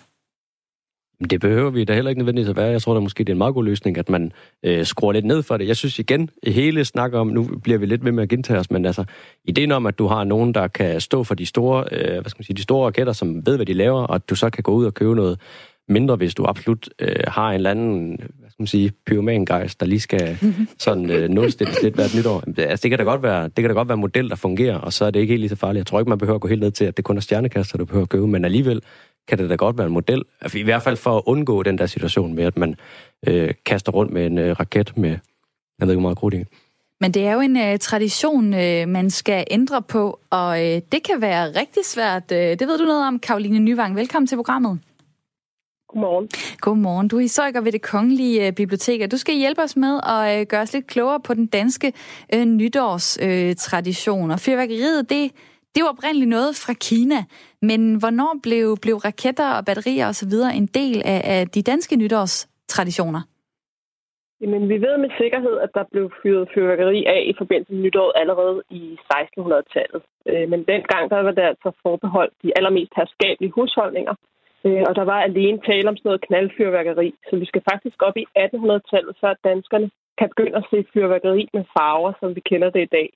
Det 1.30 1.40
behøver 1.40 1.70
vi 1.70 1.84
da 1.84 1.94
heller 1.94 2.08
ikke 2.08 2.18
nødvendigvis 2.18 2.48
at 2.48 2.56
være. 2.56 2.66
Jeg 2.66 2.82
tror 2.82 2.94
da 2.94 3.00
måske, 3.00 3.24
det 3.24 3.28
er 3.28 3.34
en 3.34 3.38
meget 3.38 3.54
god 3.54 3.64
løsning, 3.64 3.98
at 3.98 4.08
man 4.08 4.32
øh, 4.62 4.84
skruer 4.84 5.12
lidt 5.12 5.24
ned 5.24 5.42
for 5.42 5.56
det. 5.56 5.68
Jeg 5.68 5.76
synes 5.76 5.98
igen, 5.98 6.30
hele 6.46 6.84
snak 6.84 7.14
om, 7.14 7.26
nu 7.26 7.44
bliver 7.62 7.78
vi 7.78 7.86
lidt 7.86 8.04
ved 8.04 8.12
med 8.12 8.22
at 8.22 8.28
gentage 8.28 8.60
os, 8.60 8.70
men 8.70 8.86
altså, 8.86 9.04
ideen 9.44 9.72
om, 9.72 9.86
at 9.86 9.98
du 9.98 10.06
har 10.06 10.24
nogen, 10.24 10.54
der 10.54 10.68
kan 10.68 11.00
stå 11.00 11.24
for 11.24 11.34
de 11.34 11.46
store, 11.46 11.84
øh, 11.92 12.20
hvad 12.20 12.30
skal 12.30 12.38
man 12.38 12.44
sige, 12.44 12.56
de 12.56 12.62
store 12.62 12.86
raketter, 12.86 13.12
som 13.12 13.46
ved, 13.46 13.56
hvad 13.56 13.66
de 13.66 13.72
laver, 13.72 14.00
og 14.00 14.14
at 14.14 14.30
du 14.30 14.34
så 14.34 14.50
kan 14.50 14.62
gå 14.62 14.72
ud 14.72 14.84
og 14.84 14.94
købe 14.94 15.14
noget 15.14 15.40
mindre, 15.88 16.16
hvis 16.16 16.34
du 16.34 16.44
absolut 16.44 16.88
øh, 16.98 17.16
har 17.28 17.48
en 17.48 17.54
eller 17.54 17.70
anden, 17.70 18.08
hvad 18.18 18.50
skal 18.50 18.62
man 18.62 18.66
sige, 18.66 18.92
pyromangejs, 19.06 19.76
der 19.76 19.86
lige 19.86 20.00
skal 20.00 20.38
sådan 20.78 21.10
øh, 21.10 21.28
nulstilles 21.28 21.82
lidt 21.82 21.94
hvert 21.94 22.14
nytår. 22.18 22.42
Altså, 22.58 22.82
det 22.82 22.90
kan 22.90 22.98
da 22.98 23.04
godt 23.04 23.22
være, 23.22 23.44
det 23.44 23.54
kan 23.54 23.64
da 23.64 23.72
godt 23.72 23.88
være 23.88 23.94
en 23.94 24.00
model, 24.00 24.28
der 24.28 24.36
fungerer, 24.36 24.76
og 24.76 24.92
så 24.92 25.04
er 25.04 25.10
det 25.10 25.20
ikke 25.20 25.32
helt 25.32 25.40
lige 25.40 25.48
så 25.48 25.56
farligt. 25.56 25.78
Jeg 25.78 25.86
tror 25.86 26.00
ikke, 26.00 26.08
man 26.08 26.18
behøver 26.18 26.34
at 26.34 26.40
gå 26.40 26.48
helt 26.48 26.60
ned 26.60 26.70
til, 26.70 26.84
at 26.84 26.96
det 26.96 27.04
kun 27.04 27.16
er 27.16 27.20
stjernekaster, 27.20 27.78
du 27.78 27.84
behøver 27.84 28.02
at 28.02 28.08
købe, 28.08 28.26
men 28.26 28.44
alligevel 28.44 28.82
kan 29.28 29.38
det 29.38 29.50
da 29.50 29.54
godt 29.54 29.78
være 29.78 29.86
en 29.86 29.92
model. 29.92 30.22
Altså, 30.40 30.58
I 30.58 30.62
hvert 30.62 30.82
fald 30.82 30.96
for 30.96 31.16
at 31.16 31.22
undgå 31.26 31.62
den 31.62 31.78
der 31.78 31.86
situation 31.86 32.34
med, 32.34 32.44
at 32.44 32.56
man 32.56 32.74
øh, 33.26 33.54
kaster 33.66 33.92
rundt 33.92 34.12
med 34.12 34.26
en 34.26 34.38
øh, 34.38 34.60
raket 34.60 34.96
med, 34.96 35.10
jeg 35.78 35.86
ved 35.86 35.90
ikke, 35.90 36.00
hvor 36.00 36.08
meget 36.08 36.18
krudt 36.18 36.34
men 37.00 37.14
det 37.14 37.26
er 37.26 37.32
jo 37.32 37.40
en 37.40 37.56
øh, 37.56 37.78
tradition, 37.78 38.54
øh, 38.54 38.88
man 38.88 39.10
skal 39.10 39.44
ændre 39.50 39.82
på, 39.82 40.20
og 40.30 40.66
øh, 40.66 40.82
det 40.92 41.02
kan 41.02 41.20
være 41.20 41.46
rigtig 41.46 41.84
svært. 41.84 42.32
Øh, 42.32 42.38
det 42.38 42.60
ved 42.60 42.78
du 42.78 42.84
noget 42.84 43.06
om, 43.06 43.18
Karoline 43.18 43.58
Nyvang. 43.58 43.96
Velkommen 43.96 44.26
til 44.26 44.36
programmet. 44.36 44.80
Godmorgen. 45.88 46.28
Godmorgen. 46.60 47.08
Du 47.08 47.16
er 47.16 47.20
historiker 47.20 47.60
ved 47.60 47.72
det 47.72 47.82
Kongelige 47.82 48.46
øh, 48.46 48.52
Bibliotek, 48.52 49.00
og 49.00 49.10
du 49.10 49.16
skal 49.16 49.34
hjælpe 49.34 49.62
os 49.62 49.76
med 49.76 50.00
at 50.08 50.40
øh, 50.40 50.46
gøre 50.46 50.60
os 50.60 50.72
lidt 50.72 50.86
klogere 50.86 51.20
på 51.20 51.34
den 51.34 51.46
danske 51.46 51.92
øh, 52.34 52.44
nytårstradition. 52.44 54.30
Øh, 54.30 54.34
og 54.34 54.40
fyrværkeriet, 54.40 55.10
det, 55.10 55.30
det 55.74 55.80
var 55.84 55.90
oprindeligt 55.90 56.30
noget 56.36 56.52
fra 56.64 56.74
Kina, 56.86 57.20
men 57.62 57.80
hvornår 58.00 58.32
blev, 58.42 58.76
blev 58.82 58.96
raketter 58.96 59.48
og 59.56 59.64
batterier 59.64 60.08
osv. 60.08 60.34
en 60.60 60.66
del 60.66 60.98
af, 61.04 61.20
af 61.34 61.48
de 61.48 61.62
danske 61.62 61.96
nytårstraditioner? 61.96 63.22
Jamen, 64.40 64.68
vi 64.68 64.78
ved 64.86 64.96
med 64.98 65.10
sikkerhed, 65.20 65.56
at 65.64 65.70
der 65.74 65.84
blev 65.92 66.10
fyret 66.22 66.48
fyrværkeri 66.54 67.04
af 67.04 67.22
i 67.30 67.34
forbindelse 67.38 67.72
med 67.72 67.82
nytåret 67.82 68.12
allerede 68.20 68.62
i 68.70 68.82
1600-tallet. 69.12 70.02
Øh, 70.30 70.48
men 70.52 70.60
dengang 70.72 71.10
der 71.10 71.20
var 71.26 71.34
det 71.38 71.44
altså 71.52 71.70
forbeholdt 71.82 72.34
de 72.42 72.52
allermest 72.58 72.92
herskabelige 72.96 73.54
husholdninger, 73.56 74.14
øh, 74.66 74.82
og 74.88 74.94
der 74.98 75.04
var 75.12 75.20
alene 75.28 75.60
tale 75.68 75.88
om 75.88 75.96
sådan 75.96 76.08
noget 76.08 76.26
knaldfyrværkeri. 76.26 77.14
Så 77.28 77.36
vi 77.36 77.46
skal 77.50 77.62
faktisk 77.72 77.98
op 78.02 78.16
i 78.16 78.26
1800-tallet, 78.44 79.14
så 79.20 79.34
danskerne 79.44 79.90
kan 80.18 80.28
begynde 80.28 80.56
at 80.56 80.68
se 80.70 80.78
fyrværkeri 80.92 81.48
med 81.56 81.64
farver, 81.74 82.12
som 82.20 82.34
vi 82.36 82.40
kender 82.50 82.70
det 82.70 82.82
i 82.82 82.92
dag. 82.98 83.08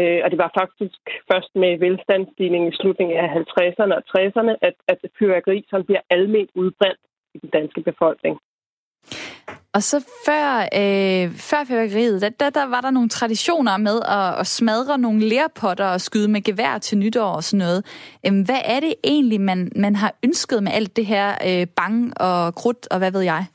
Øh, 0.00 0.20
og 0.24 0.28
det 0.32 0.38
var 0.44 0.50
faktisk 0.60 1.00
først 1.30 1.52
med 1.62 1.72
velstandsstigningen 1.84 2.68
i 2.72 2.76
slutningen 2.80 3.16
af 3.24 3.28
50'erne 3.40 3.94
og 3.98 4.04
60'erne, 4.12 4.52
at, 4.68 4.76
at 4.92 4.98
fyrværkeri 5.18 5.58
sådan 5.70 5.88
bliver 5.88 6.04
almindeligt 6.10 6.56
udbrændt 6.62 7.02
i 7.34 7.38
den 7.42 7.50
danske 7.58 7.80
befolkning. 7.90 8.34
Og 9.74 9.82
så 9.82 9.98
før, 10.26 10.62
øh, 10.80 11.30
før 11.50 11.64
fyrværkeriet, 11.68 12.22
der, 12.22 12.28
der, 12.28 12.50
der 12.50 12.66
var 12.66 12.80
der 12.80 12.90
nogle 12.90 13.08
traditioner 13.08 13.76
med 13.76 14.00
at, 14.08 14.40
at 14.40 14.46
smadre 14.46 14.98
nogle 14.98 15.20
lærpotter 15.28 15.86
og 15.86 16.00
skyde 16.00 16.28
med 16.28 16.42
gevær 16.42 16.78
til 16.78 16.98
nytår 16.98 17.32
og 17.38 17.44
sådan 17.44 17.58
noget. 17.58 17.84
Øh, 18.26 18.32
hvad 18.44 18.60
er 18.64 18.80
det 18.80 18.94
egentlig, 19.04 19.40
man, 19.40 19.72
man 19.76 19.96
har 19.96 20.14
ønsket 20.24 20.62
med 20.62 20.72
alt 20.72 20.96
det 20.96 21.06
her 21.06 21.28
øh, 21.48 21.66
bang 21.76 22.20
og 22.20 22.54
krudt 22.54 22.88
og 22.90 22.98
hvad 22.98 23.12
ved 23.12 23.20
jeg? 23.20 23.46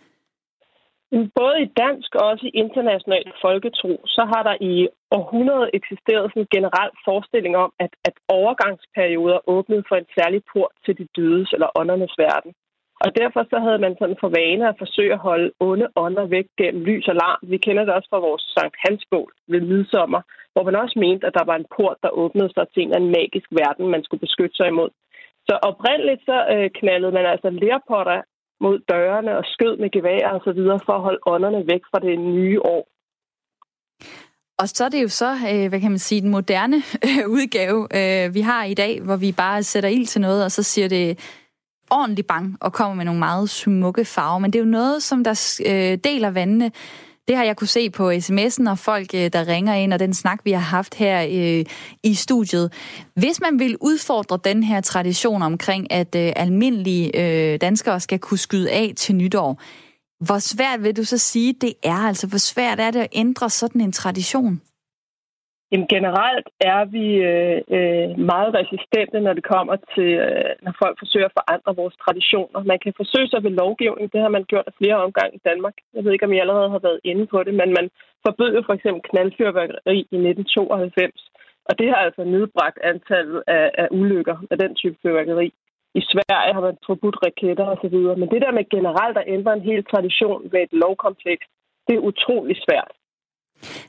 Både 1.12 1.62
i 1.62 1.72
dansk 1.84 2.16
og 2.16 2.28
også 2.32 2.46
i 2.46 2.58
international 2.64 3.28
folketro, 3.42 4.02
så 4.06 4.22
har 4.32 4.44
der 4.44 4.56
i 4.62 4.88
århundreder 5.12 5.70
eksisteret 5.74 6.30
sådan 6.30 6.42
en 6.42 6.54
generel 6.56 6.92
forestilling 7.06 7.58
om, 7.58 7.72
at, 7.80 7.94
at 8.06 8.16
overgangsperioder 8.28 9.50
åbnede 9.50 9.84
for 9.88 9.96
en 9.96 10.10
særlig 10.18 10.42
port 10.54 10.74
til 10.86 10.98
de 10.98 11.08
dødes 11.18 11.50
eller 11.54 11.70
åndernes 11.80 12.16
verden. 12.18 12.52
Og 13.06 13.10
derfor 13.22 13.42
så 13.52 13.58
havde 13.66 13.80
man 13.86 13.96
sådan 14.00 14.22
for 14.24 14.32
vane 14.40 14.70
at 14.70 14.80
forsøge 14.84 15.14
at 15.14 15.26
holde 15.30 15.52
onde 15.60 15.88
ånder 15.96 16.26
væk 16.26 16.48
gennem 16.58 16.84
lys 16.90 17.08
og 17.08 17.16
larm. 17.16 17.40
Vi 17.52 17.58
kender 17.58 17.84
det 17.86 17.94
også 17.94 18.10
fra 18.10 18.26
vores 18.28 18.44
Sankt 18.56 18.78
Hansbål 18.84 19.32
ved 19.48 19.62
midsommer, 19.62 20.22
hvor 20.54 20.64
man 20.64 20.76
også 20.76 21.00
mente, 21.00 21.28
at 21.28 21.38
der 21.40 21.46
var 21.52 21.56
en 21.58 21.72
port, 21.78 21.98
der 22.04 22.18
åbnede 22.24 22.52
sig 22.54 22.66
til 22.68 22.82
en 22.82 22.88
eller 22.88 23.00
anden 23.00 23.16
magisk 23.20 23.48
verden, 23.52 23.88
man 23.96 24.04
skulle 24.04 24.26
beskytte 24.26 24.56
sig 24.58 24.68
imod. 24.68 24.90
Så 25.48 25.54
oprindeligt 25.70 26.22
så 26.30 26.38
øh, 26.54 26.70
knaldede 26.80 27.12
man 27.18 27.26
altså 27.26 27.50
lærpotter 27.50 28.22
mod 28.62 28.80
dørene 28.92 29.38
og 29.38 29.44
skød 29.46 29.78
med 29.78 29.90
gevær 29.92 30.28
og 30.36 30.42
så 30.44 30.52
videre 30.52 30.80
for 30.86 30.94
at 30.94 31.02
holde 31.02 31.20
ånderne 31.26 31.62
væk 31.72 31.84
fra 31.92 32.00
det 32.00 32.20
nye 32.20 32.62
år. 32.62 32.84
Og 34.60 34.70
så 34.70 34.86
er 34.86 34.90
det 34.90 35.04
jo 35.04 35.08
så, 35.08 35.32
øh, 35.52 35.70
hvad 35.70 35.80
kan 35.80 35.92
man 35.92 36.00
sige, 36.00 36.22
den 36.22 36.30
moderne 36.30 36.78
øh, 37.08 37.30
udgave, 37.30 37.88
øh, 38.00 38.34
vi 38.34 38.42
har 38.42 38.64
i 38.64 38.74
dag, 38.74 39.02
hvor 39.02 39.16
vi 39.16 39.32
bare 39.32 39.64
sætter 39.64 39.90
ild 39.90 40.06
til 40.06 40.22
noget, 40.22 40.44
og 40.46 40.52
så 40.52 40.64
siger 40.64 40.88
det 40.88 41.20
ordentlig 41.92 42.26
bang 42.26 42.58
og 42.62 42.74
kommer 42.74 42.96
med 42.96 43.06
nogle 43.06 43.20
meget 43.20 43.50
smukke 43.50 44.06
farver. 44.06 44.40
Men 44.40 44.54
det 44.54 44.60
er 44.60 44.64
jo 44.64 44.70
noget, 44.70 45.04
som 45.04 45.24
der 45.24 45.34
deler 46.04 46.32
vandene. 46.32 46.72
Det 47.28 47.36
har 47.36 47.44
jeg 47.44 47.56
kunne 47.56 47.68
se 47.68 47.90
på 47.90 48.12
sms'en 48.12 48.70
og 48.70 48.80
folk, 48.80 49.14
øh, 49.14 49.30
der 49.34 49.48
ringer 49.48 49.74
ind, 49.74 49.94
og 49.94 50.00
den 50.00 50.14
snak, 50.14 50.40
vi 50.44 50.52
har 50.52 50.60
haft 50.60 50.96
her 50.96 51.22
øh, 51.32 51.66
i 52.04 52.14
studiet. 52.14 52.74
Hvis 53.16 53.42
man 53.42 53.60
vil 53.60 53.78
udfordre 53.82 54.40
den 54.44 54.64
her 54.64 54.82
tradition 54.82 55.42
omkring, 55.42 55.92
at 55.92 56.16
øh, 56.16 56.34
almindelige 56.36 57.20
øh, 57.20 57.62
danskere 57.62 58.00
skal 58.00 58.20
kunne 58.20 58.38
skyde 58.38 58.72
af 58.72 58.94
til 58.98 59.16
nytår, 59.16 59.62
hvor 60.26 60.40
svært 60.40 60.84
vil 60.84 60.98
du 60.98 61.04
så 61.04 61.18
sige, 61.18 61.54
det 61.62 61.74
er? 61.84 62.08
Altså, 62.08 62.28
hvor 62.28 62.38
svært 62.38 62.80
er 62.80 62.92
det 62.92 63.00
at 63.00 63.08
ændre 63.12 63.50
sådan 63.50 63.82
en 63.82 63.92
tradition? 63.92 64.62
Jamen, 65.72 65.88
generelt 65.96 66.48
er 66.74 66.82
vi 66.96 67.06
øh, 67.32 67.60
øh, 67.78 68.10
meget 68.32 68.50
resistente, 68.60 69.18
når 69.20 69.34
det 69.34 69.46
kommer 69.54 69.76
til, 69.96 70.10
øh, 70.26 70.52
når 70.66 70.74
folk 70.84 70.96
forsøger 71.00 71.28
at 71.30 71.38
forandre 71.40 71.80
vores 71.82 71.96
traditioner. 72.04 72.60
Man 72.72 72.80
kan 72.84 72.94
forsøge 73.02 73.30
sig 73.30 73.44
ved 73.44 73.52
lovgivning. 73.64 74.14
Det 74.14 74.22
har 74.22 74.32
man 74.36 74.44
gjort 74.52 74.68
af 74.68 74.78
flere 74.80 74.98
omgange 75.06 75.36
i 75.36 75.46
Danmark. 75.50 75.76
Jeg 75.96 76.04
ved 76.04 76.12
ikke, 76.12 76.26
om 76.26 76.34
I 76.34 76.40
allerede 76.44 76.70
har 76.76 76.82
været 76.88 77.00
inde 77.04 77.26
på 77.34 77.38
det, 77.46 77.54
men 77.62 77.70
man 77.80 77.88
forbød 78.26 78.52
jo 78.58 78.62
for 78.66 78.74
eksempel 78.74 79.02
knaldfyrværkeri 79.10 79.98
i 80.16 80.18
1992. 80.18 81.32
Og 81.70 81.74
det 81.80 81.88
har 81.92 82.00
altså 82.06 82.24
nedbragt 82.24 82.80
antallet 82.92 83.44
af, 83.48 83.72
af 83.82 83.88
ulykker 83.92 84.38
af 84.52 84.58
den 84.64 84.76
type 84.76 84.98
fyrværkeri. 85.04 85.48
I 86.00 86.02
Sverige 86.12 86.54
har 86.54 86.64
man 86.68 86.78
forbudt 86.86 87.18
raketter 87.26 87.66
osv. 87.74 87.98
Men 88.22 88.30
det 88.34 88.42
der 88.42 88.52
med 88.58 88.70
generelt 88.76 89.18
at 89.18 89.30
ændre 89.36 89.54
en 89.54 89.68
hel 89.70 89.84
tradition 89.92 90.42
ved 90.52 90.62
et 90.64 90.74
lovkompleks, 90.84 91.46
det 91.88 91.96
er 91.96 92.08
utrolig 92.10 92.58
svært. 92.66 92.92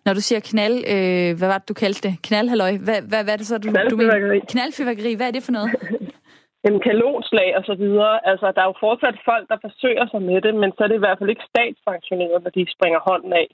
Når 0.04 0.12
du 0.14 0.20
siger 0.20 0.40
knald, 0.50 0.76
øh, 0.94 1.38
hvad 1.38 1.48
var 1.52 1.58
det, 1.58 1.68
du 1.68 1.74
kaldte 1.74 2.08
det? 2.08 2.14
Knaldhalløj. 2.22 2.72
Hvad, 2.86 3.00
hvad, 3.10 3.20
hvad 3.24 3.32
er 3.32 3.40
det 3.40 3.46
så, 3.46 3.58
du, 3.58 3.68
du 3.90 3.96
mener? 3.96 4.40
Knaldfyrværkeri. 4.52 5.14
Hvad 5.14 5.26
er 5.28 5.34
det 5.36 5.42
for 5.42 5.52
noget? 5.52 5.70
en 6.68 6.80
kanonslag 6.88 7.48
og 7.58 7.64
så 7.64 7.74
videre. 7.74 8.14
Altså, 8.30 8.46
der 8.54 8.62
er 8.62 8.70
jo 8.72 8.82
fortsat 8.86 9.16
folk, 9.30 9.44
der 9.52 9.64
forsøger 9.66 10.06
sig 10.12 10.22
med 10.22 10.38
det, 10.46 10.54
men 10.54 10.70
så 10.72 10.80
er 10.84 10.88
det 10.88 10.98
i 10.98 11.04
hvert 11.04 11.18
fald 11.18 11.30
ikke 11.30 11.50
statssanktioneret, 11.52 12.42
når 12.44 12.50
de 12.50 12.74
springer 12.76 13.00
hånden 13.08 13.32
af. 13.42 13.48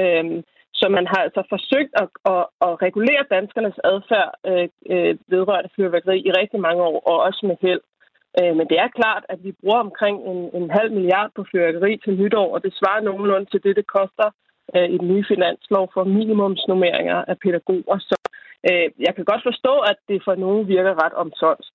Øhm, 0.00 0.38
så 0.80 0.86
man 0.88 1.06
har 1.12 1.20
altså 1.26 1.42
forsøgt 1.54 1.92
at, 2.02 2.08
at, 2.34 2.44
at 2.66 2.72
regulere 2.86 3.30
danskernes 3.34 3.78
adfærd 3.92 4.30
øh, 4.50 4.68
øh, 4.92 5.12
vedrørende 5.32 5.70
fyrværkeri 5.76 6.18
i 6.28 6.30
rigtig 6.40 6.60
mange 6.66 6.82
år, 6.82 6.98
og 7.10 7.16
også 7.28 7.42
med 7.48 7.56
held. 7.64 7.82
Øh, 8.40 8.52
men 8.58 8.66
det 8.70 8.78
er 8.84 8.96
klart, 8.98 9.24
at 9.32 9.38
vi 9.46 9.52
bruger 9.60 9.80
omkring 9.86 10.16
en, 10.30 10.40
en 10.58 10.70
halv 10.78 10.90
milliard 10.96 11.30
på 11.36 11.44
fyrværkeri 11.50 11.92
til 12.04 12.12
nytår, 12.20 12.48
og 12.54 12.62
det 12.64 12.72
svarer 12.78 13.00
nogenlunde 13.00 13.50
til 13.50 13.60
det, 13.64 13.76
det 13.76 13.86
koster 13.86 14.28
øh, 14.76 14.88
i 14.94 14.96
den 14.98 15.08
nye 15.12 15.24
finanslov 15.32 15.84
for 15.94 16.04
minimumsnummeringer 16.04 17.18
af 17.30 17.36
pædagoger. 17.44 17.98
Så 18.08 18.16
øh, 18.68 18.86
jeg 19.06 19.12
kan 19.16 19.24
godt 19.24 19.42
forstå, 19.48 19.74
at 19.90 19.98
det 20.08 20.18
for 20.26 20.34
nogen 20.44 20.68
virker 20.68 20.94
ret 21.04 21.14
omsonst. 21.24 21.74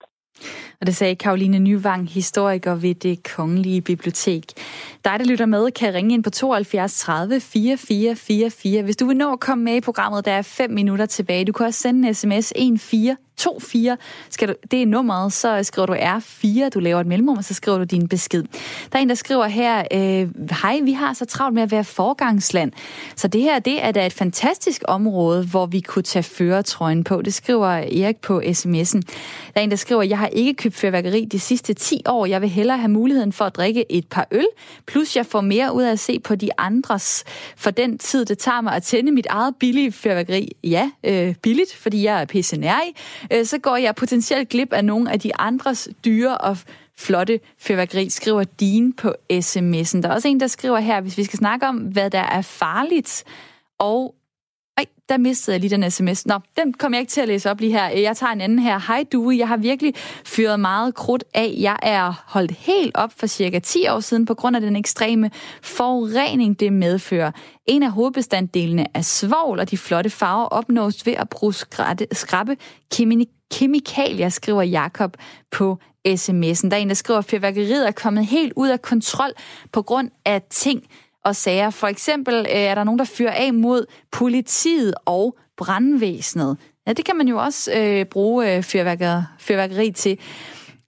Og 0.81 0.87
det 0.87 0.95
sagde 0.95 1.15
Karoline 1.15 1.59
Nyvang, 1.59 2.09
historiker 2.09 2.75
ved 2.75 2.95
det 2.95 3.33
Kongelige 3.35 3.81
Bibliotek. 3.81 4.43
Dig, 5.05 5.19
der 5.19 5.25
lytter 5.29 5.45
med, 5.45 5.71
kan 5.71 5.93
ringe 5.93 6.13
ind 6.13 6.23
på 6.23 6.29
72 6.29 6.99
30 6.99 7.39
4444. 7.39 8.83
Hvis 8.83 8.97
du 8.97 9.05
vil 9.05 9.17
nå 9.17 9.31
at 9.33 9.39
komme 9.39 9.63
med 9.63 9.75
i 9.75 9.81
programmet, 9.81 10.25
der 10.25 10.31
er 10.31 10.41
5 10.41 10.71
minutter 10.71 11.05
tilbage. 11.05 11.45
Du 11.45 11.51
kan 11.51 11.65
også 11.65 11.79
sende 11.79 12.07
en 12.07 12.13
sms 12.13 12.53
14 12.81 13.17
24. 13.43 13.97
Skal 14.29 14.47
du, 14.47 14.53
det 14.71 14.81
er 14.81 14.85
nummeret, 14.85 15.33
så 15.33 15.63
skriver 15.63 15.85
du 15.85 15.93
R4, 15.93 16.69
du 16.69 16.79
laver 16.79 16.99
et 16.99 17.07
mellemrum, 17.07 17.37
og 17.37 17.43
så 17.43 17.53
skriver 17.53 17.77
du 17.77 17.83
din 17.83 18.07
besked. 18.07 18.43
Der 18.91 18.97
er 18.97 19.01
en, 19.01 19.09
der 19.09 19.15
skriver 19.15 19.45
her, 19.45 19.83
øh, 19.93 20.29
hej, 20.61 20.79
vi 20.83 20.91
har 20.91 21.13
så 21.13 21.25
travlt 21.25 21.53
med 21.53 21.63
at 21.63 21.71
være 21.71 21.83
forgangsland. 21.83 22.71
Så 23.15 23.27
det 23.27 23.41
her, 23.41 23.59
det 23.59 23.83
er 23.83 23.91
da 23.91 24.05
et 24.05 24.13
fantastisk 24.13 24.81
område, 24.87 25.45
hvor 25.45 25.65
vi 25.65 25.79
kunne 25.79 26.03
tage 26.03 26.23
føretrøjen 26.23 27.03
på. 27.03 27.21
Det 27.21 27.33
skriver 27.33 27.67
Erik 27.67 28.17
på 28.17 28.41
sms'en. 28.45 29.01
Der 29.53 29.55
er 29.55 29.61
en, 29.61 29.69
der 29.69 29.75
skriver, 29.75 30.03
jeg 30.03 30.17
har 30.17 30.27
ikke 30.27 30.53
købt 30.53 30.75
fyrværkeri 30.75 31.25
de 31.25 31.39
sidste 31.39 31.73
10 31.73 32.01
år. 32.05 32.25
Jeg 32.25 32.41
vil 32.41 32.49
hellere 32.49 32.77
have 32.77 32.91
muligheden 32.91 33.33
for 33.33 33.45
at 33.45 33.55
drikke 33.55 33.91
et 33.91 34.07
par 34.07 34.27
øl, 34.31 34.47
plus 34.85 35.15
jeg 35.15 35.25
får 35.25 35.41
mere 35.41 35.73
ud 35.73 35.83
af 35.83 35.91
at 35.91 35.99
se 35.99 36.19
på 36.19 36.35
de 36.35 36.49
andres 36.57 37.23
for 37.55 37.71
den 37.71 37.97
tid, 37.97 38.25
det 38.25 38.37
tager 38.37 38.61
mig 38.61 38.75
at 38.75 38.83
tænde 38.83 39.11
mit 39.11 39.25
eget 39.29 39.55
billige 39.59 39.91
fyrværkeri. 39.91 40.51
Ja, 40.63 40.91
øh, 41.03 41.35
billigt, 41.35 41.75
fordi 41.75 42.03
jeg 42.03 42.21
er 42.21 42.25
pisse 42.25 42.57
øh, 43.33 43.45
så 43.45 43.57
går 43.57 43.77
jeg 43.77 43.95
potentielt 43.95 44.49
glip 44.49 44.73
af 44.73 44.85
nogle 44.85 45.11
af 45.11 45.19
de 45.19 45.35
andres 45.39 45.89
dyre 46.05 46.37
og 46.37 46.57
flotte 46.97 47.39
fyrværkeri, 47.59 48.09
skriver 48.09 48.43
Dean 48.43 48.93
på 48.93 49.13
sms'en. 49.33 50.01
Der 50.01 50.09
er 50.09 50.13
også 50.13 50.27
en, 50.27 50.39
der 50.39 50.47
skriver 50.47 50.79
her, 50.79 51.01
hvis 51.01 51.17
vi 51.17 51.23
skal 51.23 51.39
snakke 51.39 51.67
om, 51.67 51.77
hvad 51.77 52.09
der 52.09 52.19
er 52.19 52.41
farligt 52.41 53.23
og 53.79 54.15
ej, 54.77 54.85
der 55.09 55.17
mistede 55.17 55.53
jeg 55.53 55.61
lige 55.61 55.69
den 55.69 55.91
sms. 55.91 56.25
Nå, 56.25 56.39
den 56.57 56.73
kommer 56.73 56.97
jeg 56.97 57.01
ikke 57.01 57.11
til 57.11 57.21
at 57.21 57.27
læse 57.27 57.51
op 57.51 57.59
lige 57.59 57.71
her. 57.71 57.87
Jeg 57.87 58.17
tager 58.17 58.31
en 58.33 58.41
anden 58.41 58.59
her. 58.59 58.79
Hej 58.87 59.05
du, 59.11 59.31
jeg 59.31 59.47
har 59.47 59.57
virkelig 59.57 59.93
fyret 60.25 60.59
meget 60.59 60.95
krudt 60.95 61.23
af. 61.33 61.53
Jeg 61.57 61.77
er 61.81 62.23
holdt 62.27 62.51
helt 62.51 62.91
op 62.95 63.11
for 63.17 63.27
cirka 63.27 63.59
10 63.59 63.87
år 63.87 63.99
siden 63.99 64.25
på 64.25 64.33
grund 64.33 64.55
af 64.55 64.61
den 64.61 64.75
ekstreme 64.75 65.31
forurening, 65.61 66.59
det 66.59 66.73
medfører. 66.73 67.31
En 67.65 67.83
af 67.83 67.91
hovedbestanddelene 67.91 68.85
er 68.93 69.01
svovl, 69.01 69.59
og 69.59 69.71
de 69.71 69.77
flotte 69.77 70.09
farver 70.09 70.45
opnås 70.45 71.05
ved 71.05 71.13
at 71.13 71.29
bruge 71.29 71.53
skrabe 72.11 72.57
kemikalier, 73.51 74.29
skriver 74.29 74.61
Jakob 74.61 75.17
på 75.51 75.77
sms'en. 76.07 76.69
Der 76.69 76.73
er 76.73 76.81
en, 76.81 76.89
der 76.89 76.93
skriver, 76.93 77.19
at 77.19 77.25
fyrværkeriet 77.25 77.87
er 77.87 77.91
kommet 77.91 78.25
helt 78.25 78.53
ud 78.55 78.69
af 78.69 78.81
kontrol 78.81 79.31
på 79.71 79.81
grund 79.81 80.09
af 80.25 80.41
ting, 80.49 80.83
og 81.23 81.35
sager. 81.35 81.69
For 81.69 81.87
eksempel 81.87 82.35
øh, 82.35 82.45
er 82.55 82.75
der 82.75 82.83
nogen, 82.83 82.99
der 82.99 83.05
fyrer 83.05 83.31
af 83.31 83.53
mod 83.53 83.85
politiet 84.11 84.93
og 85.05 85.37
brandvæsenet. 85.57 86.57
Ja, 86.87 86.93
det 86.93 87.05
kan 87.05 87.17
man 87.17 87.27
jo 87.27 87.37
også 87.37 87.71
øh, 87.77 88.05
bruge 88.05 88.55
øh, 88.55 88.63
fyrværkeri, 88.63 89.21
fyrværkeri 89.39 89.91
til. 89.91 90.19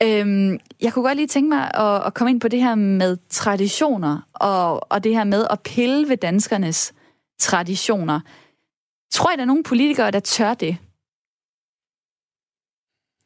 Øhm, 0.04 0.60
jeg 0.82 0.94
kunne 0.94 1.06
godt 1.06 1.16
lige 1.16 1.28
tænke 1.28 1.50
mig 1.50 1.72
at, 1.74 2.06
at 2.06 2.14
komme 2.14 2.32
ind 2.32 2.42
på 2.42 2.48
det 2.48 2.62
her 2.62 2.76
med 2.76 3.18
traditioner, 3.30 4.20
og, 4.34 4.92
og 4.92 5.04
det 5.04 5.16
her 5.16 5.24
med 5.24 5.48
at 5.50 5.60
pille 5.62 6.10
ved 6.10 6.18
danskernes 6.18 6.94
traditioner. 7.40 8.20
Tror 9.12 9.32
I, 9.32 9.36
der 9.36 9.42
er 9.42 9.46
nogle 9.46 9.64
politikere, 9.64 10.12
der 10.12 10.20
tør 10.20 10.54
det? 10.54 10.78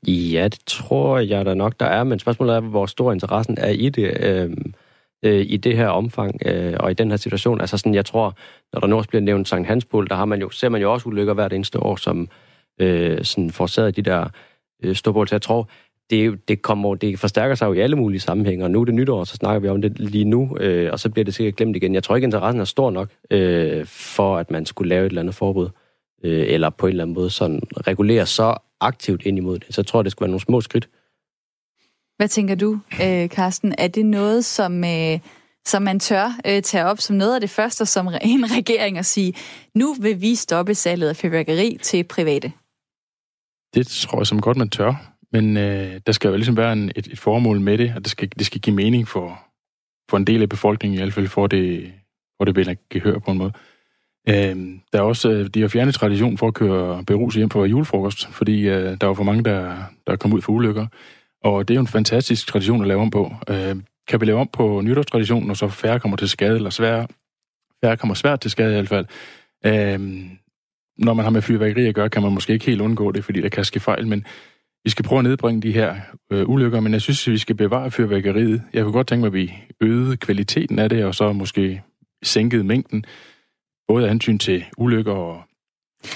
Ja, 0.08 0.48
det 0.48 0.60
tror 0.66 1.20
jeg 1.20 1.46
da 1.46 1.54
nok, 1.54 1.80
der 1.80 1.86
er, 1.86 2.04
men 2.04 2.20
spørgsmålet 2.20 2.56
er, 2.56 2.60
hvor 2.60 2.86
stor 2.86 3.12
interessen 3.12 3.58
er 3.58 3.70
i 3.70 3.90
det. 3.90 4.18
Øhm, 4.20 4.69
øh, 5.26 5.46
i 5.50 5.58
det 5.58 5.78
her 5.78 5.88
omfang 5.88 6.40
øh, 6.46 6.76
og 6.80 6.92
i 6.92 6.94
den 6.94 7.10
her 7.10 7.18
situation. 7.18 7.62
Altså 7.62 7.78
sådan, 7.78 7.94
jeg 7.94 8.06
tror, 8.06 8.36
når 8.74 8.80
der 8.80 8.88
nu 8.88 8.98
også 8.98 9.10
bliver 9.10 9.22
nævnt 9.22 9.48
Sankt 9.48 9.68
Hanspol, 9.68 10.08
der 10.08 10.16
har 10.16 10.26
man 10.26 10.42
jo, 10.42 10.50
ser 10.50 10.70
man 10.70 10.82
jo 10.82 10.94
også 10.94 11.10
ulykker 11.10 11.34
hvert 11.34 11.54
eneste 11.54 11.80
år, 11.80 11.96
som 11.96 12.30
øh, 12.82 13.24
sådan 13.24 13.52
forårsager 13.52 13.92
de 13.92 14.02
der 14.02 14.28
øh, 14.84 14.96
storbål. 14.96 15.28
Så 15.28 15.36
jeg 15.36 15.42
tror, 15.42 15.70
det, 16.10 16.48
det, 16.48 16.62
kommer, 16.62 16.96
det 16.96 17.20
forstærker 17.20 17.56
sig 17.56 17.66
jo 17.68 17.74
i 17.74 17.80
alle 17.80 17.96
mulige 17.96 18.20
sammenhænge, 18.20 18.66
og 18.66 18.72
nu 18.72 18.82
er 18.82 18.86
det 18.86 18.94
nytår, 18.94 19.24
så 19.24 19.36
snakker 19.36 19.60
vi 19.60 19.68
om 19.68 19.82
det 19.82 20.00
lige 20.00 20.26
nu, 20.26 20.58
øh, 20.60 20.92
og 20.92 21.00
så 21.00 21.10
bliver 21.10 21.26
det 21.26 21.34
sikkert 21.34 21.56
glemt 21.56 21.76
igen. 21.76 21.94
Jeg 21.94 22.04
tror 22.04 22.16
ikke, 22.16 22.26
interessen 22.26 22.62
er 22.62 22.66
stor 22.66 22.92
nok 22.92 23.10
øh, 23.32 23.86
for, 23.86 24.38
at 24.38 24.52
man 24.52 24.66
skulle 24.66 24.90
lave 24.90 25.06
et 25.06 25.10
eller 25.10 25.22
andet 25.22 25.36
forbud, 25.36 25.70
øh, 26.24 26.46
eller 26.48 26.70
på 26.70 26.88
en 26.88 26.92
eller 26.92 27.04
anden 27.04 27.14
måde 27.14 27.30
sådan 27.30 27.62
regulere 27.88 28.26
så 28.26 28.58
aktivt 28.82 29.26
ind 29.26 29.38
imod 29.38 29.60
det. 29.60 29.76
Så 29.76 29.82
jeg 29.82 29.86
tror, 29.86 30.02
det 30.02 30.12
skulle 30.12 30.26
være 30.26 30.32
nogle 30.32 30.42
små 30.42 30.62
skridt. 30.62 30.90
Hvad 32.20 32.28
tænker 32.28 32.56
du, 32.56 32.80
øh, 33.04 33.28
Carsten? 33.28 33.76
Er 33.78 33.88
det 33.88 34.06
noget, 34.06 34.46
som, 34.46 34.84
øh, 34.84 35.20
som 35.66 35.82
man 35.82 36.00
tør 36.00 36.40
øh, 36.46 36.62
tage 36.62 36.86
op 36.86 37.00
som 37.00 37.16
noget 37.16 37.36
af 37.36 37.42
det 37.42 37.50
første 37.50 37.86
som 37.86 38.08
en 38.22 38.58
regering 38.58 38.98
at 38.98 39.06
sige, 39.06 39.34
nu 39.76 39.94
vil 39.94 40.22
vi 40.22 40.36
stoppe 40.36 40.76
salget 40.76 41.10
af 41.10 41.16
fyrværkeri 41.16 41.78
til 41.82 42.04
private? 42.04 42.52
Det 43.74 43.88
tror 43.88 44.20
jeg 44.20 44.28
som 44.28 44.42
godt, 44.42 44.58
man 44.58 44.70
tør. 44.70 45.14
Men 45.32 45.58
øh, 45.58 46.02
der 46.06 46.12
skal 46.12 46.30
jo 46.30 46.36
ligesom 46.36 46.58
være 46.58 46.74
en, 46.74 46.92
et, 46.96 47.08
et 47.08 47.20
formål 47.20 47.60
med 47.60 47.78
det, 47.78 47.94
og 47.96 48.02
det 48.02 48.12
skal, 48.12 48.30
det 48.40 48.46
skal 48.46 48.62
give 48.62 48.76
mening 48.76 49.08
for, 49.08 49.40
for 50.10 50.18
en 50.18 50.28
del 50.28 50.42
af 50.42 50.50
befolkningen, 50.50 51.00
i 51.00 51.02
hvert 51.02 51.14
fald 51.14 51.28
for 51.28 51.48
det, 51.48 51.94
for 52.38 52.46
det 52.46 52.56
vil 52.56 52.78
gehør 52.90 53.20
på 53.20 53.32
en 53.32 53.38
måde. 53.38 53.52
Øh, 54.30 54.56
der 54.94 55.00
er 55.00 55.02
også, 55.02 55.30
øh, 55.30 55.48
de 55.48 55.62
har 55.62 55.68
fjernet 55.68 55.94
tradition 55.94 56.38
for 56.38 56.48
at 56.48 56.54
køre 56.54 57.04
berus 57.06 57.36
hjem 57.36 57.50
for 57.50 57.66
julefrokost, 57.66 58.28
fordi 58.28 58.68
øh, 58.70 58.98
der 59.02 59.08
var 59.08 59.14
for 59.14 59.24
mange, 59.24 59.44
der, 59.44 59.76
der 60.08 60.16
kom 60.16 60.34
ud 60.34 60.42
for 60.42 60.54
ulykker. 60.54 60.88
Og 61.44 61.68
det 61.68 61.74
er 61.74 61.76
jo 61.76 61.82
en 61.82 61.88
fantastisk 61.88 62.48
tradition 62.48 62.82
at 62.82 62.88
lave 62.88 63.02
om 63.02 63.10
på. 63.10 63.34
Øh, 63.50 63.76
kan 64.08 64.22
vi 64.22 64.26
lave 64.26 64.40
om 64.40 64.50
på 64.54 64.82
nytårstraditionen, 64.82 65.50
og 65.50 65.58
så 65.58 65.68
færre 65.68 66.00
kommer 66.00 66.18
til 66.18 66.30
skade, 66.30 66.56
eller 66.56 66.70
svære, 66.70 67.08
færre 67.84 67.98
kommer 67.98 68.14
svært 68.14 68.42
til 68.42 68.52
skade 68.52 68.70
i 68.70 68.74
hvert 68.74 68.88
fald. 68.88 69.06
Øh, 69.66 70.00
når 70.98 71.14
man 71.14 71.26
har 71.26 71.30
med 71.30 71.42
fyrværkeri 71.42 71.86
at 71.86 71.96
gøre, 71.96 72.10
kan 72.10 72.22
man 72.22 72.34
måske 72.34 72.54
ikke 72.54 72.66
helt 72.66 72.82
undgå 72.82 73.12
det, 73.12 73.26
fordi 73.26 73.42
der 73.42 73.50
kan 73.50 73.66
ske 73.66 73.80
fejl, 73.80 74.08
men 74.08 74.26
vi 74.84 74.90
skal 74.90 75.06
prøve 75.06 75.20
at 75.20 75.24
nedbringe 75.24 75.62
de 75.62 75.72
her 75.72 75.96
øh, 76.32 76.50
ulykker, 76.50 76.80
men 76.80 76.94
jeg 76.94 77.02
synes, 77.02 77.28
at 77.28 77.32
vi 77.32 77.38
skal 77.38 77.56
bevare 77.56 77.92
fyrværkeriet. 77.92 78.64
Jeg 78.74 78.84
kunne 78.84 78.94
godt 78.94 79.08
tænke 79.08 79.20
mig, 79.20 79.28
at 79.28 79.34
vi 79.34 79.54
øgede 79.82 80.18
kvaliteten 80.18 80.80
af 80.80 80.90
det, 80.90 81.06
og 81.06 81.16
så 81.16 81.34
måske 81.34 81.82
sænkede 82.24 82.64
mængden, 82.64 83.06
både 83.88 84.04
af 84.04 84.10
hensyn 84.10 84.38
til 84.38 84.66
ulykker 84.78 85.14
og, 85.14 85.42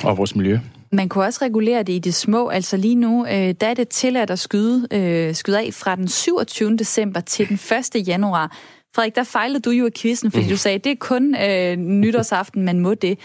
og 0.04 0.18
vores 0.18 0.36
miljø. 0.36 0.60
Man 0.94 1.10
kunne 1.10 1.24
også 1.24 1.46
regulere 1.46 1.84
det 1.84 1.94
i 1.94 2.00
det 2.00 2.14
små. 2.14 2.50
Altså 2.50 2.78
lige 2.78 2.96
nu, 2.96 3.26
øh, 3.26 3.32
der 3.32 3.68
er 3.68 3.74
det 3.74 3.90
tilladt 3.90 4.30
at 4.30 4.40
skyde, 4.40 4.88
øh, 4.92 5.36
skyde 5.36 5.60
af 5.60 5.74
fra 5.74 5.96
den 5.96 6.08
27. 6.08 6.78
december 6.78 7.20
til 7.20 7.50
den 7.50 7.56
1. 7.96 8.08
januar. 8.08 8.58
Frederik, 8.96 9.16
der 9.16 9.24
fejlede 9.24 9.60
du 9.60 9.70
jo 9.70 9.88
i 9.88 9.92
quizzen, 9.98 10.32
fordi 10.32 10.44
mm. 10.44 10.50
du 10.50 10.58
sagde, 10.58 10.76
at 10.76 10.84
det 10.84 10.92
er 10.92 10.96
kun 10.96 11.36
øh, 11.36 11.76
nytårsaften, 11.76 12.66
man 12.66 12.80
må 12.80 12.94
det. 12.94 13.20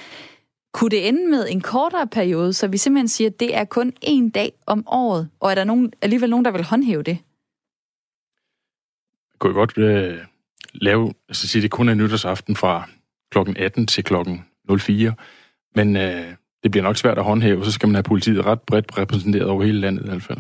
Kunne 0.73 0.91
det 0.91 1.09
ende 1.09 1.31
med 1.31 1.47
en 1.51 1.61
kortere 1.61 2.07
periode, 2.07 2.53
så 2.53 2.67
vi 2.69 2.77
simpelthen 2.77 3.09
siger, 3.09 3.31
at 3.31 3.41
det 3.41 3.57
er 3.57 3.65
kun 3.65 3.93
én 4.05 4.31
dag 4.31 4.53
om 4.67 4.85
året, 4.87 5.29
og 5.41 5.51
er 5.51 5.55
der 5.55 5.65
nogen, 5.65 5.93
alligevel 6.03 6.31
nogen, 6.31 6.45
der 6.45 6.51
vil 6.51 6.65
håndhæve 6.65 7.03
det? 7.03 7.19
Jeg 9.33 9.39
kunne 9.39 9.55
godt 9.55 9.79
øh, 9.79 10.19
lave, 10.75 11.13
altså 11.29 11.49
sige, 11.49 11.63
det 11.63 11.71
kun 11.71 11.89
er 11.89 11.95
nytårsaften 11.95 12.57
fra 12.57 12.89
klokken 13.31 13.57
18 13.57 13.87
til 13.87 14.05
klokken 14.05 14.45
04, 14.79 15.15
men 15.75 15.97
øh, 15.97 16.35
det 16.63 16.71
bliver 16.71 16.85
nok 16.85 16.97
svært 16.97 17.19
at 17.19 17.25
håndhæve, 17.25 17.65
så 17.65 17.73
skal 17.73 17.89
man 17.89 17.95
have 17.95 18.03
politiet 18.03 18.47
ret 18.47 18.61
bredt 18.61 18.99
repræsenteret 18.99 19.47
over 19.47 19.65
hele 19.65 19.81
landet 19.81 20.05
i 20.05 20.09
hvert 20.09 20.23
fald. 20.23 20.39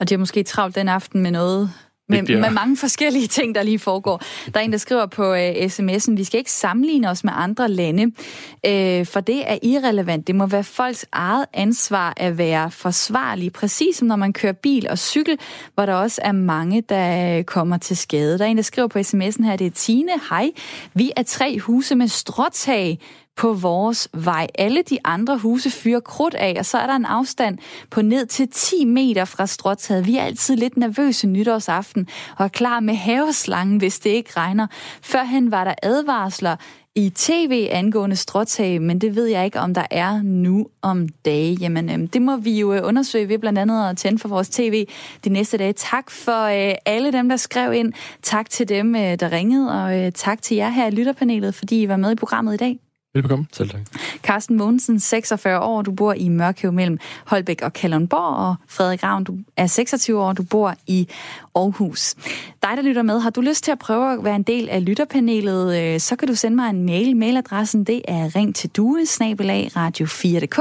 Og 0.00 0.08
det 0.08 0.14
er 0.14 0.18
måske 0.18 0.42
travlt 0.42 0.74
den 0.74 0.88
aften 0.88 1.22
med 1.22 1.30
noget, 1.30 1.70
med, 2.08 2.22
med 2.22 2.50
mange 2.50 2.76
forskellige 2.76 3.26
ting, 3.26 3.54
der 3.54 3.62
lige 3.62 3.78
foregår. 3.78 4.22
Der 4.54 4.60
er 4.60 4.64
en, 4.64 4.72
der 4.72 4.78
skriver 4.78 5.06
på 5.06 5.32
uh, 5.32 5.38
sms'en, 5.38 6.16
vi 6.16 6.24
skal 6.24 6.38
ikke 6.38 6.52
sammenligne 6.52 7.10
os 7.10 7.24
med 7.24 7.32
andre 7.36 7.68
lande, 7.68 8.04
uh, 8.04 9.06
for 9.06 9.20
det 9.20 9.50
er 9.50 9.58
irrelevant. 9.62 10.26
Det 10.26 10.34
må 10.34 10.46
være 10.46 10.64
folks 10.64 11.06
eget 11.12 11.46
ansvar 11.54 12.14
at 12.16 12.38
være 12.38 12.70
forsvarlige, 12.70 13.50
præcis 13.50 13.96
som 13.96 14.08
når 14.08 14.16
man 14.16 14.32
kører 14.32 14.52
bil 14.52 14.88
og 14.90 14.98
cykel, 14.98 15.38
hvor 15.74 15.86
der 15.86 15.94
også 15.94 16.20
er 16.24 16.32
mange, 16.32 16.80
der 16.80 17.42
kommer 17.42 17.78
til 17.78 17.96
skade. 17.96 18.38
Der 18.38 18.44
er 18.44 18.48
en, 18.48 18.56
der 18.56 18.62
skriver 18.62 18.88
på 18.88 18.98
sms'en 18.98 19.44
her, 19.44 19.56
det 19.56 19.66
er 19.66 19.70
Tine, 19.70 20.12
hej, 20.30 20.50
vi 20.94 21.12
er 21.16 21.22
tre 21.22 21.58
huse 21.60 21.94
med 21.94 22.08
stråtag, 22.08 22.98
på 23.36 23.52
vores 23.52 24.08
vej. 24.12 24.46
Alle 24.54 24.82
de 24.82 24.98
andre 25.04 25.38
huse 25.38 25.70
fyrer 25.70 26.00
krudt 26.00 26.34
af, 26.34 26.56
og 26.58 26.66
så 26.66 26.78
er 26.78 26.86
der 26.86 26.96
en 26.96 27.04
afstand 27.04 27.58
på 27.90 28.02
ned 28.02 28.26
til 28.26 28.48
10 28.48 28.84
meter 28.84 29.24
fra 29.24 29.46
stråtaget. 29.46 30.06
Vi 30.06 30.16
er 30.16 30.22
altid 30.22 30.56
lidt 30.56 30.76
nervøse 30.76 31.26
nytårsaften 31.26 32.08
og 32.36 32.44
er 32.44 32.48
klar 32.48 32.80
med 32.80 32.94
haveslangen, 32.94 33.78
hvis 33.78 33.98
det 33.98 34.10
ikke 34.10 34.30
regner. 34.36 34.66
Førhen 35.02 35.50
var 35.50 35.64
der 35.64 35.74
advarsler 35.82 36.56
i 36.96 37.10
tv 37.10 37.68
angående 37.70 38.16
stråtag, 38.16 38.82
men 38.82 38.98
det 38.98 39.16
ved 39.16 39.26
jeg 39.26 39.44
ikke, 39.44 39.60
om 39.60 39.74
der 39.74 39.86
er 39.90 40.22
nu 40.22 40.66
om 40.82 41.08
dage. 41.08 41.54
Jamen, 41.60 41.90
øhm, 41.90 42.08
det 42.08 42.22
må 42.22 42.36
vi 42.36 42.58
jo 42.60 42.72
øh, 42.72 42.80
undersøge 42.84 43.28
ved 43.28 43.38
blandt 43.38 43.58
andet 43.58 43.90
at 43.90 43.96
tænde 43.96 44.18
for 44.18 44.28
vores 44.28 44.48
tv 44.48 44.88
de 45.24 45.28
næste 45.28 45.58
dage. 45.58 45.72
Tak 45.72 46.10
for 46.10 46.42
øh, 46.42 46.74
alle 46.86 47.12
dem, 47.12 47.28
der 47.28 47.36
skrev 47.36 47.72
ind. 47.72 47.92
Tak 48.22 48.50
til 48.50 48.68
dem, 48.68 48.96
øh, 48.96 49.20
der 49.20 49.32
ringede, 49.32 49.82
og 49.82 49.98
øh, 49.98 50.12
tak 50.12 50.42
til 50.42 50.56
jer 50.56 50.70
her 50.70 50.86
i 50.86 50.90
lytterpanelet, 50.90 51.54
fordi 51.54 51.82
I 51.82 51.88
var 51.88 51.96
med 51.96 52.12
i 52.12 52.14
programmet 52.14 52.54
i 52.54 52.56
dag. 52.56 52.85
Velbekomme. 53.16 53.46
Selv 53.52 53.70
tak. 53.70 53.80
Carsten 54.22 54.56
Mogensen, 54.56 55.00
46 55.00 55.60
år, 55.60 55.82
du 55.82 55.92
bor 55.92 56.12
i 56.12 56.28
Mørkøv 56.28 56.72
mellem 56.72 56.98
Holbæk 57.24 57.62
og 57.62 57.72
Kalundborg, 57.72 58.36
og 58.48 58.54
Frederik 58.68 59.02
Ravn, 59.02 59.24
du 59.24 59.36
er 59.56 59.66
26 59.66 60.20
år, 60.20 60.32
du 60.32 60.42
bor 60.42 60.74
i 60.86 61.08
Aarhus. 61.54 62.14
Dig, 62.62 62.70
der 62.76 62.82
lytter 62.82 63.02
med, 63.02 63.20
har 63.20 63.30
du 63.30 63.40
lyst 63.40 63.64
til 63.64 63.72
at 63.72 63.78
prøve 63.78 64.12
at 64.12 64.24
være 64.24 64.36
en 64.36 64.42
del 64.42 64.68
af 64.68 64.84
lytterpanelet, 64.84 65.94
øh, 65.94 66.00
så 66.00 66.16
kan 66.16 66.28
du 66.28 66.34
sende 66.34 66.56
mig 66.56 66.70
en 66.70 66.82
mail. 66.86 67.16
Mailadressen 67.16 67.84
det 67.84 68.02
er 68.08 68.36
ring 68.36 68.54
til 68.54 68.70
due, 68.70 69.00
radio4.dk. 69.02 70.58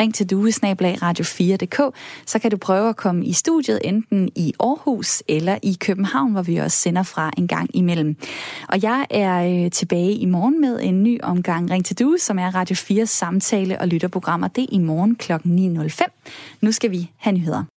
Ring 0.00 0.14
til 0.14 0.30
due, 0.30 0.50
radio4.dk. 0.50 1.96
Så 2.26 2.38
kan 2.38 2.50
du 2.50 2.56
prøve 2.56 2.88
at 2.88 2.96
komme 2.96 3.24
i 3.24 3.32
studiet 3.32 3.80
enten 3.84 4.30
i 4.36 4.54
Aarhus 4.60 5.22
eller 5.28 5.58
i 5.62 5.76
København, 5.80 6.32
hvor 6.32 6.42
vi 6.42 6.56
også 6.56 6.76
sender 6.76 7.02
fra 7.02 7.30
en 7.36 7.48
gang 7.48 7.76
imellem. 7.76 8.16
Og 8.68 8.82
jeg 8.82 9.06
er 9.10 9.64
øh, 9.64 9.70
tilbage 9.70 10.12
i 10.12 10.26
morgen 10.26 10.60
med 10.60 10.80
en 10.82 11.02
ny 11.02 11.20
omgang 11.22 11.70
Ring 11.70 11.84
til 11.84 11.93
du, 11.98 12.16
som 12.18 12.38
er 12.38 12.54
Radio 12.54 12.76
4 12.76 13.06
samtale- 13.06 13.80
og 13.80 13.88
lytterprogrammer. 13.88 14.48
Det 14.48 14.62
er 14.62 14.68
i 14.72 14.78
morgen 14.78 15.16
kl. 15.16 15.32
9.05. 15.32 16.58
Nu 16.60 16.72
skal 16.72 16.90
vi 16.90 17.10
have 17.16 17.36
nyheder. 17.36 17.64